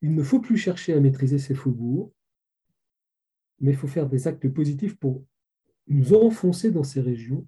il 0.00 0.14
ne 0.14 0.22
faut 0.22 0.40
plus 0.40 0.56
chercher 0.56 0.94
à 0.94 1.00
maîtriser 1.00 1.38
ces 1.38 1.54
faubourgs, 1.54 2.12
mais 3.60 3.72
il 3.72 3.76
faut 3.76 3.88
faire 3.88 4.08
des 4.08 4.26
actes 4.26 4.48
positifs 4.48 4.96
pour 4.96 5.24
nous 5.88 6.14
enfoncer 6.14 6.70
dans 6.70 6.84
ces 6.84 7.00
régions 7.00 7.46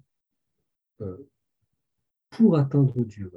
euh, 1.01 1.29
pour 2.29 2.57
atteindre 2.57 3.03
Dieu. 3.03 3.31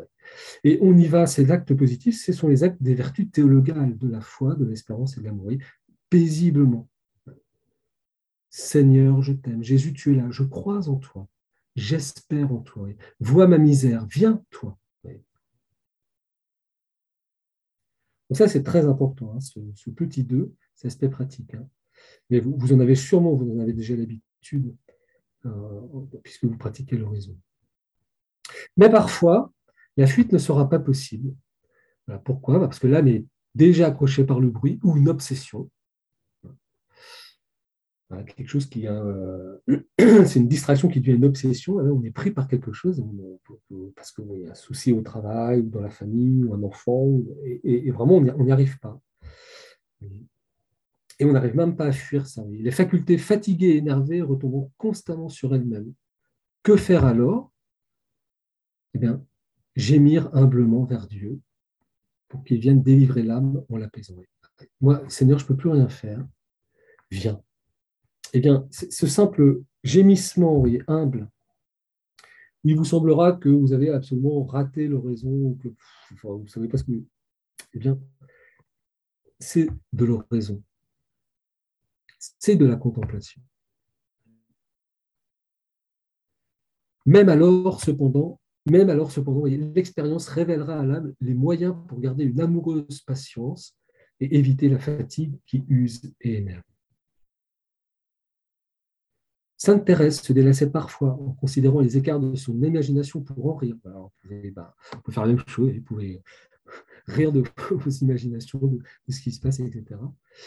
Et 0.64 0.78
on 0.82 0.96
y 0.96 1.06
va, 1.06 1.26
ces 1.26 1.50
actes 1.50 1.74
positifs, 1.74 2.20
ce 2.20 2.32
sont 2.32 2.48
les 2.48 2.64
actes 2.64 2.82
des 2.82 2.94
vertus 2.94 3.30
théologales 3.30 3.96
de 3.96 4.08
la 4.08 4.20
foi, 4.20 4.54
de 4.54 4.64
l'espérance 4.64 5.16
et 5.16 5.20
de 5.20 5.26
l'amour, 5.26 5.50
paisiblement. 6.08 6.88
Seigneur, 8.50 9.22
je 9.22 9.32
t'aime. 9.32 9.62
Jésus, 9.62 9.92
tu 9.92 10.12
es 10.12 10.16
là. 10.16 10.28
Je 10.30 10.42
crois 10.42 10.88
en 10.88 10.96
toi. 10.96 11.28
J'espère 11.76 12.52
en 12.52 12.58
toi. 12.58 12.88
Vois 13.20 13.46
ma 13.46 13.58
misère. 13.58 14.06
Viens, 14.06 14.42
toi. 14.50 14.76
Donc 18.30 18.36
ça, 18.36 18.46
c'est 18.46 18.62
très 18.62 18.86
important, 18.86 19.34
hein, 19.34 19.40
ce, 19.40 19.90
petit 19.90 20.22
2, 20.22 20.54
cet 20.76 20.86
aspect 20.86 21.08
pratique. 21.08 21.54
Hein. 21.54 21.68
Mais 22.30 22.38
vous, 22.38 22.72
en 22.72 22.78
avez 22.78 22.94
sûrement, 22.94 23.34
vous 23.34 23.50
en 23.50 23.58
avez 23.58 23.72
déjà 23.72 23.96
l'habitude, 23.96 24.76
puisque 26.22 26.44
vous 26.44 26.56
pratiquez 26.56 26.96
l'horizon. 26.96 27.36
Mais 28.76 28.90
parfois, 28.90 29.52
la 29.96 30.06
fuite 30.06 30.32
ne 30.32 30.38
sera 30.38 30.68
pas 30.68 30.78
possible. 30.78 31.34
pourquoi? 32.24 32.58
Bah, 32.58 32.66
Parce 32.66 32.78
que 32.78 32.86
l'âme 32.86 33.08
est 33.08 33.24
déjà 33.54 33.88
accrochée 33.88 34.24
par 34.24 34.40
le 34.40 34.50
bruit 34.50 34.78
ou 34.82 34.96
une 34.96 35.08
obsession. 35.08 35.70
quelque 38.08 38.48
chose 38.48 38.66
qui 38.66 38.86
euh, 38.86 39.56
c'est 39.98 40.36
une 40.36 40.48
distraction 40.48 40.88
qui 40.88 41.00
devient 41.00 41.16
une 41.16 41.24
obsession. 41.24 41.76
on 41.76 42.02
est 42.04 42.10
pris 42.10 42.30
par 42.30 42.48
quelque 42.48 42.72
chose 42.72 43.04
parce 43.96 44.12
qu'il 44.12 44.40
y 44.40 44.46
a 44.46 44.50
un 44.50 44.54
souci 44.54 44.92
au 44.92 45.02
travail 45.02 45.60
ou 45.60 45.68
dans 45.68 45.80
la 45.80 45.90
famille 45.90 46.44
ou 46.44 46.54
un 46.54 46.62
enfant 46.62 47.20
et, 47.64 47.90
vraiment 47.90 48.16
on 48.16 48.44
n'y 48.44 48.52
arrive 48.52 48.78
pas. 48.80 49.00
Et 51.20 51.26
on 51.26 51.32
n'arrive 51.32 51.54
même 51.54 51.76
pas 51.76 51.84
à 51.84 51.92
fuir 51.92 52.26
ça. 52.26 52.42
Les 52.48 52.70
facultés 52.70 53.18
fatiguées 53.18 53.68
et 53.68 53.76
énervées 53.76 54.22
retomberont 54.22 54.72
constamment 54.78 55.28
sur 55.28 55.54
elles-mêmes. 55.54 55.92
Que 56.62 56.76
faire 56.78 57.04
alors? 57.04 57.52
Eh 58.94 58.98
bien, 58.98 59.22
gémir 59.76 60.34
humblement 60.34 60.84
vers 60.84 61.06
Dieu 61.06 61.38
pour 62.28 62.42
qu'il 62.42 62.58
vienne 62.58 62.82
délivrer 62.82 63.22
l'âme 63.22 63.62
en 63.68 63.76
l'apaisant. 63.76 64.16
Moi, 64.80 65.02
Seigneur, 65.08 65.38
je 65.38 65.44
ne 65.44 65.48
peux 65.48 65.56
plus 65.56 65.68
rien 65.68 65.90
faire. 65.90 66.26
Viens. 67.10 67.42
Eh 68.32 68.40
bien, 68.40 68.66
ce 68.70 69.06
simple 69.06 69.62
gémissement 69.84 70.64
humble, 70.86 71.28
il 72.64 72.76
vous 72.76 72.84
semblera 72.84 73.32
que 73.32 73.48
vous 73.50 73.74
avez 73.74 73.90
absolument 73.90 74.44
raté 74.44 74.88
l'oraison, 74.88 75.58
vous 76.22 76.38
ne 76.42 76.48
savez 76.48 76.68
pas 76.68 76.78
ce 76.78 76.84
que. 76.84 76.92
Eh 77.74 77.78
bien, 77.78 78.00
c'est 79.38 79.68
de 79.92 80.04
l'oraison. 80.06 80.62
C'est 82.20 82.56
de 82.56 82.66
la 82.66 82.76
contemplation. 82.76 83.40
Même 87.06 87.30
alors, 87.30 87.80
cependant, 87.80 88.38
l'expérience 88.66 90.28
révélera 90.28 90.80
à 90.80 90.84
l'âme 90.84 91.14
les 91.20 91.34
moyens 91.34 91.74
pour 91.88 91.98
garder 91.98 92.24
une 92.24 92.40
amoureuse 92.40 93.00
patience 93.00 93.74
et 94.20 94.36
éviter 94.36 94.68
la 94.68 94.78
fatigue 94.78 95.38
qui 95.46 95.64
use 95.68 96.14
et 96.20 96.36
énerve. 96.36 96.62
Sainte 99.56 99.86
Thérèse 99.86 100.20
se 100.20 100.32
délaissait 100.32 100.70
parfois 100.70 101.12
en 101.12 101.32
considérant 101.32 101.80
les 101.80 101.96
écarts 101.96 102.20
de 102.20 102.34
son 102.34 102.62
imagination 102.62 103.22
pour 103.22 103.46
en 103.46 103.54
rire. 103.54 103.76
Alors, 103.84 104.12
bah, 104.54 104.74
faire 105.10 105.26
la 105.26 105.34
même 105.34 105.44
chose, 105.46 105.72
vous 105.72 105.82
pouvez 105.82 106.22
rire 107.10 107.32
de 107.32 107.42
vos 107.70 107.90
imaginations, 107.90 108.58
de, 108.58 108.78
ce 109.08 109.20
qui 109.20 109.32
se 109.32 109.40
passe, 109.40 109.60
etc. 109.60 110.00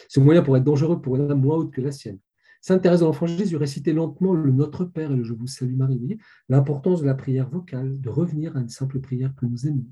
Ce 0.08 0.20
moyen 0.20 0.42
pourrait 0.42 0.60
être 0.60 0.66
dangereux 0.66 1.02
pour 1.02 1.16
une 1.16 1.30
âme 1.32 1.42
moins 1.42 1.58
haute 1.58 1.72
que 1.72 1.82
la 1.82 1.92
sienne. 1.92 2.20
Sainte 2.62 2.82
Thérèse 2.82 3.02
de 3.02 3.06
l'Enfant 3.06 3.26
Jésus 3.26 3.58
récitait 3.58 3.92
lentement 3.92 4.34
le 4.34 4.52
Notre 4.52 4.86
Père 4.86 5.12
et 5.12 5.16
le 5.16 5.24
Je 5.24 5.34
vous 5.34 5.48
salue 5.48 5.76
Marie. 5.76 6.18
L'importance 6.48 7.02
de 7.02 7.06
la 7.06 7.14
prière 7.14 7.50
vocale, 7.50 8.00
de 8.00 8.10
revenir 8.10 8.56
à 8.56 8.62
une 8.62 8.70
simple 8.70 9.02
prière 9.02 9.36
que 9.36 9.46
nous 9.46 9.68
aimons. 9.68 9.86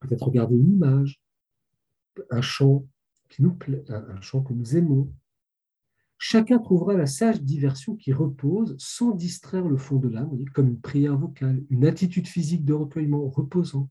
Peut-être 0.00 0.22
regarder 0.22 0.54
une 0.54 0.74
image, 0.74 1.20
un 2.30 2.40
chant 2.40 2.86
qui 3.28 3.42
nous 3.42 3.54
plaît, 3.54 3.84
un 3.88 4.20
chant 4.20 4.42
que 4.42 4.52
nous 4.52 4.76
aimons. 4.76 5.12
Chacun 6.18 6.58
trouvera 6.58 6.94
la 6.94 7.06
sage 7.06 7.42
diversion 7.42 7.94
qui 7.94 8.12
repose 8.12 8.74
sans 8.78 9.10
distraire 9.10 9.68
le 9.68 9.76
fond 9.76 9.96
de 9.96 10.08
l'âme, 10.08 10.30
comme 10.54 10.68
une 10.68 10.80
prière 10.80 11.18
vocale, 11.18 11.62
une 11.68 11.84
attitude 11.84 12.26
physique 12.26 12.64
de 12.64 12.72
recueillement 12.72 13.28
reposant, 13.28 13.90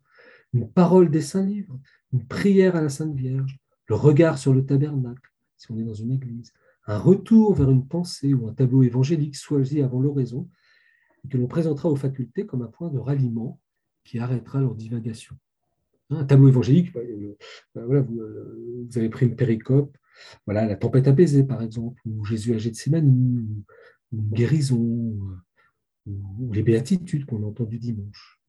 une 0.55 0.69
parole 0.69 1.11
des 1.11 1.21
saints 1.21 1.45
livres, 1.45 1.77
une 2.13 2.25
prière 2.25 2.77
à 2.77 2.81
la 2.81 2.87
Sainte 2.87 3.13
Vierge, 3.13 3.59
le 3.87 3.95
regard 3.95 4.37
sur 4.37 4.53
le 4.53 4.65
tabernacle, 4.65 5.29
si 5.57 5.69
on 5.69 5.77
est 5.77 5.83
dans 5.83 5.93
une 5.93 6.11
église, 6.11 6.53
un 6.87 6.97
retour 6.97 7.53
vers 7.53 7.69
une 7.69 7.85
pensée 7.85 8.33
ou 8.33 8.47
un 8.47 8.53
tableau 8.53 8.81
évangélique 8.81 9.35
choisi 9.35 9.81
avant 9.81 9.99
l'oraison, 9.99 10.49
et 11.23 11.27
que 11.27 11.37
l'on 11.37 11.47
présentera 11.47 11.89
aux 11.89 11.97
facultés 11.97 12.45
comme 12.45 12.61
un 12.61 12.67
point 12.67 12.89
de 12.89 12.99
ralliement 12.99 13.59
qui 14.05 14.17
arrêtera 14.17 14.61
leur 14.61 14.75
divagation. 14.75 15.35
Un 16.09 16.23
tableau 16.23 16.47
évangélique, 16.47 16.95
euh, 16.95 17.35
voilà, 17.73 18.01
euh, 18.01 18.85
vous, 18.89 18.97
avez 18.97 19.09
pris 19.09 19.25
une 19.25 19.35
péricope, 19.35 19.97
la 20.47 20.75
tempête 20.75 21.09
apaisée, 21.09 21.43
par 21.43 21.61
exemple, 21.63 22.01
ou 22.05 22.23
Jésus 22.23 22.53
âgé 22.53 22.69
de 22.69 22.75
Gethsemane, 22.75 23.09
ou, 23.09 23.65
ou 24.13 24.21
une 24.21 24.29
guérison, 24.29 24.77
ou, 24.77 25.41
ou 26.05 26.53
les 26.53 26.63
béatitudes 26.63 27.25
qu'on 27.25 27.43
a 27.43 27.47
entendues 27.47 27.79
dimanche. 27.79 28.39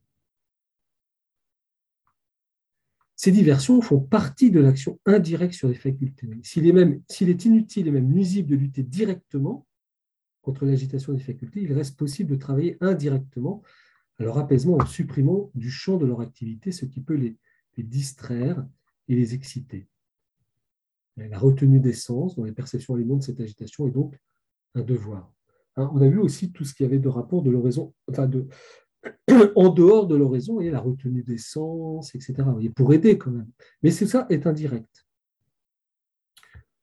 Ces 3.17 3.33
diversions 3.33 3.81
font 3.81 3.99
partie 3.99 4.51
de 4.51 4.61
l'action 4.61 5.01
indirecte 5.07 5.55
sur 5.55 5.69
les 5.69 5.75
facultés. 5.75 6.29
S'il 6.43 6.67
est, 6.67 6.73
même, 6.73 7.01
s'il 7.09 7.31
est 7.31 7.47
inutile 7.47 7.89
et 7.89 7.91
même 7.91 8.09
nuisible 8.09 8.51
de 8.51 8.57
lutter 8.57 8.83
directement 8.83 9.67
contre 10.43 10.67
l'agitation 10.67 11.15
des 11.15 11.23
facultés, 11.23 11.63
il 11.63 11.73
reste 11.73 11.97
possible 11.99 12.31
de 12.31 12.37
travailler 12.37 12.77
indirectement 12.83 13.63
à 14.19 14.23
leur 14.23 14.37
apaisement 14.39 14.77
en 14.77 14.87
supprimant 14.87 15.51
du 15.55 15.71
champ 15.71 15.97
de 15.97 16.05
leur 16.05 16.21
activité 16.21 16.73
ce 16.73 16.85
qui 16.85 17.01
peut 17.01 17.15
les, 17.15 17.37
distraire 17.79 18.67
et 19.09 19.15
les 19.15 19.35
exciter. 19.35 19.87
La 21.17 21.39
retenue 21.39 21.81
des 21.81 21.93
sens 21.93 22.37
dans 22.37 22.45
les 22.45 22.53
perceptions 22.53 22.95
aliments 22.95 23.17
de 23.17 23.23
cette 23.23 23.41
agitation 23.41 23.87
est 23.87 23.91
donc 23.91 24.19
un 24.75 24.83
devoir. 24.83 25.33
Hein, 25.77 25.91
on 25.95 26.01
a 26.01 26.09
vu 26.09 26.19
aussi 26.19 26.53
tout 26.53 26.65
ce 26.65 26.75
qui 26.75 26.85
avait 26.85 26.99
de 26.99 27.09
rapport 27.09 27.43
de 27.43 27.55
enfin 28.09 28.27
de, 28.27 28.47
en 29.57 29.69
dehors 29.69 30.07
de 30.07 30.16
l'oraison, 30.16 30.61
il 30.61 30.66
y 30.66 30.69
a 30.69 30.73
la 30.73 30.81
retenue 30.81 31.23
des 31.23 31.38
sens, 31.38 32.14
etc. 32.14 32.35
pour 32.75 32.92
aider 32.92 33.19
quand 33.19 33.31
même. 33.31 33.51
Mais 33.83 33.92
tout 33.92 34.07
ça 34.07 34.27
est 34.31 34.47
indirect. 34.47 35.07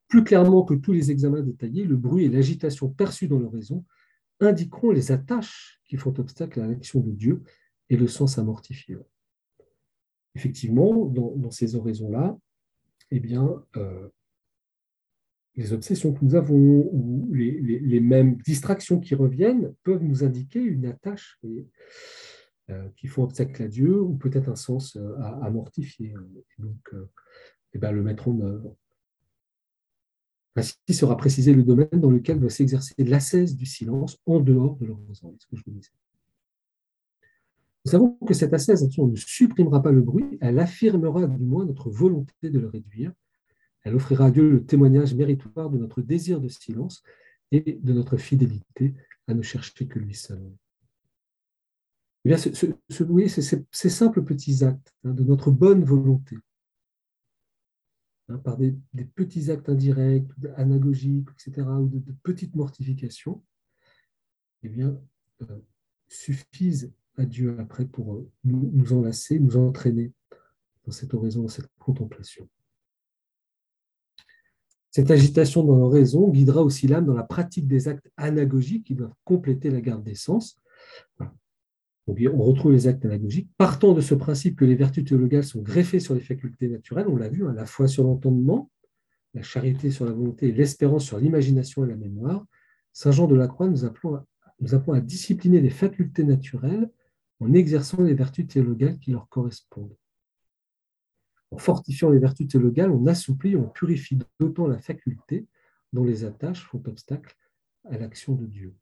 Plus 0.07 0.23
clairement 0.23 0.63
que 0.63 0.75
tous 0.75 0.93
les 0.93 1.11
examens 1.11 1.41
détaillés, 1.41 1.85
le 1.85 1.97
bruit 1.97 2.25
et 2.25 2.29
l'agitation 2.29 2.89
perçus 2.89 3.27
dans 3.27 3.39
l'oraison 3.39 3.83
indiqueront 4.39 4.91
les 4.91 5.11
attaches 5.11 5.81
qui 5.85 5.97
font 5.97 6.13
obstacle 6.19 6.61
à 6.61 6.67
l'action 6.67 6.99
de 6.99 7.11
Dieu 7.11 7.43
et 7.89 7.97
le 7.97 8.07
sens 8.07 8.37
à 8.37 8.43
mortifier. 8.43 8.97
Effectivement, 10.35 11.05
dans, 11.05 11.51
ces 11.51 11.75
oraisons-là, 11.75 12.37
eh 13.11 13.19
bien, 13.19 13.63
euh, 13.75 14.09
les 15.55 15.73
obsessions 15.73 16.13
que 16.13 16.23
nous 16.25 16.35
avons 16.35 16.89
ou 16.91 17.29
les, 17.33 17.99
mêmes 17.99 18.37
distractions 18.37 18.99
qui 18.99 19.15
reviennent 19.15 19.73
peuvent 19.83 20.03
nous 20.03 20.23
indiquer 20.23 20.59
une 20.59 20.85
attache 20.85 21.39
euh, 22.69 22.89
qui 22.95 23.07
font 23.07 23.23
obstacle 23.23 23.61
à 23.61 23.67
Dieu 23.67 24.01
ou 24.01 24.15
peut-être 24.15 24.49
un 24.49 24.55
sens 24.55 24.95
euh, 24.95 25.15
à, 25.19 25.49
mortifier. 25.49 26.13
donc, 26.57 26.95
eh 27.73 27.77
ben, 27.77 27.91
le 27.91 28.01
mettre 28.01 28.27
en 28.27 28.39
œuvre. 28.39 28.75
Ainsi 30.55 30.75
sera 30.91 31.17
précisé 31.17 31.53
le 31.53 31.63
domaine 31.63 31.89
dans 31.93 32.11
lequel 32.11 32.39
doit 32.39 32.49
s'exercer 32.49 32.93
l'ascèse 32.99 33.55
du 33.55 33.65
silence 33.65 34.19
en 34.25 34.39
dehors 34.39 34.75
de 34.77 34.85
l'oraison. 34.85 35.35
ce. 35.39 35.55
Nous 37.85 37.91
savons 37.91 38.17
que 38.25 38.33
cette 38.33 38.53
ascèse 38.53 38.83
ne 38.97 39.15
supprimera 39.15 39.81
pas 39.81 39.91
le 39.91 40.01
bruit, 40.01 40.37
elle 40.41 40.59
affirmera 40.59 41.25
du 41.25 41.43
moins 41.43 41.65
notre 41.65 41.89
volonté 41.89 42.33
de 42.43 42.59
le 42.59 42.67
réduire. 42.67 43.11
Elle 43.83 43.95
offrira 43.95 44.25
à 44.25 44.31
Dieu 44.31 44.49
le 44.49 44.65
témoignage 44.65 45.13
méritoire 45.13 45.69
de 45.69 45.77
notre 45.77 46.01
désir 46.01 46.39
de 46.39 46.47
silence 46.47 47.03
et 47.51 47.79
de 47.81 47.93
notre 47.93 48.17
fidélité 48.17 48.93
à 49.27 49.33
ne 49.33 49.41
chercher 49.41 49.87
que 49.87 49.99
lui 49.99 50.15
seul. 50.15 50.41
Eh 52.25 52.37
ce, 52.37 52.65
ces 53.71 53.89
simples 53.89 54.23
petits 54.23 54.63
actes 54.63 54.93
hein, 55.03 55.11
de 55.11 55.23
notre 55.23 55.51
bonne 55.51 55.83
volonté, 55.83 56.37
Hein, 58.29 58.37
par 58.37 58.57
des, 58.57 58.73
petits 59.15 59.51
actes 59.51 59.67
indirects, 59.67 60.29
anagogiques, 60.55 61.27
etc., 61.31 61.67
ou 61.67 61.87
de, 61.87 62.13
petites 62.23 62.55
mortifications, 62.55 63.43
eh 64.63 64.69
bien, 64.69 64.97
euh, 65.41 65.59
suffisent 66.07 66.93
à 67.17 67.25
Dieu 67.25 67.59
après 67.59 67.85
pour 67.85 68.25
nous, 68.45 68.71
nous, 68.73 68.93
enlacer, 68.93 69.39
nous 69.39 69.57
entraîner 69.57 70.13
dans 70.85 70.91
cette 70.91 71.13
oraison, 71.13 71.41
dans 71.43 71.49
cette 71.49 71.69
contemplation. 71.79 72.47
Cette 74.95 75.11
agitation 75.11 75.63
dans 75.63 75.75
l'oraison 75.75 76.29
guidera 76.29 76.63
aussi 76.63 76.87
l'âme 76.87 77.05
dans 77.05 77.15
la 77.15 77.23
pratique 77.23 77.67
des 77.67 77.87
actes 77.87 78.09
anagogiques 78.15 78.85
qui 78.85 78.95
doivent 78.95 79.13
compléter 79.25 79.69
la 79.69 79.81
garde 79.81 80.03
des 80.03 80.15
sens 80.15 80.61
on 82.07 82.43
retrouve 82.43 82.71
les 82.71 82.87
actes 82.87 83.05
analogiques. 83.05 83.49
Partant 83.57 83.93
de 83.93 84.01
ce 84.01 84.15
principe 84.15 84.57
que 84.57 84.65
les 84.65 84.75
vertus 84.75 85.05
théologales 85.05 85.43
sont 85.43 85.61
greffées 85.61 85.99
sur 85.99 86.13
les 86.13 86.19
facultés 86.19 86.67
naturelles, 86.67 87.07
on 87.07 87.15
l'a 87.15 87.29
vu, 87.29 87.45
hein, 87.45 87.53
la 87.53 87.65
foi 87.65 87.87
sur 87.87 88.03
l'entendement, 88.03 88.69
la 89.33 89.41
charité 89.41 89.89
sur 89.89 90.05
la 90.05 90.11
volonté 90.11 90.51
l'espérance 90.51 91.05
sur 91.05 91.17
l'imagination 91.17 91.85
et 91.85 91.87
la 91.87 91.95
mémoire, 91.95 92.45
Saint 92.91 93.11
Jean 93.11 93.27
de 93.27 93.35
la 93.35 93.47
Croix 93.47 93.67
nous 93.67 93.85
apprend, 93.85 94.15
à, 94.93 94.99
discipliner 94.99 95.61
les 95.61 95.69
facultés 95.69 96.23
naturelles 96.23 96.89
en 97.39 97.53
exerçant 97.53 98.01
les 98.01 98.13
vertus 98.13 98.47
théologales 98.47 98.99
qui 98.99 99.11
leur 99.11 99.27
correspondent. 99.29 99.95
Fortifiant 101.57 102.09
les 102.09 102.19
vertus 102.19 102.47
théologales, 102.47 102.91
on 102.91 103.05
assouplit, 103.07 103.55
on 103.55 103.67
purifie 103.67 104.17
d'autant 104.39 104.67
la 104.67 104.79
faculté 104.79 105.47
dont 105.91 106.03
les 106.03 106.25
attaches 106.25 106.65
font 106.65 106.81
obstacle 106.87 107.35
à 107.89 107.97
l'action 107.97 108.33
de 108.33 108.45
Dieu. 108.45 108.73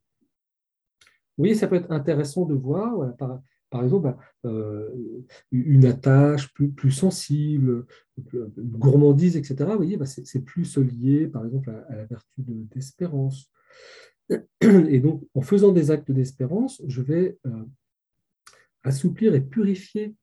Oui, 1.38 1.56
ça 1.56 1.68
peut 1.68 1.76
être 1.76 1.92
intéressant 1.92 2.46
de 2.46 2.54
voir, 2.54 3.16
par, 3.18 3.84
exemple, 3.84 4.04
bah, 4.04 4.18
euh, 4.46 4.90
une 5.52 5.86
attache 5.86 6.54
plus, 6.54 6.92
sensible, 6.92 7.86
gourmandise, 8.58 9.38
etc. 9.38 9.56
Vous 9.72 9.78
voyez, 9.78 9.98
bah, 9.98 10.06
c'est 10.06 10.42
plus 10.42 10.78
lié, 10.78 11.28
par 11.28 11.46
exemple, 11.46 11.70
à, 11.70 11.96
la 11.96 12.06
vertu 12.06 12.36
d'espérance. 12.38 13.50
et 14.62 15.00
donc, 15.00 15.24
en 15.34 15.42
faisant 15.42 15.72
des 15.72 15.92
actes 15.92 16.12
d'espérance, 16.12 16.82
je 16.88 17.02
vais 17.02 17.38
euh, 17.46 17.66
assouplir 18.84 19.34
et 19.36 19.42
purifier 19.42 20.16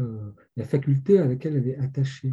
euh, 0.00 0.34
la 0.56 0.64
faculté 0.64 1.18
à 1.18 1.26
laquelle 1.26 1.56
elle 1.56 1.68
est 1.68 1.78
attachée. 1.78 2.32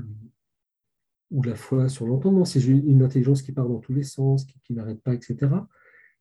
Ou 1.29 1.43
la 1.43 1.55
foi 1.55 1.89
sur 1.89 2.07
l'entendement, 2.07 2.45
j'ai 2.45 2.71
une 2.71 3.03
intelligence 3.03 3.41
qui 3.41 3.51
part 3.51 3.67
dans 3.67 3.79
tous 3.79 3.93
les 3.93 4.03
sens, 4.03 4.45
qui 4.63 4.73
n'arrête 4.73 5.01
pas, 5.01 5.13
etc 5.13 5.49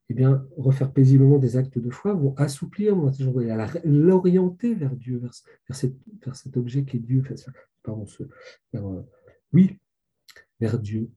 eh 0.09 0.13
bien, 0.13 0.47
refaire 0.57 0.91
paisiblement 0.91 1.37
des 1.37 1.57
actes 1.57 1.77
de 1.77 1.89
foi 1.89 2.13
vont 2.13 2.33
assouplir 2.35 2.95
mon 2.95 3.07
intelligence, 3.07 3.43
l'orienter 3.83 4.73
vers 4.73 4.95
Dieu, 4.95 5.17
vers, 5.17 5.31
vers, 5.67 6.35
cet 6.35 6.57
objet 6.57 6.85
qui 6.85 6.97
est 6.97 7.01
Dieu, 7.01 7.23
pardon, 7.83 8.05
vers, 8.71 8.87
euh, 8.87 9.01
oui, 9.51 9.77
vers 10.59 10.79
Dieu. 10.79 11.09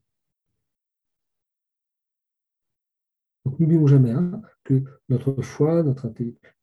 Donc 3.45 3.59
n'oublions 3.61 3.87
jamais 3.87 4.11
hein, 4.11 4.43
que 4.65 4.83
notre 5.09 5.41
foi, 5.41 5.83
notre 5.83 6.13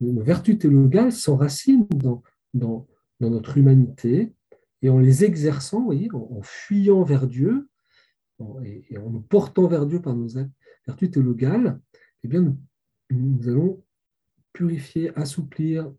nos 0.01 0.21
vertus 0.21 0.60
théologales 0.60 1.12
s'enracinent 1.12 1.88
dans, 1.95 2.23
dans, 2.53 2.88
dans, 3.19 3.30
notre 3.30 3.58
humanité 3.58 4.34
et 4.82 4.89
en 4.89 4.99
les 4.99 5.23
exerçant, 5.23 5.89
en, 6.13 6.41
fuyant 6.43 7.03
vers 7.03 7.27
Dieu 7.27 7.69
et, 8.63 8.86
et, 8.89 8.97
en 8.97 9.10
nous 9.10 9.21
portant 9.21 9.67
vers 9.67 9.86
Dieu 9.86 10.01
par 10.01 10.15
nos 10.15 10.27
vertus 10.86 11.12
théologales, 11.12 11.80
eh 12.23 12.27
bien, 12.27 12.56
nous, 13.10 13.49
allons 13.49 13.84
purifier, 14.53 15.17
assouplir 15.17 15.91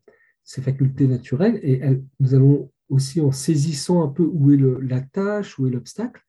ces 0.44 0.62
facultés 0.62 1.06
naturelles 1.06 1.60
et 1.62 1.82
nous 2.20 2.34
allons 2.34 2.72
aussi, 2.88 3.20
en 3.20 3.32
saisissant 3.32 4.02
un 4.02 4.08
peu 4.08 4.22
où 4.22 4.50
est 4.52 4.82
la 4.82 5.00
tâche, 5.00 5.58
où 5.58 5.66
est 5.66 5.70
l'obstacle, 5.70 6.24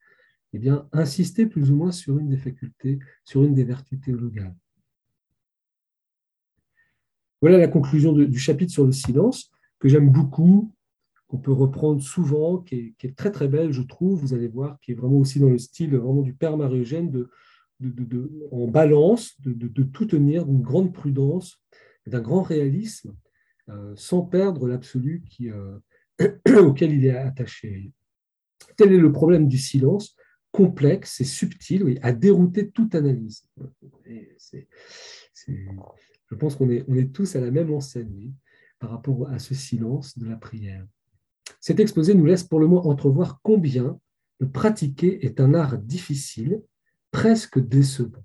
eh 0.53 0.59
bien, 0.59 0.87
insister 0.91 1.45
plus 1.45 1.71
ou 1.71 1.75
moins 1.75 1.91
sur 1.91 2.19
une 2.19 2.29
des 2.29 2.37
facultés, 2.37 2.99
sur 3.23 3.43
une 3.43 3.53
des 3.53 3.63
vertus 3.63 3.99
théologales. 4.01 4.55
Voilà 7.41 7.57
la 7.57 7.69
conclusion 7.69 8.11
du 8.11 8.39
chapitre 8.39 8.73
sur 8.73 8.85
le 8.85 8.91
silence, 8.91 9.51
que 9.79 9.87
j'aime 9.87 10.09
beaucoup, 10.09 10.73
qu'on 11.29 11.37
peut 11.37 11.53
reprendre 11.53 12.01
souvent, 12.01 12.57
qui 12.57 12.95
est, 13.01 13.15
très 13.15 13.31
très 13.31 13.47
belle, 13.47 13.71
je 13.71 13.83
trouve, 13.83 14.19
vous 14.19 14.33
allez 14.33 14.47
voir, 14.47 14.79
qui 14.81 14.91
est 14.91 14.95
vraiment 14.95 15.19
aussi 15.19 15.39
dans 15.39 15.49
le 15.49 15.59
style 15.59 15.95
vraiment 15.95 16.23
du 16.23 16.33
Père 16.33 16.57
Marie-Eugène, 16.57 17.11
de, 17.11 17.29
en 18.51 18.67
balance, 18.67 19.39
de, 19.39 19.83
tout 19.83 20.05
tenir, 20.05 20.45
d'une 20.45 20.63
grande 20.63 20.91
prudence, 20.91 21.61
d'un 22.07 22.19
grand 22.19 22.41
réalisme, 22.41 23.15
euh, 23.69 23.93
sans 23.95 24.23
perdre 24.23 24.67
l'absolu 24.67 25.23
euh, 25.41 25.77
auquel 26.63 26.93
il 26.93 27.05
est 27.05 27.15
attaché. 27.15 27.93
Tel 28.75 28.91
est 28.91 28.97
le 28.97 29.11
problème 29.11 29.47
du 29.47 29.59
silence, 29.59 30.15
complexe 30.51 31.21
et 31.21 31.25
subtil, 31.25 31.99
à 32.01 32.11
dérouter 32.11 32.71
toute 32.71 32.95
analyse. 32.95 33.45
je 34.07 34.65
pense 36.39 36.55
qu'on 36.55 36.71
est, 36.71 36.83
on 36.87 36.95
est 36.95 37.13
tous 37.13 37.35
à 37.35 37.39
la 37.39 37.51
même 37.51 37.71
enseigne 37.71 38.33
par 38.79 38.89
rapport 38.89 39.29
à 39.29 39.37
ce 39.37 39.53
silence 39.53 40.17
de 40.17 40.25
la 40.25 40.35
prière. 40.35 40.87
Cet 41.59 41.79
exposé 41.79 42.13
nous 42.13 42.25
laisse 42.25 42.43
pour 42.43 42.59
le 42.59 42.67
moins 42.67 42.81
entrevoir 42.81 43.39
combien 43.43 43.99
le 44.39 44.49
pratiquer 44.49 45.25
est 45.25 45.39
un 45.39 45.53
art 45.53 45.77
difficile 45.77 46.61
presque 47.11 47.59
décevant. 47.59 48.23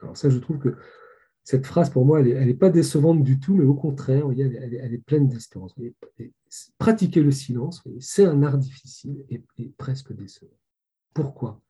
Alors 0.00 0.16
ça, 0.16 0.28
je 0.28 0.38
trouve 0.38 0.58
que 0.58 0.76
cette 1.44 1.66
phrase, 1.66 1.90
pour 1.90 2.04
moi, 2.04 2.20
elle 2.20 2.46
n'est 2.46 2.54
pas 2.54 2.70
décevante 2.70 3.22
du 3.22 3.40
tout, 3.40 3.54
mais 3.54 3.64
au 3.64 3.74
contraire, 3.74 4.26
elle, 4.30 4.74
est, 4.74 5.04
pleine 5.04 5.28
d'espérance. 5.28 5.74
Pratiquer 6.76 7.22
le 7.22 7.30
silence, 7.30 7.82
c'est 8.00 8.26
un 8.26 8.42
art 8.42 8.58
difficile 8.58 9.24
et, 9.30 9.42
presque 9.78 10.12
décevant. 10.12 10.52
Pourquoi? 11.14 11.60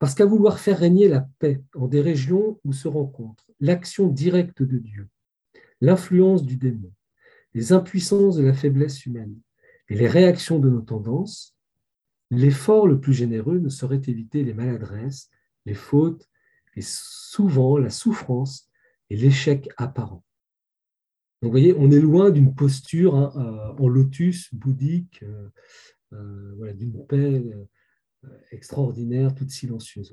Parce 0.00 0.14
qu'à 0.14 0.26
vouloir 0.26 0.58
faire 0.58 0.78
régner 0.78 1.08
la 1.08 1.28
paix 1.38 1.62
en 1.74 1.86
des 1.86 2.00
régions 2.00 2.60
où 2.64 2.72
se 2.72 2.88
rencontrent 2.88 3.46
l'action 3.60 4.08
directe 4.08 4.62
de 4.62 4.78
Dieu, 4.78 5.08
l'influence 5.80 6.44
du 6.44 6.56
démon, 6.56 6.92
les 7.54 7.72
impuissances 7.72 8.36
de 8.36 8.44
la 8.44 8.52
faiblesse 8.52 9.06
humaine 9.06 9.36
et 9.88 9.94
les 9.94 10.08
réactions 10.08 10.58
de 10.58 10.68
nos 10.68 10.82
tendances, 10.82 11.58
L'effort 12.30 12.86
le 12.86 13.00
plus 13.00 13.14
généreux 13.14 13.58
ne 13.58 13.68
saurait 13.68 14.02
éviter 14.06 14.44
les 14.44 14.52
maladresses, 14.52 15.30
les 15.64 15.74
fautes 15.74 16.28
et 16.76 16.82
souvent 16.82 17.78
la 17.78 17.90
souffrance 17.90 18.68
et 19.08 19.16
l'échec 19.16 19.68
apparent. 19.78 20.24
Donc, 21.40 21.50
vous 21.50 21.50
voyez, 21.50 21.74
on 21.78 21.90
est 21.90 22.00
loin 22.00 22.30
d'une 22.30 22.54
posture 22.54 23.14
hein, 23.14 23.32
euh, 23.36 23.82
en 23.82 23.88
lotus 23.88 24.52
bouddhique, 24.52 25.22
euh, 25.22 25.48
euh, 26.12 26.72
d'une 26.74 27.06
paix 27.06 27.42
extraordinaire, 28.50 29.34
toute 29.34 29.50
silencieuse. 29.50 30.12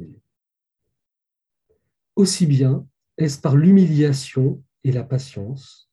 Aussi 2.15 2.45
bien 2.45 2.87
est-ce 3.17 3.39
par 3.39 3.55
l'humiliation 3.55 4.63
et 4.83 4.91
la 4.91 5.03
patience, 5.03 5.89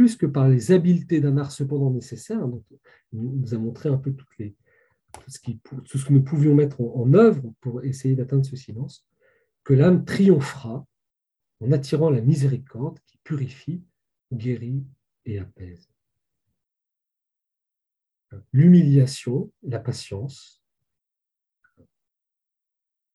plus 0.00 0.16
que 0.16 0.24
par 0.24 0.48
les 0.48 0.72
habiletés 0.72 1.20
d'un 1.20 1.36
art 1.36 1.52
cependant 1.52 1.90
nécessaire. 1.90 2.48
Donc, 2.48 2.64
nous 3.12 3.52
a 3.52 3.58
montré 3.58 3.90
un 3.90 3.98
peu 3.98 4.14
toutes 4.14 4.38
les, 4.38 4.56
tout, 5.12 5.30
ce 5.30 5.38
qui, 5.38 5.58
tout, 5.58 5.84
ce 5.84 6.02
que 6.06 6.12
nous 6.14 6.22
pouvions 6.22 6.54
mettre 6.54 6.80
en, 6.80 7.02
en 7.02 7.12
œuvre 7.12 7.52
pour 7.60 7.84
essayer 7.84 8.16
d'atteindre 8.16 8.46
ce 8.46 8.56
silence, 8.56 9.06
que 9.62 9.74
l'âme 9.74 10.06
triomphera 10.06 10.86
en 11.60 11.70
attirant 11.70 12.08
la 12.08 12.22
miséricorde 12.22 12.98
qui 13.04 13.18
purifie, 13.18 13.84
guérit 14.32 14.86
et 15.26 15.38
apaise. 15.38 15.90
L'humiliation, 18.54 19.52
la 19.62 19.80
patience, 19.80 20.62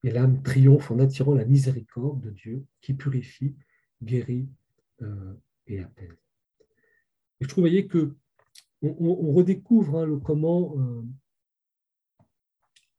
et 0.04 0.12
l'âme 0.12 0.44
triomphe 0.44 0.92
en 0.92 1.00
attirant 1.00 1.34
la 1.34 1.46
miséricorde 1.46 2.22
de 2.22 2.30
Dieu 2.30 2.64
qui 2.80 2.94
purifie, 2.94 3.56
guérit 4.04 4.48
euh, 5.02 5.34
et 5.66 5.80
apaise. 5.80 6.25
Je 7.46 7.50
trouve, 7.52 7.66
voyez, 7.66 7.86
que 7.86 8.16
on, 8.82 9.32
redécouvre 9.32 10.00
hein, 10.00 10.06
le 10.08 10.18
comment 10.18 10.76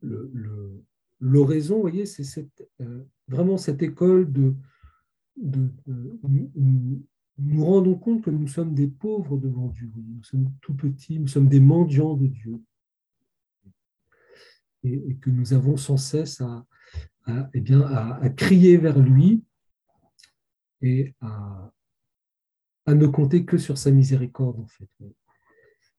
euh, 0.02 0.84
l'oraison, 1.18 1.74
le, 1.74 1.80
voyez, 1.80 2.06
c'est 2.06 2.48
euh, 2.80 3.02
vraiment 3.26 3.56
cette 3.56 3.82
école 3.82 4.32
de, 4.32 4.54
nous, 5.36 7.02
nous 7.38 7.64
rendons 7.64 7.96
compte 7.96 8.22
que 8.22 8.30
nous 8.30 8.46
sommes 8.46 8.72
des 8.72 8.86
pauvres 8.86 9.36
devant 9.36 9.66
Dieu. 9.70 9.90
Nous 9.96 10.22
sommes 10.22 10.52
tout 10.60 10.74
petits, 10.74 11.18
nous 11.18 11.26
sommes 11.26 11.48
des 11.48 11.58
mendiants 11.58 12.14
de 12.14 12.28
Dieu. 12.28 12.62
Et, 14.84 15.16
que 15.16 15.30
nous 15.30 15.54
avons 15.54 15.76
sans 15.76 15.96
cesse 15.96 16.40
à, 16.40 16.64
eh 17.52 17.60
bien, 17.60 17.80
à, 17.80 18.30
crier 18.30 18.76
vers 18.76 19.00
lui 19.00 19.42
et 20.82 21.16
à, 21.20 21.72
à, 22.86 22.94
ne 22.94 23.06
compter 23.06 23.44
que 23.44 23.58
sur 23.58 23.78
sa 23.78 23.90
miséricorde, 23.90 24.60
en 24.60 24.66
fait. 24.66 24.88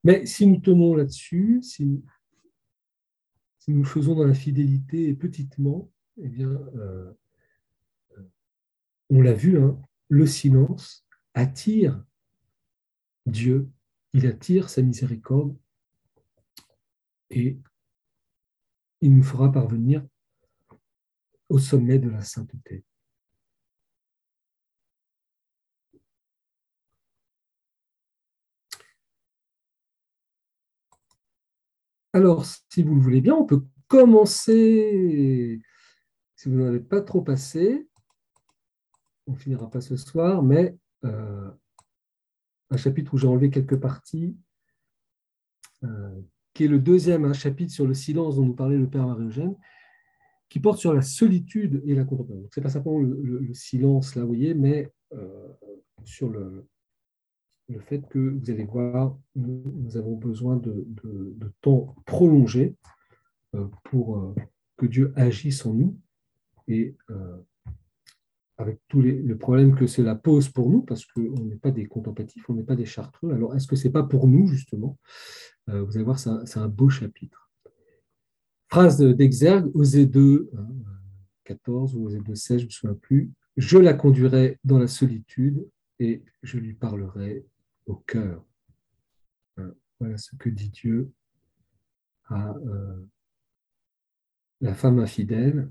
Mais 0.04 0.26
si 0.26 0.46
nous 0.46 0.60
tenons 0.60 0.94
là-dessus, 0.94 1.60
si, 1.62 2.02
nous 3.68 3.84
faisons 3.84 4.14
dans 4.14 4.26
la 4.26 4.34
fidélité 4.34 5.08
et 5.08 5.14
petitement, 5.14 5.90
eh 6.22 6.28
bien, 6.28 6.48
euh, 6.48 7.12
on 9.10 9.20
l'a 9.20 9.34
vu, 9.34 9.60
hein, 9.60 9.78
le 10.08 10.26
silence 10.26 11.06
attire 11.34 12.02
Dieu, 13.26 13.68
il 14.14 14.26
attire 14.26 14.70
sa 14.70 14.82
miséricorde 14.82 15.56
et 17.30 17.58
il 19.00 19.14
nous 19.14 19.22
fera 19.22 19.52
parvenir 19.52 20.06
au 21.48 21.58
sommet 21.58 21.98
de 21.98 22.08
la 22.08 22.22
sainteté. 22.22 22.84
Alors, 32.12 32.44
si 32.46 32.82
vous 32.82 32.94
le 32.94 33.00
voulez 33.00 33.20
bien, 33.20 33.34
on 33.34 33.44
peut 33.44 33.64
commencer, 33.86 35.60
si 36.36 36.48
vous 36.48 36.56
n'en 36.56 36.66
avez 36.66 36.80
pas 36.80 37.02
trop 37.02 37.20
passé, 37.20 37.88
on 39.26 39.32
ne 39.32 39.36
finira 39.36 39.68
pas 39.70 39.80
ce 39.80 39.96
soir, 39.96 40.42
mais 40.42 40.76
euh, 41.04 41.50
un 42.70 42.76
chapitre 42.76 43.12
où 43.14 43.18
j'ai 43.18 43.28
enlevé 43.28 43.50
quelques 43.50 43.78
parties, 43.78 44.36
euh, 45.84 46.20
qui 46.54 46.64
est 46.64 46.68
le 46.68 46.78
deuxième 46.78 47.24
un 47.24 47.34
chapitre 47.34 47.72
sur 47.72 47.86
le 47.86 47.94
silence 47.94 48.36
dont 48.36 48.44
nous 48.44 48.54
parlait 48.54 48.78
le 48.78 48.88
Père 48.88 49.06
Marie-Eugène, 49.06 49.56
qui 50.48 50.60
porte 50.60 50.78
sur 50.78 50.94
la 50.94 51.02
solitude 51.02 51.82
et 51.84 51.94
la 51.94 52.04
contemplation. 52.04 52.48
Ce 52.52 52.58
n'est 52.58 52.64
pas 52.64 52.70
simplement 52.70 53.00
le, 53.00 53.52
silence, 53.52 54.16
là, 54.16 54.22
vous 54.22 54.28
voyez, 54.28 54.54
mais 54.54 54.90
euh, 55.12 55.52
sur 56.04 56.30
le, 56.30 56.66
le 57.68 57.80
fait 57.80 58.02
que 58.08 58.18
vous 58.18 58.50
allez 58.50 58.64
voir, 58.64 59.16
nous, 59.36 59.96
avons 59.96 60.16
besoin 60.16 60.56
de, 60.56 60.86
de, 60.88 61.52
temps 61.60 61.94
prolongé 62.06 62.76
pour 63.84 64.34
que 64.76 64.86
Dieu 64.86 65.12
agisse 65.16 65.66
en 65.66 65.74
nous 65.74 65.98
et 66.66 66.96
avec 68.58 68.80
tous 68.88 69.00
les, 69.00 69.12
le 69.12 69.36
que 69.76 69.86
cela 69.86 70.16
pose 70.16 70.48
pour 70.48 70.68
nous, 70.68 70.82
parce 70.82 71.06
qu'on 71.06 71.44
n'est 71.44 71.56
pas 71.56 71.70
des 71.70 71.86
contemplatifs, 71.86 72.50
on 72.50 72.54
n'est 72.54 72.64
pas 72.64 72.74
des 72.74 72.84
chartreux. 72.84 73.32
Alors, 73.32 73.54
est-ce 73.54 73.68
que 73.68 73.76
ce 73.76 73.86
n'est 73.86 73.92
pas 73.92 74.02
pour 74.02 74.26
nous, 74.26 74.48
justement? 74.48 74.98
Euh, 75.68 75.82
Vous 75.84 75.96
allez 75.96 76.04
voir, 76.04 76.18
c'est 76.18 76.58
un, 76.58 76.68
beau 76.68 76.88
chapitre. 76.88 77.50
Phrase 78.68 78.98
d'exergue, 78.98 79.70
Osée 79.74 80.06
2, 80.06 80.50
14 81.44 81.94
ou 81.94 82.06
Osée 82.06 82.20
2, 82.20 82.34
16, 82.34 82.58
je 82.58 82.62
ne 82.62 82.66
me 82.66 82.70
souviens 82.70 82.94
plus. 83.00 83.30
Je 83.56 83.78
la 83.78 83.94
conduirai 83.94 84.58
dans 84.64 84.78
la 84.78 84.88
solitude 84.88 85.66
et 86.00 86.22
je 86.42 86.58
lui 86.58 86.74
parlerai 86.74 87.46
au 87.88 87.96
cœur. 87.96 88.44
Hein, 89.56 89.74
voilà 89.98 90.16
ce 90.18 90.36
que 90.36 90.48
dit 90.48 90.70
Dieu 90.70 91.10
à 92.26 92.50
euh, 92.50 93.06
la 94.60 94.74
femme 94.74 94.98
infidèle 94.98 95.70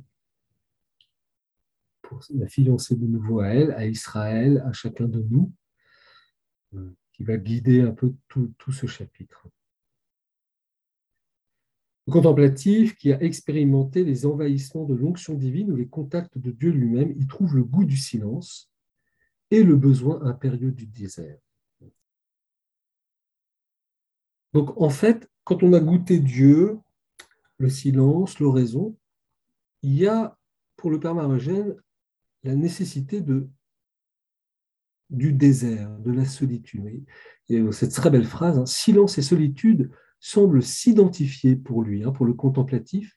pour 2.01 2.21
la 2.33 2.47
fiancée 2.47 2.95
de 2.95 3.05
nouveau 3.05 3.41
à 3.41 3.49
elle, 3.49 3.71
à 3.71 3.85
Israël, 3.85 4.63
à 4.65 4.73
chacun 4.73 5.07
de 5.07 5.21
nous, 5.21 5.53
euh, 6.73 6.95
qui 7.13 7.23
va 7.23 7.37
guider 7.37 7.81
un 7.81 7.91
peu 7.91 8.13
tout, 8.27 8.71
ce 8.71 8.87
chapitre. 8.87 9.47
Le 12.07 12.13
contemplatif 12.13 12.95
qui 12.95 13.11
a 13.11 13.21
expérimenté 13.21 14.05
les 14.05 14.25
envahissements 14.25 14.85
de 14.85 14.95
l'onction 14.95 15.33
divine 15.33 15.71
ou 15.71 15.75
les 15.75 15.89
contacts 15.89 16.37
de 16.37 16.51
Dieu 16.51 16.71
lui-même, 16.71 17.13
il 17.17 17.27
trouve 17.27 17.55
le 17.55 17.65
goût 17.65 17.83
du 17.83 17.97
silence 17.97 18.71
et 19.51 19.63
le 19.63 19.75
besoin 19.75 20.23
impérieux 20.23 20.71
du 20.71 20.87
désert. 20.87 21.39
Donc 24.57 24.81
en 24.81 24.89
fait, 24.89 25.29
quand 25.43 25.61
on 25.61 25.71
a 25.73 25.79
goûté 25.79 26.17
Dieu, 26.17 26.79
le 27.59 27.69
silence, 27.69 28.39
l'oraison, 28.39 28.97
il 29.83 29.93
y 29.93 30.07
a 30.07 30.35
pour 30.77 30.89
le 30.89 30.99
Père 30.99 31.13
Marogène 31.13 31.75
la 32.41 32.55
nécessité 32.55 33.21
de, 33.21 33.47
du 35.11 35.31
désert, 35.31 35.95
de 35.99 36.11
la 36.11 36.25
solitude. 36.25 37.05
Et 37.49 37.71
cette 37.71 37.91
très 37.91 38.09
belle 38.09 38.25
phrase, 38.25 38.57
hein, 38.57 38.65
silence 38.65 39.19
et 39.19 39.21
solitude 39.21 39.91
semblent 40.19 40.63
s'identifier 40.63 41.55
pour 41.55 41.83
lui, 41.83 42.03
hein, 42.03 42.11
pour 42.11 42.25
le 42.25 42.33
contemplatif, 42.33 43.15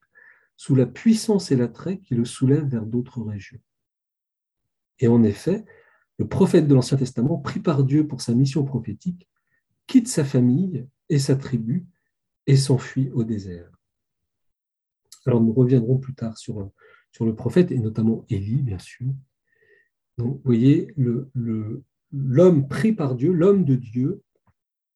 sous 0.59 0.74
la 0.74 0.84
puissance 0.84 1.51
et 1.51 1.57
l'attrait 1.57 2.01
qui 2.01 2.14
le 2.14 2.26
soulèvent 2.26 2.68
vers 2.68 2.84
d'autres 2.84 3.22
régions. 3.22 3.61
Et 4.99 5.09
en 5.09 5.22
effet, 5.22 5.64
le 6.18 6.28
prophète 6.28 6.68
de 6.68 6.74
l'Ancien 6.74 6.99
Testament, 6.99 7.38
pris 7.38 7.61
par 7.61 7.82
Dieu 7.82 8.07
pour 8.07 8.20
sa 8.20 8.34
mission 8.34 8.62
prophétique, 8.62 9.26
quitte 9.86 10.07
sa 10.07 10.22
famille 10.22 10.86
et 11.11 11.18
sa 11.18 11.36
tribu 11.36 11.84
et 12.46 12.56
s'enfuit 12.56 13.11
au 13.12 13.22
désert. 13.22 13.70
Alors 15.26 15.42
nous 15.42 15.52
reviendrons 15.52 15.98
plus 15.98 16.14
tard 16.14 16.38
sur 16.38 16.72
le 17.20 17.34
prophète, 17.34 17.70
et 17.70 17.78
notamment 17.78 18.24
Élie, 18.30 18.62
bien 18.62 18.78
sûr. 18.78 19.12
Donc, 20.16 20.36
vous 20.36 20.42
voyez, 20.44 20.94
l'homme 22.12 22.68
pris 22.68 22.92
par 22.92 23.14
Dieu, 23.14 23.32
l'homme 23.32 23.64
de 23.64 23.74
Dieu, 23.74 24.22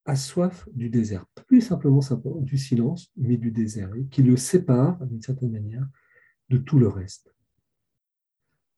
a 0.06 0.16
soif 0.16 0.68
du 0.72 0.90
désert, 0.90 1.24
plus 1.46 1.62
simplement, 1.62 2.02
simplement 2.02 2.40
du 2.40 2.58
silence, 2.58 3.10
mais 3.16 3.36
du 3.36 3.50
désert, 3.50 3.90
qui 4.10 4.22
le 4.22 4.36
sépare, 4.36 5.04
d'une 5.06 5.22
certaine 5.22 5.50
manière, 5.50 5.86
de 6.50 6.58
tout 6.58 6.78
le 6.78 6.88
reste. 6.88 7.34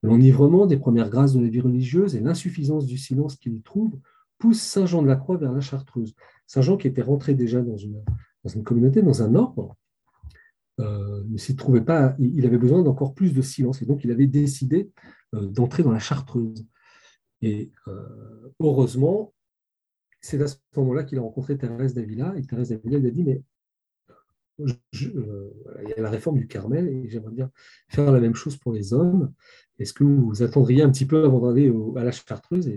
L'enivrement 0.02 0.66
des 0.66 0.76
premières 0.76 1.10
grâces 1.10 1.32
de 1.32 1.40
la 1.40 1.48
vie 1.48 1.60
religieuse 1.60 2.14
et 2.14 2.20
l'insuffisance 2.20 2.86
du 2.86 2.96
silence 2.96 3.34
qu'il 3.36 3.54
y 3.54 3.62
trouve 3.62 3.98
poussent 4.38 4.62
Saint 4.62 4.86
Jean 4.86 5.02
de 5.02 5.08
la 5.08 5.16
Croix 5.16 5.36
vers 5.36 5.52
la 5.52 5.60
Chartreuse. 5.60 6.14
Saint 6.46 6.62
Jean 6.62 6.76
qui 6.76 6.86
était 6.86 7.02
rentré 7.02 7.34
déjà 7.34 7.60
dans 7.60 7.76
une, 7.76 8.02
communauté, 8.64 9.02
dans 9.02 9.22
un 9.22 9.34
ordre, 9.34 9.76
euh, 10.78 11.22
ne 11.26 11.36
s'y 11.38 11.56
trouvait 11.56 11.80
pas, 11.80 12.14
il 12.18 12.44
avait 12.46 12.58
besoin 12.58 12.82
d'encore 12.82 13.14
plus 13.14 13.32
de 13.32 13.42
silence. 13.42 13.82
Et 13.82 13.86
donc, 13.86 14.04
il 14.04 14.10
avait 14.10 14.26
décidé 14.26 14.90
euh, 15.34 15.46
d'entrer 15.46 15.82
dans 15.82 15.92
la 15.92 15.98
chartreuse. 15.98 16.66
Et 17.42 17.72
euh, 17.88 18.52
heureusement, 18.60 19.34
c'est 20.20 20.40
à 20.40 20.46
ce 20.46 20.56
moment-là 20.76 21.04
qu'il 21.04 21.18
a 21.18 21.22
rencontré 21.22 21.56
Thérèse 21.56 21.94
d'Avila. 21.94 22.34
Et 22.36 22.42
Thérèse 22.42 22.70
d'Avila 22.70 22.98
lui 22.98 23.08
a 23.08 23.10
dit, 23.10 23.24
mais 23.24 23.42
il 24.58 25.88
y 25.88 25.92
a 25.98 26.02
la 26.02 26.08
réforme 26.10 26.38
du 26.38 26.46
Carmel 26.46 26.88
et 26.88 27.10
j'aimerais 27.10 27.32
bien 27.32 27.50
faire 27.88 28.10
la 28.10 28.20
même 28.20 28.34
chose 28.34 28.56
pour 28.56 28.72
les 28.72 28.94
hommes. 28.94 29.32
Est-ce 29.78 29.92
que 29.92 30.04
vous 30.04 30.42
attendriez 30.42 30.82
un 30.82 30.90
petit 30.90 31.04
peu 31.04 31.24
avant 31.24 31.40
d'aller 31.40 31.70
à 31.96 32.04
la 32.04 32.12
chartreuse? 32.12 32.70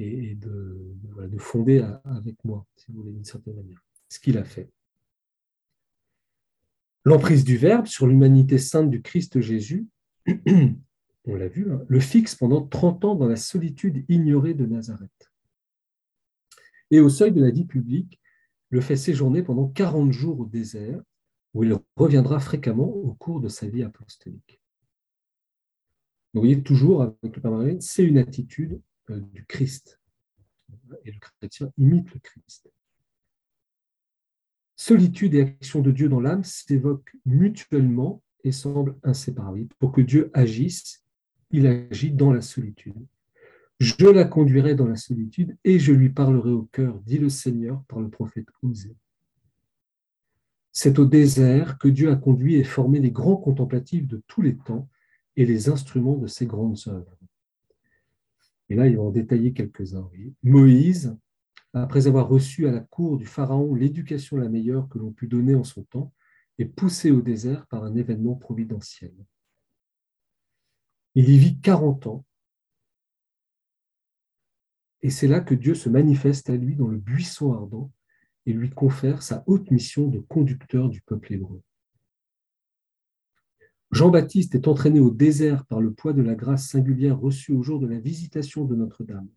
Et 0.00 0.34
de, 0.34 0.94
de, 1.28 1.38
fonder 1.38 1.84
avec 2.04 2.36
moi, 2.44 2.66
si 2.76 2.90
vous 2.90 3.02
voulez, 3.02 3.12
d'une 3.12 3.24
certaine 3.24 3.56
manière 3.56 3.82
Ce 4.08 4.18
qu'il 4.18 4.38
a 4.38 4.44
fait. 4.44 4.70
L'emprise 7.04 7.44
du 7.44 7.56
Verbe 7.56 7.86
sur 7.86 8.06
l'humanité 8.06 8.58
sainte 8.58 8.90
du 8.90 9.02
Christ 9.02 9.40
Jésus, 9.40 9.86
on 10.26 11.34
l'a 11.34 11.48
vu, 11.48 11.72
hein, 11.72 11.82
le 11.88 12.00
fixe 12.00 12.34
pendant 12.34 12.66
30 12.66 13.04
ans 13.04 13.14
dans 13.14 13.28
la 13.28 13.36
solitude 13.36 14.04
ignorée 14.08 14.54
de 14.54 14.66
Nazareth. 14.66 15.32
Et 16.90 17.00
au 17.00 17.08
seuil 17.08 17.32
de 17.32 17.40
la 17.40 17.50
vie 17.50 17.64
publique, 17.64 18.20
le 18.70 18.80
fait 18.80 18.96
séjourner 18.96 19.42
pendant 19.42 19.68
40 19.68 20.12
jours 20.12 20.40
au 20.40 20.46
désert, 20.46 21.00
où 21.54 21.64
il 21.64 21.76
reviendra 21.96 22.38
fréquemment 22.38 22.88
au 22.88 23.14
cours 23.14 23.40
de 23.40 23.48
sa 23.48 23.66
vie 23.68 23.82
apostolique. 23.82 24.60
vous 26.32 26.40
voyez, 26.40 26.62
toujours 26.62 27.02
avec 27.02 27.36
le 27.36 27.42
Père 27.42 27.76
c'est 27.80 28.04
une 28.04 28.18
attitude 28.18 28.80
du 29.18 29.44
Christ. 29.44 30.00
Et 31.04 31.12
le 31.12 31.18
chrétien 31.18 31.72
imite 31.78 32.12
le 32.12 32.20
Christ. 32.20 32.70
Solitude 34.76 35.34
et 35.34 35.42
action 35.42 35.80
de 35.80 35.90
Dieu 35.90 36.08
dans 36.08 36.20
l'âme 36.20 36.44
s'évoquent 36.44 37.14
mutuellement 37.26 38.22
et 38.44 38.52
semblent 38.52 38.96
inséparables. 39.02 39.68
Pour 39.78 39.92
que 39.92 40.00
Dieu 40.00 40.30
agisse, 40.32 41.04
il 41.50 41.66
agit 41.66 42.12
dans 42.12 42.32
la 42.32 42.40
solitude. 42.40 42.94
Je 43.78 44.06
la 44.06 44.24
conduirai 44.24 44.74
dans 44.74 44.86
la 44.86 44.96
solitude 44.96 45.56
et 45.64 45.78
je 45.78 45.92
lui 45.92 46.10
parlerai 46.10 46.50
au 46.50 46.64
cœur, 46.64 47.00
dit 47.00 47.18
le 47.18 47.28
Seigneur 47.28 47.82
par 47.88 48.00
le 48.00 48.10
prophète 48.10 48.48
Osée. 48.62 48.96
C'est 50.72 50.98
au 50.98 51.04
désert 51.04 51.78
que 51.78 51.88
Dieu 51.88 52.10
a 52.10 52.16
conduit 52.16 52.56
et 52.56 52.64
formé 52.64 53.00
les 53.00 53.10
grands 53.10 53.36
contemplatifs 53.36 54.06
de 54.06 54.22
tous 54.26 54.42
les 54.42 54.56
temps 54.56 54.88
et 55.36 55.44
les 55.44 55.68
instruments 55.68 56.16
de 56.16 56.26
ses 56.26 56.46
grandes 56.46 56.78
œuvres. 56.86 57.18
Et 58.70 58.76
là, 58.76 58.86
il 58.86 58.96
va 58.96 59.02
en 59.02 59.10
détailler 59.10 59.52
quelques-uns. 59.52 60.08
Moïse, 60.44 61.16
après 61.74 62.06
avoir 62.06 62.28
reçu 62.28 62.68
à 62.68 62.72
la 62.72 62.80
cour 62.80 63.18
du 63.18 63.26
Pharaon 63.26 63.74
l'éducation 63.74 64.36
la 64.36 64.48
meilleure 64.48 64.88
que 64.88 64.98
l'on 64.98 65.12
put 65.12 65.26
donner 65.26 65.54
en 65.54 65.64
son 65.64 65.82
temps, 65.82 66.14
est 66.58 66.66
poussé 66.66 67.10
au 67.10 67.20
désert 67.20 67.66
par 67.66 67.84
un 67.84 67.94
événement 67.96 68.36
providentiel. 68.36 69.12
Il 71.14 71.28
y 71.28 71.36
vit 71.38 71.60
40 71.60 72.06
ans, 72.06 72.24
et 75.02 75.10
c'est 75.10 75.28
là 75.28 75.40
que 75.40 75.54
Dieu 75.54 75.74
se 75.74 75.88
manifeste 75.88 76.50
à 76.50 76.56
lui 76.56 76.76
dans 76.76 76.86
le 76.86 76.98
buisson 76.98 77.54
ardent 77.54 77.90
et 78.46 78.52
lui 78.52 78.70
confère 78.70 79.22
sa 79.22 79.42
haute 79.46 79.70
mission 79.70 80.08
de 80.08 80.20
conducteur 80.20 80.88
du 80.88 81.00
peuple 81.00 81.32
hébreu. 81.32 81.62
Jean-Baptiste 83.90 84.54
est 84.54 84.68
entraîné 84.68 85.00
au 85.00 85.10
désert 85.10 85.64
par 85.66 85.80
le 85.80 85.92
poids 85.92 86.12
de 86.12 86.22
la 86.22 86.34
grâce 86.34 86.68
singulière 86.68 87.18
reçue 87.18 87.52
au 87.52 87.62
jour 87.62 87.80
de 87.80 87.86
la 87.86 87.98
visitation 87.98 88.64
de 88.64 88.76
Notre-Dame. 88.76 89.28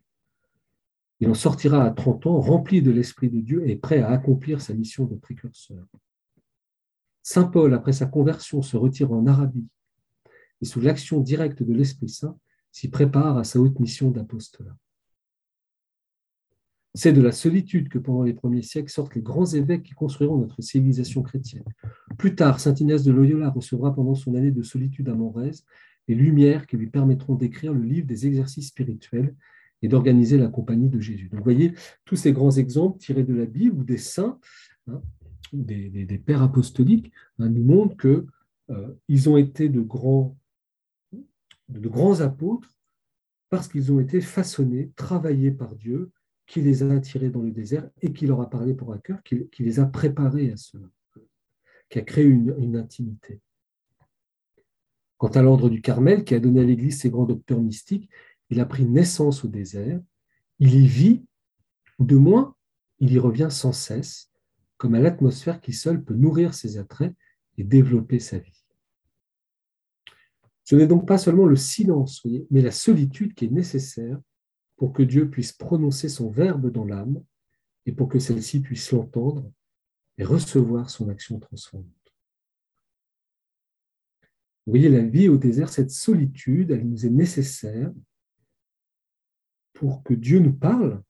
Il 1.19 1.29
en 1.29 1.33
sortira 1.33 1.83
à 1.83 1.89
30 1.89 2.27
ans, 2.27 2.39
rempli 2.39 2.81
de 2.81 2.91
l'Esprit 2.91 3.29
de 3.29 3.39
Dieu 3.39 3.67
et 3.67 3.75
prêt 3.75 4.01
à 4.01 4.09
accomplir 4.09 4.61
sa 4.61 4.73
mission 4.73 5.05
de 5.05 5.15
précurseur. 5.15 5.85
Saint 7.23 7.45
Paul, 7.45 7.73
après 7.73 7.93
sa 7.93 8.05
conversion, 8.05 8.61
se 8.61 8.77
retire 8.77 9.11
en 9.11 9.25
Arabie 9.25 9.67
et 10.61 10.65
sous 10.65 10.81
l'action 10.81 11.19
directe 11.19 11.63
de 11.63 11.73
l'Esprit 11.73 12.09
Saint, 12.09 12.37
s'y 12.71 12.89
prépare 12.89 13.37
à 13.37 13.43
sa 13.43 13.59
haute 13.59 13.79
mission 13.79 14.11
d'apostolat. 14.11 14.75
C'est 16.95 17.13
de 17.13 17.21
la 17.21 17.31
solitude 17.31 17.89
que 17.89 17.97
pendant 17.97 18.23
les 18.23 18.33
premiers 18.33 18.61
siècles 18.61 18.91
sortent 18.91 19.15
les 19.15 19.21
grands 19.21 19.47
évêques 19.47 19.83
qui 19.83 19.93
construiront 19.93 20.37
notre 20.37 20.61
civilisation 20.61 21.23
chrétienne. 21.23 21.63
Plus 22.17 22.35
tard, 22.35 22.59
saint 22.59 22.75
Inès 22.75 23.03
de 23.03 23.11
Loyola 23.11 23.49
recevra 23.49 23.95
pendant 23.95 24.13
son 24.13 24.35
année 24.35 24.51
de 24.51 24.61
solitude 24.61 25.09
à 25.09 25.15
Montrez 25.15 25.51
les 26.07 26.15
lumières 26.15 26.67
qui 26.67 26.77
lui 26.77 26.87
permettront 26.87 27.35
d'écrire 27.35 27.73
le 27.73 27.81
livre 27.81 28.05
des 28.05 28.27
exercices 28.27 28.67
spirituels 28.67 29.35
et 29.81 29.87
d'organiser 29.87 30.37
la 30.37 30.47
compagnie 30.47 30.89
de 30.89 30.99
Jésus. 30.99 31.29
Donc, 31.29 31.39
vous 31.39 31.43
voyez, 31.43 31.73
tous 32.05 32.15
ces 32.15 32.31
grands 32.31 32.51
exemples 32.51 32.99
tirés 32.99 33.23
de 33.23 33.33
la 33.33 33.45
Bible 33.45 33.79
ou 33.79 33.83
des 33.83 33.97
saints, 33.97 34.39
hein, 34.87 35.01
des, 35.51 36.21
pères 36.25 36.41
apostoliques, 36.41 37.11
hein, 37.39 37.49
nous 37.49 37.63
montrent 37.63 37.97
qu'ils 37.97 39.27
euh, 39.27 39.29
ont 39.29 39.37
été 39.37 39.69
de 39.69 39.81
grands, 39.81 40.37
de 41.69 41.89
grands 41.89 42.21
apôtres 42.21 42.69
parce 43.49 43.67
qu'ils 43.67 43.91
ont 43.91 43.99
été 43.99 44.19
façonnés, 44.19 44.91
travaillés 44.95 45.51
par 45.51 45.75
Dieu 45.75 46.11
qui 46.45 46.61
les 46.61 46.83
a 46.83 46.91
attirés 46.91 47.29
dans 47.29 47.41
le 47.41 47.51
désert 47.51 47.89
et 48.01 48.11
qui 48.11 48.27
leur 48.27 48.41
a 48.41 48.49
parlé 48.49 48.73
pour 48.73 48.93
un 48.93 48.97
cœur, 48.97 49.21
qui, 49.23 49.47
les 49.59 49.79
a 49.79 49.85
préparés 49.85 50.51
à 50.51 50.57
cela, 50.57 50.87
qui 51.89 51.99
a 51.99 52.01
créé 52.01 52.25
une, 52.25 52.75
intimité. 52.75 53.41
Quant 55.17 55.29
à 55.29 55.41
l'ordre 55.41 55.69
du 55.69 55.81
Carmel, 55.81 56.23
qui 56.23 56.35
a 56.35 56.39
donné 56.39 56.61
à 56.61 56.63
l'Église 56.63 56.99
ses 56.99 57.09
grands 57.09 57.25
docteurs 57.25 57.61
mystiques, 57.61 58.09
il 58.49 58.59
a 58.59 58.65
pris 58.65 58.85
naissance 58.85 59.45
au 59.45 59.47
désert, 59.47 60.01
il 60.59 60.75
y 60.75 60.85
vit, 60.85 61.25
de 61.99 62.15
moins, 62.15 62.55
il 62.99 63.13
y 63.13 63.19
revient 63.19 63.47
sans 63.49 63.71
cesse, 63.71 64.31
comme 64.77 64.95
à 64.95 64.99
l'atmosphère 64.99 65.61
qui 65.61 65.71
seule 65.71 66.03
peut 66.03 66.13
nourrir 66.13 66.53
ses 66.53 66.77
attraits 66.77 67.13
et 67.57 67.63
développer 67.63 68.19
sa 68.19 68.37
vie. 68.37 68.63
Ce 70.65 70.75
n'est 70.75 70.87
donc 70.87 71.07
pas 71.07 71.17
seulement 71.17 71.45
le 71.45 71.55
silence, 71.55 72.25
mais 72.49 72.61
la 72.61 72.71
solitude 72.71 73.33
qui 73.33 73.45
est 73.45 73.51
nécessaire 73.51 74.19
pour 74.83 74.91
que 74.91 75.01
Dieu 75.01 75.29
puisse 75.29 75.53
prononcer 75.53 76.09
son 76.09 76.29
verbe 76.29 76.69
dans 76.69 76.83
l'âme 76.83 77.23
et 77.85 77.93
pour 77.93 78.09
que 78.09 78.19
celle-ci 78.19 78.59
puisse 78.59 78.91
l'entendre 78.91 79.49
et 80.17 80.25
recevoir 80.25 80.89
son 80.89 81.07
action 81.07 81.39
transformante. 81.39 82.13
Vous 84.65 84.73
voyez, 84.73 84.89
la 84.89 85.03
vie 85.03 85.29
au 85.29 85.37
désert, 85.37 85.69
cette 85.69 85.89
solitude, 85.89 86.71
elle 86.71 86.85
nous 86.85 87.05
est 87.05 87.09
nécessaire 87.09 87.93
pour 89.71 90.03
que 90.03 90.13
Dieu 90.13 90.39
nous 90.39 90.51
parle 90.51 91.01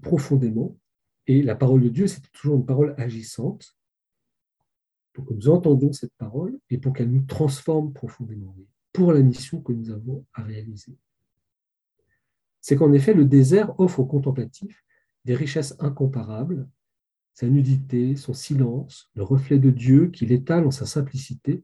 profondément. 0.00 0.78
Et 1.26 1.42
la 1.42 1.56
parole 1.56 1.82
de 1.82 1.88
Dieu, 1.88 2.06
c'est 2.06 2.30
toujours 2.30 2.58
une 2.58 2.64
parole 2.64 2.94
agissante, 2.96 3.76
pour 5.12 5.26
que 5.26 5.34
nous 5.34 5.48
entendions 5.48 5.92
cette 5.92 6.14
parole 6.14 6.56
et 6.70 6.78
pour 6.78 6.92
qu'elle 6.92 7.10
nous 7.10 7.26
transforme 7.26 7.92
profondément, 7.92 8.56
pour 8.92 9.12
la 9.12 9.22
mission 9.22 9.60
que 9.60 9.72
nous 9.72 9.90
avons 9.90 10.24
à 10.32 10.44
réaliser 10.44 10.96
c'est 12.60 12.76
qu'en 12.76 12.92
effet, 12.92 13.14
le 13.14 13.24
désert 13.24 13.78
offre 13.78 14.00
au 14.00 14.06
contemplatif 14.06 14.84
des 15.24 15.34
richesses 15.34 15.76
incomparables, 15.78 16.68
sa 17.34 17.46
nudité, 17.48 18.16
son 18.16 18.34
silence, 18.34 19.10
le 19.14 19.22
reflet 19.22 19.58
de 19.58 19.70
Dieu 19.70 20.08
qu'il 20.08 20.32
étale 20.32 20.66
en 20.66 20.70
sa 20.70 20.86
simplicité 20.86 21.62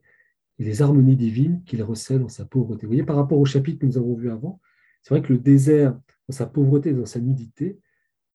et 0.59 0.65
les 0.65 0.83
harmonies 0.83 1.17
divines 1.17 1.65
qu'il 1.65 1.83
recèle 1.83 2.23
en 2.23 2.29
sa 2.29 2.45
pauvreté. 2.45 2.83
Vous 2.83 2.91
voyez, 2.91 3.03
par 3.03 3.17
rapport 3.17 3.39
au 3.39 3.45
chapitre 3.45 3.81
que 3.81 3.87
nous 3.87 3.99
avons 3.99 4.15
vu 4.15 4.31
avant, 4.31 4.61
c'est 5.03 5.15
vrai 5.15 5.23
que 5.23 5.33
le 5.33 5.39
désert, 5.39 5.99
dans 6.29 6.35
sa 6.35 6.47
pauvreté, 6.47 6.93
dans 6.93 7.07
sa 7.07 7.21
nudité, 7.21 7.81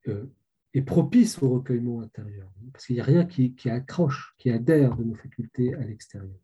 euh, 0.08 0.26
est 0.74 0.82
propice 0.82 1.42
au 1.42 1.50
recueillement 1.50 2.02
intérieur, 2.02 2.52
parce 2.74 2.86
qu'il 2.86 2.96
n'y 2.96 3.02
a 3.02 3.06
rien 3.06 3.26
qui, 3.26 3.56
accroche, 3.70 4.36
qui 4.38 4.52
adhère 4.52 4.96
de 4.98 5.04
nos 5.04 5.16
facultés 5.16 5.74
à 5.76 5.84
l'extérieur. 5.84 6.38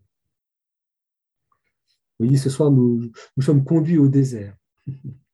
Vous 2.17 2.25
voyez, 2.25 2.37
ce 2.37 2.49
soir, 2.49 2.71
nous 2.71 3.11
sommes 3.41 3.63
conduits 3.65 3.97
au 3.97 4.07
désert. 4.07 4.55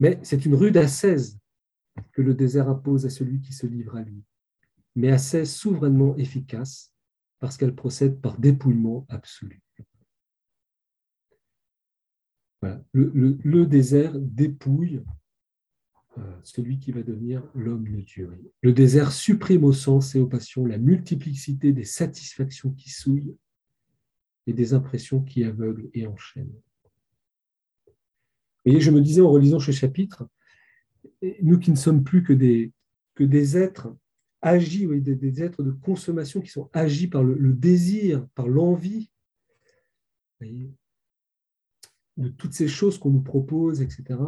Mais 0.00 0.18
c'est 0.22 0.46
une 0.46 0.54
rude 0.54 0.78
ascèse 0.78 1.38
que 2.12 2.22
le 2.22 2.34
désert 2.34 2.68
impose 2.68 3.04
à 3.06 3.10
celui 3.10 3.40
qui 3.40 3.52
se 3.52 3.66
livre 3.66 3.96
à 3.96 4.02
lui, 4.02 4.24
mais 4.96 5.10
ascèse 5.10 5.52
souverainement 5.52 6.16
efficace 6.16 6.92
parce 7.38 7.56
qu'elle 7.56 7.74
procède 7.74 8.20
par 8.20 8.38
dépouillement 8.38 9.06
absolu. 9.08 9.62
Le, 12.92 13.64
désert 13.64 14.18
dépouille 14.18 15.02
euh, 16.18 16.40
celui 16.42 16.78
qui 16.78 16.92
va 16.92 17.02
devenir 17.02 17.42
l'homme 17.54 17.88
de 17.88 18.02
Dieu. 18.02 18.30
Le 18.60 18.72
désert 18.72 19.12
supprime 19.12 19.64
au 19.64 19.72
sens 19.72 20.14
et 20.14 20.20
aux 20.20 20.26
passions 20.26 20.66
la 20.66 20.76
multiplicité 20.76 21.72
des 21.72 21.84
satisfactions 21.84 22.72
qui 22.72 22.90
souillent 22.90 23.36
et 24.46 24.52
des 24.52 24.74
impressions 24.74 25.22
qui 25.22 25.44
aveuglent 25.44 25.88
et 25.94 26.06
enchaînent 26.06 26.60
voyez, 28.64 28.80
je 28.80 28.90
me 28.90 29.00
disais 29.00 29.20
en 29.20 29.30
relisant 29.30 29.58
ce 29.58 29.72
chapitre, 29.72 30.28
nous 31.42 31.58
qui 31.58 31.70
ne 31.70 31.76
sommes 31.76 32.04
plus 32.04 32.22
que 32.22 32.32
des, 32.32 32.72
que 33.14 33.24
des 33.24 33.56
êtres 33.56 33.94
agis, 34.42 34.86
des, 34.86 35.42
êtres 35.42 35.62
de 35.62 35.72
consommation 35.72 36.40
qui 36.40 36.48
sont 36.50 36.70
agis 36.72 37.08
par 37.08 37.22
le, 37.22 37.52
désir, 37.52 38.26
par 38.34 38.48
l'envie, 38.48 39.10
de 40.40 42.28
toutes 42.28 42.54
ces 42.54 42.68
choses 42.68 42.98
qu'on 42.98 43.10
nous 43.10 43.22
propose, 43.22 43.82
etc. 43.82 44.18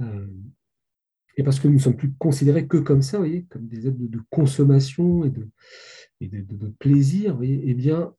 Euh, 0.00 0.26
et 1.36 1.42
parce 1.42 1.60
que 1.60 1.68
nous 1.68 1.74
ne 1.74 1.78
sommes 1.78 1.96
plus 1.96 2.12
considérés 2.18 2.66
que 2.66 2.76
comme 2.76 3.02
ça, 3.02 3.18
voyez, 3.18 3.44
comme 3.44 3.66
des 3.66 3.86
êtres 3.86 3.96
de, 3.98 4.20
consommation 4.30 5.24
et 5.24 5.30
de, 5.30 5.48
et 6.20 6.28
de, 6.28 6.68
plaisir, 6.78 7.36
voyez, 7.36 7.62
eh 7.64 7.74
bien, 7.74 8.12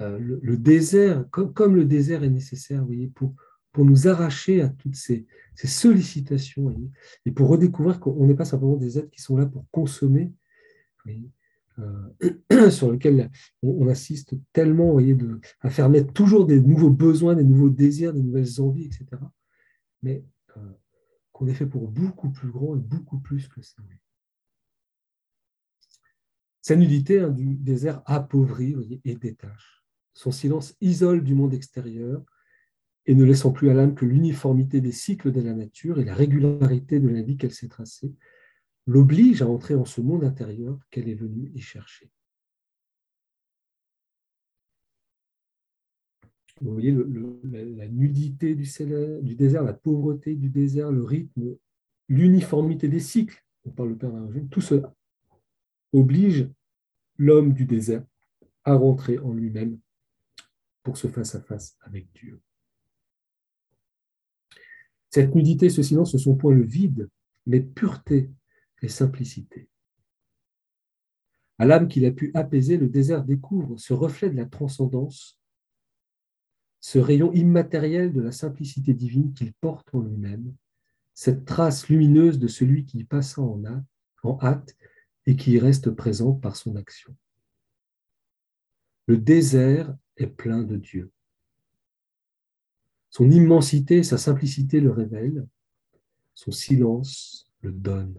euh, 0.00 0.18
le, 0.18 0.56
désert, 0.58 1.24
comme, 1.30 1.54
comme, 1.54 1.76
le 1.76 1.84
désert 1.84 2.24
est 2.24 2.30
nécessaire 2.30 2.84
voyez, 2.84 3.06
pour, 3.08 3.34
pour 3.76 3.84
nous 3.84 4.08
arracher 4.08 4.62
à 4.62 4.70
toutes 4.70 4.96
ces, 4.96 5.26
sollicitations 5.54 6.74
et, 7.26 7.30
pour 7.30 7.50
redécouvrir 7.50 8.00
qu'on 8.00 8.26
n'est 8.26 8.34
pas 8.34 8.46
simplement 8.46 8.76
des 8.76 8.98
êtres 8.98 9.10
qui 9.10 9.20
sont 9.20 9.36
là 9.36 9.44
pour 9.44 9.66
consommer, 9.70 10.32
euh, 11.78 12.70
sur 12.70 12.90
lesquels 12.90 13.30
on, 13.62 13.86
assiste 13.88 14.34
tellement 14.54 14.92
voyez, 14.92 15.14
à 15.60 15.68
faire 15.68 15.90
naître 15.90 16.10
toujours 16.14 16.46
des 16.46 16.58
nouveaux 16.58 16.88
besoins, 16.88 17.34
des 17.34 17.44
nouveaux 17.44 17.68
désirs, 17.68 18.14
des 18.14 18.22
nouvelles 18.22 18.62
envies, 18.62 18.86
etc. 18.86 19.04
Mais 20.02 20.24
euh, 20.56 20.60
qu'on 21.32 21.46
est 21.46 21.52
fait 21.52 21.66
pour 21.66 21.86
beaucoup 21.88 22.30
plus 22.30 22.50
grand 22.50 22.76
et 22.76 22.80
beaucoup 22.80 23.18
plus 23.18 23.46
que 23.46 23.60
ça. 23.60 23.82
Sa 26.62 26.76
nudité 26.76 27.20
hein, 27.20 27.28
du 27.28 27.56
désert 27.56 28.00
appauvrit 28.06 28.74
et 29.04 29.16
détache. 29.16 29.84
Son 30.14 30.30
silence 30.30 30.74
isole 30.80 31.22
du 31.22 31.34
monde 31.34 31.52
extérieur 31.52 32.24
et 33.06 33.14
ne 33.14 33.24
laissant 33.24 33.52
plus 33.52 33.70
à 33.70 33.74
l'âme 33.74 33.94
que 33.94 34.04
l'uniformité 34.04 34.80
des 34.80 34.92
cycles 34.92 35.32
de 35.32 35.40
la 35.40 35.54
nature 35.54 36.00
et 36.00 36.04
la 36.04 36.14
régularité 36.14 36.98
de 36.98 37.08
la 37.08 37.22
vie 37.22 37.36
qu'elle 37.36 37.52
s'est 37.52 37.68
tracée, 37.68 38.12
l'oblige 38.86 39.42
à 39.42 39.48
entrer 39.48 39.74
en 39.74 39.84
ce 39.84 40.00
monde 40.00 40.24
intérieur 40.24 40.78
qu'elle 40.90 41.08
est 41.08 41.14
venue 41.14 41.52
y 41.54 41.60
chercher. 41.60 42.10
Vous 46.60 46.72
voyez 46.72 46.96
la, 47.44 47.86
nudité 47.86 48.54
du, 48.54 49.34
désert, 49.34 49.62
la 49.62 49.74
pauvreté 49.74 50.34
du 50.34 50.48
désert, 50.48 50.90
le 50.90 51.04
rythme, 51.04 51.56
l'uniformité 52.08 52.88
des 52.88 53.00
cycles, 53.00 53.44
on 53.66 53.70
parle 53.70 53.90
de 53.90 53.94
Père 53.94 54.10
tout 54.50 54.60
cela 54.62 54.94
oblige 55.92 56.48
l'homme 57.18 57.52
du 57.52 57.66
désert 57.66 58.04
à 58.64 58.74
rentrer 58.74 59.18
en 59.18 59.32
lui-même 59.32 59.78
pour 60.82 60.96
se 60.96 61.08
face 61.08 61.34
à 61.34 61.40
face 61.40 61.76
avec 61.82 62.10
Dieu. 62.14 62.40
Cette 65.16 65.34
nudité, 65.34 65.70
ce 65.70 65.82
silence 65.82 66.12
ne 66.12 66.18
sont 66.18 66.34
point 66.34 66.52
le 66.52 66.62
vide, 66.62 67.08
mais 67.46 67.60
pureté 67.60 68.28
et 68.82 68.88
simplicité. 68.88 69.66
À 71.56 71.64
l'âme 71.64 71.88
qu'il 71.88 72.04
a 72.04 72.10
pu 72.10 72.30
apaiser, 72.34 72.76
le 72.76 72.90
désert 72.90 73.24
découvre 73.24 73.78
ce 73.78 73.94
reflet 73.94 74.28
de 74.28 74.36
la 74.36 74.44
transcendance, 74.44 75.40
ce 76.80 76.98
rayon 76.98 77.32
immatériel 77.32 78.12
de 78.12 78.20
la 78.20 78.30
simplicité 78.30 78.92
divine 78.92 79.32
qu'il 79.32 79.54
porte 79.54 79.88
en 79.94 80.02
lui-même, 80.02 80.54
cette 81.14 81.46
trace 81.46 81.88
lumineuse 81.88 82.38
de 82.38 82.46
celui 82.46 82.84
qui 82.84 83.02
passe 83.02 83.38
en 83.38 83.62
hâte 84.42 84.76
et 85.24 85.34
qui 85.34 85.52
y 85.52 85.58
reste 85.58 85.92
présent 85.92 86.34
par 86.34 86.56
son 86.56 86.76
action. 86.76 87.16
Le 89.06 89.16
désert 89.16 89.96
est 90.18 90.26
plein 90.26 90.62
de 90.62 90.76
Dieu. 90.76 91.10
Son 93.16 93.30
immensité, 93.30 94.02
sa 94.02 94.18
simplicité 94.18 94.78
le 94.78 94.90
révèlent, 94.90 95.46
son 96.34 96.50
silence 96.50 97.50
le 97.62 97.72
donne. 97.72 98.14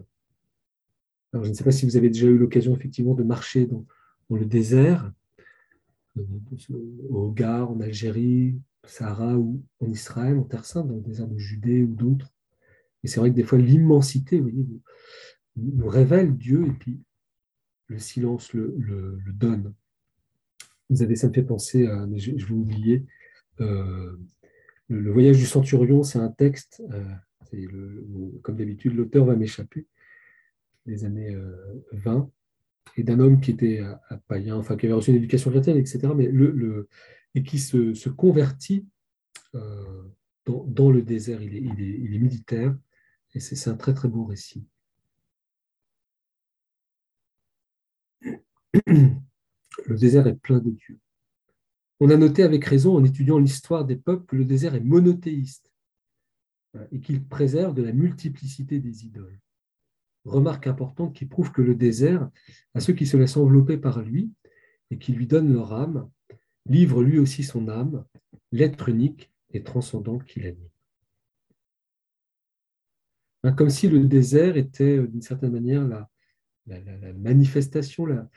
Alors, 1.32 1.44
je 1.44 1.50
ne 1.50 1.54
sais 1.54 1.62
pas 1.62 1.70
si 1.70 1.86
vous 1.86 1.96
avez 1.96 2.10
déjà 2.10 2.26
eu 2.26 2.36
l'occasion 2.36 2.74
effectivement 2.74 3.14
de 3.14 3.22
marcher 3.22 3.66
dans, 3.66 3.86
le 4.28 4.44
désert, 4.44 5.12
euh, 6.16 6.24
au 7.10 7.30
Gard, 7.30 7.70
en 7.70 7.80
Algérie, 7.80 8.60
au 8.82 8.88
Sahara 8.88 9.38
ou 9.38 9.62
en 9.78 9.88
Israël, 9.88 10.36
en 10.36 10.42
Terre 10.42 10.64
Sainte, 10.64 10.88
dans 10.88 10.96
le 10.96 11.00
désert 11.00 11.28
de 11.28 11.38
Judée 11.38 11.84
ou 11.84 11.94
d'autres. 11.94 12.34
Et 13.04 13.06
c'est 13.06 13.20
vrai 13.20 13.30
que 13.30 13.36
des 13.36 13.44
fois, 13.44 13.58
l'immensité 13.58 14.40
nous, 14.40 14.82
nous, 15.54 15.86
révèle 15.86 16.36
Dieu 16.36 16.66
et 16.66 16.72
puis 16.72 16.98
le 17.86 18.00
silence 18.00 18.52
le, 18.52 19.16
donne. 19.28 19.72
Vous 20.90 21.02
avez, 21.02 21.14
ça 21.14 21.28
me 21.28 21.32
fait 21.32 21.44
penser 21.44 21.86
à, 21.86 22.04
mais 22.08 22.18
je, 22.18 22.32
vais 22.32 22.52
oublier, 22.52 23.06
euh, 23.60 24.18
le, 24.88 25.12
voyage 25.12 25.36
du 25.36 25.46
centurion, 25.46 26.02
c'est 26.02 26.18
un 26.18 26.30
texte, 26.30 26.82
euh, 26.92 28.40
comme 28.42 28.56
d'habitude, 28.56 28.94
l'auteur 28.94 29.24
va 29.24 29.36
m'échapper, 29.36 29.86
des 30.86 31.04
années 31.04 31.36
20, 31.92 32.16
euh, 32.16 32.22
et 32.96 33.02
d'un 33.02 33.20
homme 33.20 33.40
qui 33.40 33.50
était 33.52 33.80
à, 33.80 34.16
païen, 34.28 34.56
enfin 34.56 34.76
qui 34.76 34.86
avait 34.86 34.94
reçu 34.94 35.10
une 35.10 35.16
éducation 35.16 35.50
chrétienne, 35.50 35.76
etc., 35.76 36.08
mais 36.16 36.26
le, 36.26 36.88
et 37.34 37.42
qui 37.42 37.58
se, 37.58 38.08
convertit 38.08 38.86
euh, 39.54 40.02
dans, 40.46 40.90
le 40.90 41.02
désert. 41.02 41.42
Il 41.42 41.54
est, 41.54 41.60
il 41.60 42.14
est 42.14 42.18
militaire, 42.18 42.76
et 43.34 43.40
c'est 43.40 43.70
un 43.70 43.76
très 43.76 43.94
très 43.94 44.08
beau 44.08 44.24
récit. 44.24 44.66
Le 49.86 49.96
désert 49.96 50.26
est 50.26 50.34
plein 50.34 50.58
de 50.58 50.70
Dieu. 50.70 50.98
On 52.00 52.10
a 52.10 52.16
noté 52.16 52.42
avec 52.42 52.64
raison 52.64 52.96
en 52.96 53.04
étudiant 53.04 53.38
l'histoire 53.38 53.84
des 53.84 53.96
peuples 53.96 54.26
que 54.26 54.36
le 54.36 54.44
désert 54.44 54.74
est 54.74 54.80
monothéiste 54.80 55.72
et 56.92 57.00
qu'il 57.00 57.24
préserve 57.24 57.74
de 57.74 57.82
la 57.82 57.92
multiplicité 57.92 58.78
des 58.78 59.04
idoles. 59.04 59.40
Remarque 60.24 60.66
importante 60.66 61.14
qui 61.14 61.26
prouve 61.26 61.50
que 61.50 61.62
le 61.62 61.74
désert, 61.74 62.30
à 62.74 62.80
ceux 62.80 62.92
qui 62.92 63.06
se 63.06 63.16
laissent 63.16 63.36
envelopper 63.36 63.78
par 63.78 64.02
lui 64.02 64.30
et 64.90 64.98
qui 64.98 65.12
lui 65.12 65.26
donnent 65.26 65.52
leur 65.52 65.72
âme, 65.72 66.08
livre 66.66 67.02
lui 67.02 67.18
aussi 67.18 67.42
son 67.42 67.68
âme, 67.68 68.04
l'être 68.52 68.88
unique 68.88 69.32
et 69.50 69.62
transcendant 69.62 70.18
qu'il 70.18 70.46
anime. 70.46 70.68
Hein, 73.42 73.52
comme 73.52 73.70
si 73.70 73.88
le 73.88 74.00
désert 74.00 74.56
était 74.56 74.98
d'une 75.06 75.22
certaine 75.22 75.52
manière 75.52 75.86
la, 75.86 76.08
la 76.66 77.12
manifestation, 77.14 78.04
la, 78.04 78.28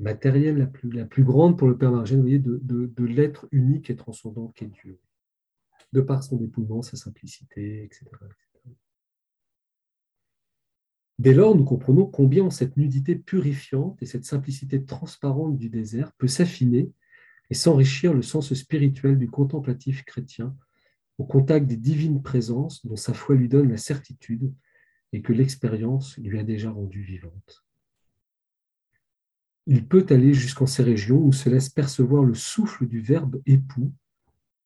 matérielle 0.00 0.58
la 0.84 1.04
plus, 1.04 1.24
grande 1.24 1.58
pour 1.58 1.68
le 1.68 1.76
Père 1.76 1.92
Margène, 1.92 2.24
de, 2.24 3.04
l'être 3.04 3.46
unique 3.52 3.90
et 3.90 3.96
transcendant 3.96 4.48
qu'est 4.48 4.66
Dieu, 4.66 4.98
de 5.92 6.00
par 6.00 6.22
son 6.22 6.36
dépouillement, 6.36 6.82
sa 6.82 6.96
simplicité, 6.96 7.84
etc., 7.84 8.06
Dès 11.18 11.34
lors, 11.34 11.54
nous 11.54 11.64
comprenons 11.64 12.06
combien 12.06 12.48
cette 12.48 12.78
nudité 12.78 13.14
purifiante 13.14 14.02
et 14.02 14.06
cette 14.06 14.24
simplicité 14.24 14.82
transparente 14.82 15.58
du 15.58 15.68
désert 15.68 16.12
peut 16.12 16.28
s'affiner 16.28 16.90
et 17.50 17.54
s'enrichir 17.54 18.14
le 18.14 18.22
sens 18.22 18.54
spirituel 18.54 19.18
du 19.18 19.28
contemplatif 19.28 20.02
chrétien 20.06 20.56
au 21.18 21.26
contact 21.26 21.66
des 21.66 21.76
divines 21.76 22.22
présences 22.22 22.86
dont 22.86 22.96
sa 22.96 23.12
foi 23.12 23.34
lui 23.34 23.50
donne 23.50 23.68
la 23.68 23.76
certitude 23.76 24.50
et 25.12 25.20
que 25.20 25.34
l'expérience 25.34 26.16
lui 26.16 26.38
a 26.38 26.42
déjà 26.42 26.70
rendue 26.70 27.02
vivante 27.02 27.66
il 29.66 29.86
peut 29.86 30.06
aller 30.10 30.34
jusqu'en 30.34 30.66
ces 30.66 30.82
régions 30.82 31.18
où 31.18 31.32
se 31.32 31.48
laisse 31.48 31.68
percevoir 31.68 32.24
le 32.24 32.34
souffle 32.34 32.86
du 32.86 33.00
Verbe 33.00 33.40
époux. 33.46 33.92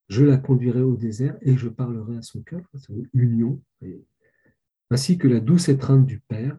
Je 0.08 0.24
la 0.24 0.36
conduirai 0.36 0.82
au 0.82 0.96
désert 0.96 1.36
et 1.40 1.56
je 1.56 1.68
parlerai 1.68 2.18
à 2.18 2.22
son 2.22 2.42
cœur, 2.42 2.62
union, 3.12 3.62
ainsi 4.90 5.18
que 5.18 5.28
la 5.28 5.40
douce 5.40 5.68
étreinte 5.68 6.06
du 6.06 6.20
Père 6.20 6.58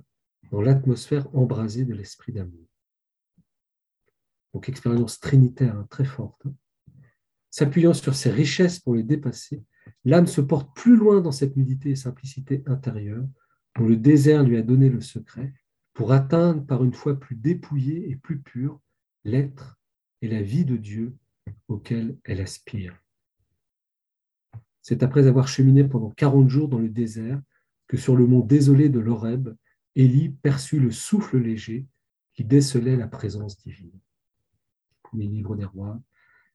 dans 0.51 0.61
l'atmosphère 0.61 1.33
embrasée 1.35 1.85
de 1.85 1.93
l'esprit 1.93 2.33
d'amour. 2.33 2.67
Donc 4.53 4.69
expérience 4.69 5.19
trinitaire 5.19 5.75
hein, 5.75 5.87
très 5.89 6.05
forte. 6.05 6.45
Hein. 6.45 6.53
S'appuyant 7.51 7.93
sur 7.93 8.15
ses 8.15 8.31
richesses 8.31 8.79
pour 8.79 8.95
les 8.95 9.03
dépasser, 9.03 9.63
l'âme 10.03 10.27
se 10.27 10.41
porte 10.41 10.75
plus 10.75 10.95
loin 10.95 11.21
dans 11.21 11.31
cette 11.31 11.55
nudité 11.55 11.91
et 11.91 11.95
simplicité 11.95 12.63
intérieure 12.65 13.25
dont 13.77 13.85
le 13.85 13.97
désert 13.97 14.43
lui 14.43 14.57
a 14.57 14.61
donné 14.61 14.89
le 14.89 15.01
secret 15.01 15.53
pour 15.95 16.11
atteindre 16.11 16.63
par 16.63 16.83
une 16.83 16.93
foi 16.93 17.17
plus 17.17 17.35
dépouillée 17.35 18.11
et 18.11 18.17
plus 18.17 18.39
pure 18.39 18.81
l'être 19.23 19.79
et 20.21 20.27
la 20.27 20.41
vie 20.41 20.65
de 20.65 20.75
Dieu 20.75 21.15
auquel 21.69 22.19
elle 22.25 22.41
aspire. 22.41 23.01
C'est 24.81 25.03
après 25.03 25.25
avoir 25.25 25.47
cheminé 25.47 25.85
pendant 25.85 26.11
40 26.11 26.49
jours 26.49 26.67
dans 26.67 26.79
le 26.79 26.89
désert 26.89 27.41
que 27.87 27.97
sur 27.97 28.15
le 28.15 28.27
mont 28.27 28.41
désolé 28.41 28.89
de 28.89 28.99
l'Horeb, 28.99 29.55
Élie 29.95 30.29
perçut 30.29 30.81
le 30.81 30.91
souffle 30.91 31.37
léger 31.37 31.87
qui 32.33 32.43
décelait 32.43 32.97
la 32.97 33.07
présence 33.07 33.57
divine. 33.57 33.97
Premier 35.01 35.27
des 35.27 35.65
rois, 35.65 36.01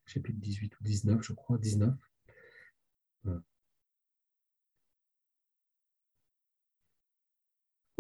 chapitre 0.05 0.39
18 0.39 0.79
ou 0.79 0.85
19, 0.85 1.23
je 1.23 1.33
crois, 1.33 1.57
19. 1.57 1.95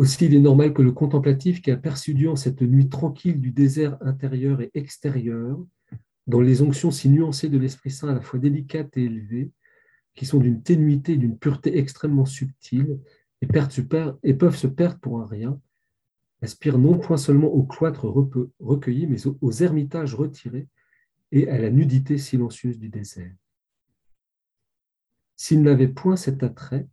Aussi, 0.01 0.24
il 0.24 0.34
est 0.34 0.40
normal 0.40 0.72
que 0.72 0.80
le 0.80 0.92
contemplatif 0.92 1.61
qui 1.61 1.70
a 1.70 1.76
perçu 1.76 2.14
Dieu 2.14 2.30
en 2.30 2.34
cette 2.34 2.62
nuit 2.62 2.88
tranquille 2.88 3.38
du 3.38 3.51
désert 3.51 3.98
intérieur 4.01 4.62
et 4.62 4.70
extérieur, 4.72 5.62
dans 6.26 6.40
les 6.40 6.62
onctions 6.62 6.90
si 6.90 7.11
nuancées 7.11 7.51
de 7.51 7.59
l'Esprit 7.59 7.90
Saint 7.90 8.09
à 8.09 8.14
la 8.14 8.22
fois 8.22 8.38
délicates 8.38 8.96
et 8.96 9.05
élevées, 9.05 9.51
qui 10.14 10.24
sont 10.24 10.38
d'une 10.38 10.62
ténuité 10.62 11.12
et 11.12 11.16
d'une 11.18 11.36
pureté 11.36 11.76
extrêmement 11.76 12.24
subtile, 12.24 12.98
et, 13.42 13.48
et 14.22 14.32
peuvent 14.32 14.57
se 14.57 14.66
perdre 14.68 14.98
pour 15.01 15.20
un 15.20 15.26
rien, 15.26 15.61
aspire 16.40 16.78
non 16.78 16.98
point 16.98 17.18
seulement 17.18 17.48
au 17.48 17.64
cloître 17.64 18.07
recueilli, 18.59 19.07
mais 19.07 19.18
aux 19.26 19.53
ermitages 19.53 20.14
retirés 20.14 20.66
et 21.30 21.46
à 21.51 21.59
la 21.59 21.68
nudité 21.68 22.16
silencieuse 22.16 22.78
du 22.78 22.88
désert. 22.88 23.34
S'il 25.36 25.61
n'avait 25.61 25.88
point 25.88 26.16
cet 26.16 26.42
attrait, 26.42 26.88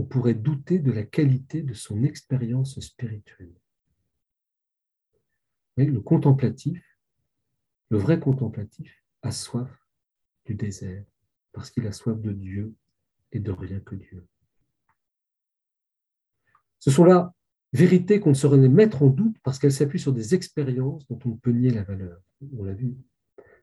on 0.00 0.04
pourrait 0.04 0.32
douter 0.32 0.78
de 0.78 0.92
la 0.92 1.02
qualité 1.02 1.62
de 1.62 1.74
son 1.74 2.04
expérience 2.04 2.80
spirituelle. 2.80 3.52
le 5.76 6.00
contemplatif, 6.00 6.82
le 7.90 7.98
vrai 7.98 8.18
contemplatif, 8.18 9.04
a 9.20 9.30
soif 9.30 9.68
du 10.46 10.54
désert 10.54 11.04
parce 11.52 11.70
qu'il 11.70 11.86
a 11.86 11.92
soif 11.92 12.18
de 12.18 12.32
Dieu 12.32 12.74
et 13.32 13.40
de 13.40 13.52
rien 13.52 13.78
que 13.80 13.94
Dieu. 13.94 14.26
Ce 16.78 16.90
sont 16.90 17.04
là 17.04 17.34
vérités 17.74 18.20
qu'on 18.20 18.30
ne 18.30 18.34
saurait 18.34 18.56
mettre 18.70 19.02
en 19.02 19.08
doute 19.08 19.36
parce 19.42 19.58
qu'elles 19.58 19.70
s'appuient 19.70 20.00
sur 20.00 20.14
des 20.14 20.34
expériences 20.34 21.06
dont 21.08 21.18
on 21.26 21.30
ne 21.30 21.36
peut 21.36 21.52
nier 21.52 21.72
la 21.72 21.82
valeur. 21.82 22.22
On 22.56 22.64
l'a 22.64 22.72
vu. 22.72 22.96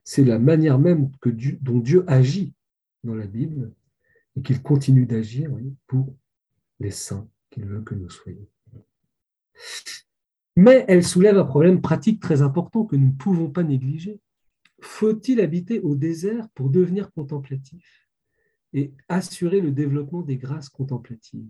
C'est 0.03 0.23
la 0.23 0.37
manière 0.37 0.77
même 0.77 1.09
que 1.17 1.29
dont 1.61 1.79
Dieu 1.79 2.05
agit 2.07 2.53
dans 3.03 3.15
la 3.15 3.25
Bible 3.25 3.73
et 4.35 4.43
qu'il 4.43 4.61
continue 4.61 5.07
d'agir 5.07 5.51
pour 5.87 6.15
les 6.79 6.91
saints 6.91 7.27
qu'il 7.49 7.65
veut 7.65 7.81
que 7.81 7.95
nous 7.95 8.09
soyons. 8.09 8.47
Mais 10.55 10.85
elle 10.87 11.03
soulève 11.03 11.37
un 11.37 11.45
problème 11.45 11.81
pratique 11.81 12.21
très 12.21 12.41
important 12.41 12.85
que 12.85 12.95
nous 12.95 13.07
ne 13.07 13.17
pouvons 13.17 13.49
pas 13.49 13.63
négliger. 13.63 14.19
Faut-il 14.81 15.39
habiter 15.41 15.79
au 15.79 15.95
désert 15.95 16.49
pour 16.55 16.69
devenir 16.69 17.11
contemplatif 17.11 18.07
et 18.73 18.93
assurer 19.07 19.61
le 19.61 19.71
développement 19.71 20.21
des 20.21 20.37
grâces 20.37 20.69
contemplatives? 20.69 21.49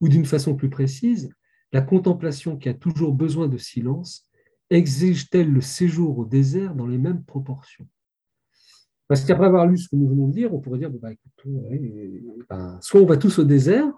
Ou 0.00 0.08
d'une 0.08 0.26
façon 0.26 0.56
plus 0.56 0.70
précise, 0.70 1.32
la 1.72 1.80
contemplation 1.80 2.56
qui 2.56 2.68
a 2.68 2.74
toujours 2.74 3.12
besoin 3.12 3.48
de 3.48 3.58
silence 3.58 4.28
exige-t-elle 4.70 5.50
le 5.50 5.60
séjour 5.60 6.18
au 6.18 6.24
désert 6.24 6.74
dans 6.74 6.86
les 6.86 6.98
mêmes 6.98 7.24
proportions? 7.24 7.86
Parce 9.12 9.26
qu'après 9.26 9.44
avoir 9.44 9.66
lu 9.66 9.76
ce 9.76 9.90
que 9.90 9.96
nous 9.96 10.08
venons 10.08 10.28
de 10.28 10.32
dire, 10.32 10.54
on 10.54 10.58
pourrait 10.58 10.78
dire, 10.78 10.90
bah, 10.90 11.10
ben, 12.48 12.78
soit 12.80 12.98
on 12.98 13.04
va 13.04 13.18
tous 13.18 13.38
au 13.40 13.44
désert, 13.44 13.92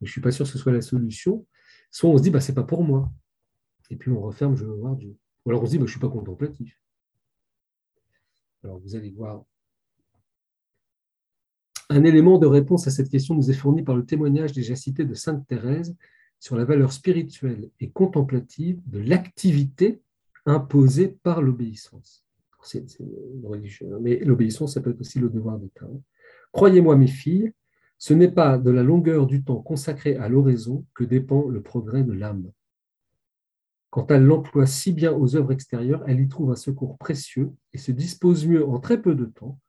je 0.00 0.06
ne 0.06 0.06
suis 0.06 0.22
pas 0.22 0.30
sûr 0.30 0.46
que 0.46 0.50
ce 0.50 0.56
soit 0.56 0.72
la 0.72 0.80
solution, 0.80 1.46
soit 1.90 2.08
on 2.08 2.16
se 2.16 2.22
dit, 2.22 2.30
bah, 2.30 2.40
ce 2.40 2.50
n'est 2.50 2.54
pas 2.54 2.62
pour 2.62 2.82
moi. 2.82 3.12
Et 3.90 3.96
puis 3.96 4.10
on 4.10 4.22
referme, 4.22 4.56
je 4.56 4.64
veux 4.64 4.72
voir 4.72 4.96
Dieu. 4.96 5.18
Ou 5.44 5.50
alors 5.50 5.62
on 5.62 5.66
se 5.66 5.72
dit, 5.72 5.76
bah, 5.76 5.84
je 5.84 5.90
ne 5.90 5.90
suis 5.90 6.00
pas 6.00 6.08
contemplatif. 6.08 6.80
Alors 8.64 8.78
vous 8.78 8.96
allez 8.96 9.10
voir. 9.10 9.44
Un 11.90 12.04
élément 12.04 12.38
de 12.38 12.46
réponse 12.46 12.86
à 12.86 12.90
cette 12.90 13.10
question 13.10 13.34
nous 13.34 13.50
est 13.50 13.52
fourni 13.52 13.82
par 13.82 13.96
le 13.96 14.06
témoignage 14.06 14.52
déjà 14.52 14.76
cité 14.76 15.04
de 15.04 15.12
Sainte 15.12 15.46
Thérèse 15.46 15.94
sur 16.40 16.56
la 16.56 16.64
valeur 16.64 16.90
spirituelle 16.90 17.68
et 17.80 17.90
contemplative 17.90 18.80
de 18.86 19.00
l'activité 19.00 20.00
imposée 20.46 21.08
par 21.08 21.42
l'obéissance. 21.42 22.24
Mais 24.00 24.18
l'obéissance, 24.20 24.74
ça 24.74 24.80
peut 24.80 24.90
être 24.90 25.00
aussi 25.00 25.18
le 25.18 25.28
devoir 25.28 25.58
d'État. 25.58 25.88
Croyez-moi, 26.52 26.96
mes 26.96 27.06
filles, 27.06 27.52
ce 27.98 28.14
n'est 28.14 28.30
pas 28.30 28.58
de 28.58 28.70
la 28.70 28.82
longueur 28.82 29.26
du 29.26 29.44
temps 29.44 29.62
consacré 29.62 30.16
à 30.16 30.28
l'oraison 30.28 30.84
que 30.94 31.04
dépend 31.04 31.48
le 31.48 31.62
progrès 31.62 32.02
de 32.02 32.12
l'âme. 32.12 32.50
Quand 33.90 34.10
elle 34.10 34.24
l'emploie 34.24 34.66
si 34.66 34.92
bien 34.92 35.12
aux 35.12 35.36
œuvres 35.36 35.52
extérieures, 35.52 36.02
elle 36.06 36.20
y 36.20 36.28
trouve 36.28 36.50
un 36.50 36.56
secours 36.56 36.96
précieux 36.98 37.52
et 37.72 37.78
se 37.78 37.92
dispose 37.92 38.46
mieux 38.46 38.66
en 38.66 38.80
très 38.80 39.00
peu 39.00 39.14
de 39.14 39.26
temps 39.26 39.60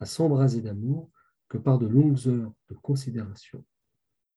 à 0.00 0.06
s'embraser 0.06 0.62
d'amour 0.62 1.10
que 1.48 1.58
par 1.58 1.78
de 1.78 1.86
longues 1.86 2.28
heures 2.28 2.52
de 2.70 2.74
considération. 2.76 3.64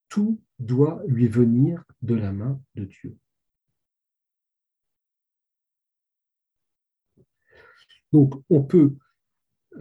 Tout 0.10 0.42
doit 0.60 1.02
lui 1.08 1.28
venir 1.28 1.84
de 2.02 2.16
la 2.16 2.32
main 2.32 2.60
de 2.76 2.86
Dieu. 2.86 3.18
Donc, 8.16 8.42
on 8.50 8.64
peut, 8.64 8.96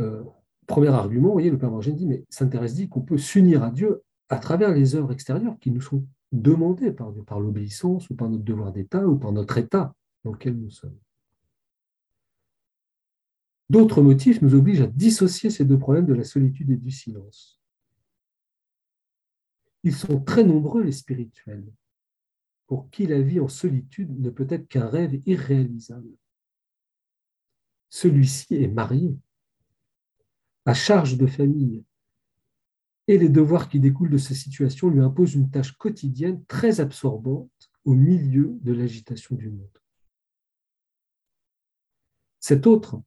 euh, 0.00 0.24
premier 0.66 0.88
argument, 0.88 1.28
vous 1.28 1.34
voyez, 1.34 1.52
le 1.52 1.56
Père 1.56 1.70
Morgène 1.70 1.94
dit, 1.94 2.04
mais 2.04 2.24
Saint 2.30 2.48
Thérèse 2.48 2.74
dit 2.74 2.88
qu'on 2.88 3.02
peut 3.02 3.16
s'unir 3.16 3.62
à 3.62 3.70
Dieu 3.70 4.02
à 4.28 4.38
travers 4.38 4.74
les 4.74 4.96
œuvres 4.96 5.12
extérieures 5.12 5.56
qui 5.60 5.70
nous 5.70 5.80
sont 5.80 6.04
demandé 6.32 6.90
par 6.90 7.14
par 7.26 7.38
l'obéissance 7.38 8.10
ou 8.10 8.16
par 8.16 8.28
notre 8.28 8.42
devoir 8.42 8.72
d'État 8.72 9.06
ou 9.06 9.16
par 9.16 9.30
notre 9.30 9.56
État 9.56 9.94
dans 10.24 10.32
lequel 10.32 10.56
nous 10.56 10.70
sommes. 10.70 10.98
D'autres 13.70 14.02
motifs 14.02 14.42
nous 14.42 14.56
obligent 14.56 14.82
à 14.82 14.88
dissocier 14.88 15.48
ces 15.48 15.64
deux 15.64 15.78
problèmes 15.78 16.06
de 16.06 16.14
la 16.14 16.24
solitude 16.24 16.70
et 16.70 16.76
du 16.76 16.90
silence. 16.90 17.60
Ils 19.84 19.94
sont 19.94 20.18
très 20.20 20.42
nombreux, 20.42 20.82
les 20.82 20.90
spirituels, 20.90 21.70
pour 22.66 22.90
qui 22.90 23.06
la 23.06 23.20
vie 23.20 23.38
en 23.38 23.46
solitude 23.46 24.18
ne 24.18 24.30
peut 24.30 24.48
être 24.50 24.66
qu'un 24.66 24.88
rêve 24.88 25.20
irréalisable. 25.24 26.10
Celui-ci 27.94 28.56
est 28.56 28.66
marié, 28.66 29.16
à 30.64 30.74
charge 30.74 31.16
de 31.16 31.28
famille, 31.28 31.84
et 33.06 33.18
les 33.18 33.28
devoirs 33.28 33.68
qui 33.68 33.78
découlent 33.78 34.10
de 34.10 34.18
ces 34.18 34.34
situations 34.34 34.90
lui 34.90 34.98
imposent 34.98 35.36
une 35.36 35.48
tâche 35.48 35.70
quotidienne 35.78 36.44
très 36.46 36.80
absorbante 36.80 37.70
au 37.84 37.94
milieu 37.94 38.58
de 38.62 38.72
l'agitation 38.72 39.36
du 39.36 39.48
monde. 39.48 39.78
Cet 42.40 42.66
autre 42.66 43.00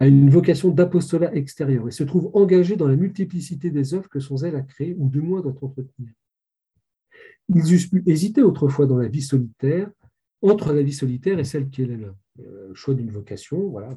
a 0.00 0.08
une 0.08 0.28
vocation 0.28 0.70
d'apostolat 0.70 1.32
extérieur 1.32 1.86
et 1.86 1.92
se 1.92 2.02
trouve 2.02 2.32
engagé 2.34 2.74
dans 2.74 2.88
la 2.88 2.96
multiplicité 2.96 3.70
des 3.70 3.94
œuvres 3.94 4.08
que 4.08 4.18
son 4.18 4.38
zèle 4.38 4.56
a 4.56 4.62
créées 4.62 4.96
ou 4.98 5.08
du 5.08 5.20
moins 5.20 5.40
doit 5.40 5.54
entretenir. 5.62 6.12
Ils 7.48 7.72
eussent 7.72 7.90
pu 7.90 8.02
hésiter 8.06 8.42
autrefois 8.42 8.86
dans 8.86 8.98
la 8.98 9.06
vie 9.06 9.22
solitaire, 9.22 9.88
entre 10.44 10.72
la 10.72 10.82
vie 10.82 10.92
solitaire 10.92 11.38
et 11.38 11.44
celle 11.44 11.70
qui 11.70 11.82
est 11.82 11.86
la 11.86 11.96
leur. 11.96 12.16
Euh, 12.40 12.68
le 12.68 12.74
choix 12.74 12.94
d'une 12.94 13.10
vocation, 13.10 13.68
voilà, 13.68 13.96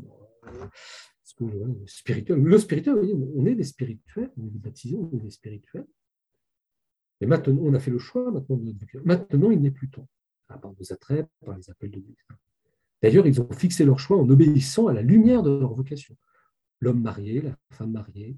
le 1.39 1.85
spirituel, 1.85 2.39
le 2.39 2.57
spirituel, 2.57 2.95
on 3.35 3.45
est 3.45 3.55
des 3.55 3.63
spirituels, 3.63 4.31
on 4.37 4.47
est 4.47 4.51
des 4.51 4.59
baptisés, 4.59 4.95
on 4.95 5.09
est 5.17 5.21
des 5.21 5.29
spirituels. 5.29 5.85
Et 7.19 7.25
maintenant, 7.25 7.57
on 7.61 7.73
a 7.73 7.79
fait 7.79 7.91
le 7.91 7.97
choix 7.97 8.31
maintenant 8.31 8.59
Maintenant, 9.03 9.51
il 9.51 9.59
n'est 9.59 9.71
plus 9.71 9.89
temps, 9.89 10.07
à 10.49 10.57
part 10.57 10.73
nos 10.79 10.93
attraits, 10.93 11.27
par 11.45 11.57
les 11.57 11.69
appels 11.69 11.91
de 11.91 11.99
Dieu. 11.99 12.15
D'ailleurs, 13.01 13.27
ils 13.27 13.41
ont 13.41 13.51
fixé 13.51 13.85
leur 13.85 13.99
choix 13.99 14.17
en 14.17 14.29
obéissant 14.29 14.87
à 14.87 14.93
la 14.93 15.01
lumière 15.01 15.43
de 15.43 15.51
leur 15.51 15.73
vocation. 15.73 16.15
L'homme 16.79 17.01
marié, 17.01 17.41
la 17.41 17.57
femme 17.71 17.91
mariée, 17.91 18.37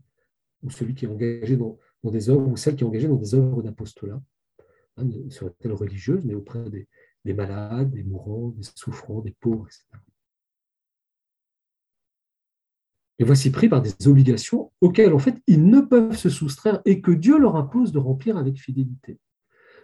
ou 0.64 0.70
celui 0.70 0.96
qui 0.96 1.06
est 1.06 1.10
engagé 1.10 1.58
dans, 1.58 1.78
des 2.04 2.30
œuvres, 2.30 2.48
ou 2.48 2.58
celle 2.58 2.76
qui 2.76 2.84
est 2.84 2.88
engagée 2.88 3.08
dans 3.08 3.16
des 3.16 3.36
œuvres 3.36 3.62
d'apostolat, 3.62 4.22
hein, 4.98 5.10
serait-elle 5.30 5.74
religieuse, 5.74 6.24
mais 6.26 6.36
auprès 6.36 6.70
des, 6.70 6.88
des 7.26 7.34
malades, 7.34 7.92
des 7.92 8.04
mourants, 8.04 8.50
des 8.50 8.64
souffrants, 8.76 9.22
des 9.22 9.36
pauvres, 9.40 9.68
etc. 9.68 9.86
Et 13.20 13.26
voici 13.26 13.52
pris 13.52 13.68
par 13.68 13.82
des 13.82 13.92
obligations 14.08 14.72
auxquelles, 14.80 15.14
en 15.14 15.20
fait, 15.20 15.36
ils 15.46 15.66
ne 15.66 15.82
peuvent 15.82 16.16
se 16.16 16.30
soustraire 16.30 16.82
et 16.86 17.02
que 17.02 17.12
Dieu 17.12 17.38
leur 17.38 17.58
impose 17.58 17.92
de 17.92 18.00
remplir 18.00 18.38
avec 18.38 18.58
fidélité. 18.58 19.20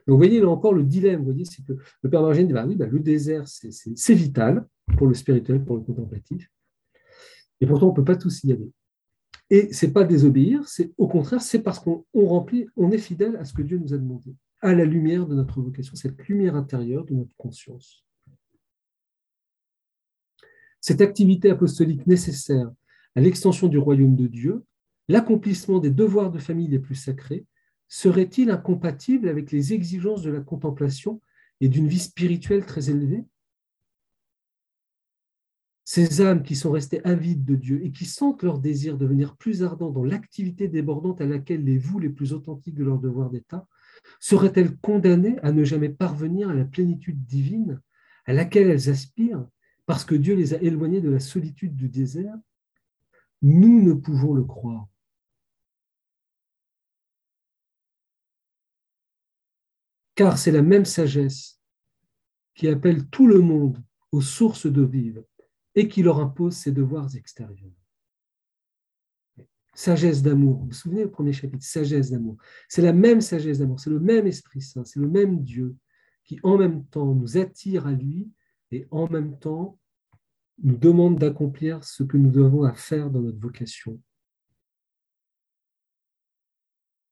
Donc, 0.07 0.13
vous 0.13 0.17
voyez, 0.17 0.39
là 0.39 0.47
encore, 0.47 0.73
le 0.73 0.83
dilemme, 0.83 1.19
vous 1.19 1.31
voyez, 1.31 1.45
c'est 1.45 1.63
que 1.65 1.73
le 2.01 2.09
Père 2.09 2.21
Margène 2.21 2.47
dit, 2.47 2.53
bah 2.53 2.65
oui, 2.65 2.75
bah, 2.75 2.85
le 2.85 2.99
désert, 2.99 3.45
c'est 3.47 4.13
vital 4.13 4.65
pour 4.97 5.07
le 5.07 5.13
spirituel, 5.13 5.65
pour 5.65 5.75
le 5.75 5.81
contemplatif. 5.81 6.49
Et 7.59 7.65
pourtant, 7.65 7.87
on 7.87 7.91
ne 7.91 7.95
peut 7.95 8.05
pas 8.05 8.15
tous 8.15 8.43
y 8.45 8.53
aller. 8.53 8.71
Et 9.49 9.73
ce 9.73 9.85
n'est 9.85 9.91
pas 9.91 10.03
désobéir, 10.03 10.67
c'est 10.67 10.93
au 10.97 11.07
contraire, 11.07 11.41
c'est 11.41 11.59
parce 11.59 11.79
qu'on 11.79 12.05
remplit, 12.13 12.67
on 12.75 12.91
est 12.91 12.97
fidèle 12.97 13.35
à 13.35 13.45
ce 13.45 13.53
que 13.53 13.61
Dieu 13.61 13.77
nous 13.77 13.93
a 13.93 13.97
demandé, 13.97 14.33
à 14.61 14.73
la 14.73 14.85
lumière 14.85 15.27
de 15.27 15.35
notre 15.35 15.61
vocation, 15.61 15.95
cette 15.95 16.27
lumière 16.27 16.55
intérieure 16.55 17.05
de 17.05 17.13
notre 17.13 17.35
conscience. 17.35 18.05
Cette 20.81 21.01
activité 21.01 21.49
apostolique 21.49 22.05
nécessaire 22.07 22.71
à 23.15 23.21
l'extension 23.21 23.67
du 23.67 23.77
royaume 23.77 24.15
de 24.15 24.27
Dieu, 24.27 24.63
l'accomplissement 25.07 25.79
des 25.79 25.89
devoirs 25.89 26.31
de 26.31 26.39
famille 26.39 26.67
les 26.67 26.79
plus 26.79 26.95
sacrés 26.95 27.45
serait-il 27.87 28.49
incompatible 28.49 29.29
avec 29.29 29.51
les 29.51 29.73
exigences 29.73 30.21
de 30.21 30.31
la 30.31 30.41
contemplation 30.41 31.21
et 31.61 31.69
d'une 31.69 31.87
vie 31.87 31.99
spirituelle 31.99 32.65
très 32.65 32.89
élevée? 32.89 33.23
Ces 35.87 36.21
âmes 36.21 36.41
qui 36.41 36.55
sont 36.55 36.71
restées 36.71 37.05
avides 37.05 37.45
de 37.45 37.55
Dieu 37.55 37.85
et 37.85 37.91
qui 37.91 38.05
sentent 38.05 38.41
leur 38.41 38.59
désir 38.59 38.97
devenir 38.97 39.37
plus 39.37 39.63
ardent 39.63 39.91
dans 39.91 40.03
l'activité 40.03 40.67
débordante 40.67 41.21
à 41.21 41.25
laquelle 41.25 41.63
les 41.63 41.77
vouent 41.77 41.99
les 41.99 42.09
plus 42.09 42.33
authentiques 42.33 42.75
de 42.75 42.83
leur 42.83 42.97
devoir 42.97 43.29
d'État, 43.29 43.67
seraient-elles 44.19 44.77
condamnées 44.77 45.39
à 45.39 45.51
ne 45.51 45.63
jamais 45.63 45.89
parvenir 45.89 46.49
à 46.49 46.53
la 46.53 46.65
plénitude 46.65 47.25
divine 47.25 47.81
à 48.25 48.33
laquelle 48.33 48.69
elles 48.69 48.89
aspirent 48.89 49.47
parce 49.85 50.03
que 50.03 50.15
Dieu 50.15 50.35
les 50.35 50.53
a 50.53 50.61
éloignées 50.61 51.01
de 51.01 51.09
la 51.09 51.19
solitude 51.19 51.75
du 51.75 51.89
désert? 51.89 52.35
Nous 53.41 53.81
ne 53.81 53.93
pouvons 53.93 54.33
le 54.33 54.43
croire. 54.43 54.87
Car 60.15 60.37
c'est 60.37 60.51
la 60.51 60.61
même 60.61 60.85
sagesse 60.85 61.61
qui 62.55 62.67
appelle 62.67 63.07
tout 63.09 63.27
le 63.27 63.41
monde 63.41 63.83
aux 64.11 64.21
sources 64.21 64.65
d'eau 64.65 64.87
vive 64.87 65.23
et 65.75 65.89
qui 65.89 66.01
leur 66.01 66.19
impose 66.19 66.55
ses 66.55 66.71
devoirs 66.71 67.15
extérieurs. 67.15 67.84
Sagesse 69.75 70.21
d'amour, 70.21 70.59
vous 70.59 70.67
vous 70.67 70.73
souvenez 70.73 71.03
du 71.03 71.11
premier 71.11 71.33
chapitre, 71.33 71.63
sagesse 71.63 72.09
d'amour. 72.09 72.37
C'est 72.69 72.81
la 72.81 72.93
même 72.93 73.19
sagesse 73.19 73.59
d'amour, 73.59 73.79
c'est 73.79 73.89
le 73.89 73.99
même 73.99 74.25
Esprit 74.25 74.61
Saint, 74.61 74.85
c'est 74.85 75.01
le 75.01 75.09
même 75.09 75.43
Dieu 75.43 75.75
qui 76.23 76.39
en 76.43 76.57
même 76.57 76.85
temps 76.85 77.13
nous 77.13 77.37
attire 77.37 77.85
à 77.85 77.91
lui 77.91 78.31
et 78.71 78.87
en 78.89 79.09
même 79.09 79.37
temps 79.37 79.77
nous 80.63 80.77
demande 80.77 81.19
d'accomplir 81.19 81.83
ce 81.83 82.03
que 82.03 82.15
nous 82.15 82.31
devons 82.31 82.63
à 82.63 82.73
faire 82.73 83.09
dans 83.11 83.19
notre 83.19 83.39
vocation. 83.39 84.01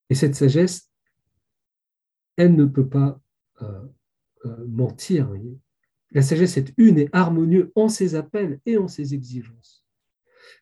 Et 0.08 0.14
cette 0.14 0.34
sagesse, 0.34 0.90
elle 2.36 2.56
ne 2.56 2.64
peut 2.64 2.88
pas 2.88 3.20
euh, 3.60 3.86
euh, 4.46 4.66
mentir. 4.66 5.30
La 6.12 6.22
sagesse 6.22 6.56
est 6.56 6.72
une 6.78 6.98
et 6.98 7.10
harmonieuse 7.12 7.70
en 7.74 7.88
ses 7.88 8.14
appels 8.14 8.58
et 8.64 8.78
en 8.78 8.88
ses 8.88 9.12
exigences. 9.14 9.83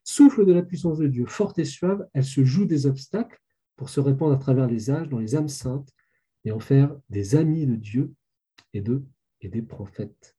Souffle 0.05 0.47
de 0.47 0.53
la 0.53 0.63
puissance 0.63 0.99
de 0.99 1.07
Dieu, 1.07 1.27
forte 1.27 1.59
et 1.59 1.65
suave, 1.65 2.07
elle 2.15 2.25
se 2.25 2.45
joue 2.45 2.65
des 2.65 2.87
obstacles 2.87 3.39
pour 3.77 3.89
se 3.89 4.01
répandre 4.01 4.35
à 4.35 4.39
travers 4.39 4.67
les 4.67 4.91
âges 4.91 5.09
dans 5.09 5.19
les 5.19 5.35
âmes 5.35 5.49
saintes 5.49 5.93
et 6.45 6.53
en 6.53 6.61
faire 6.61 6.95
des 7.11 7.37
amis 7.37 7.67
de 7.67 7.77
Dieu 7.77 8.13
et, 8.73 8.81
de, 8.81 9.03
et 9.41 9.49
des 9.49 9.63
prophètes. 9.63 10.37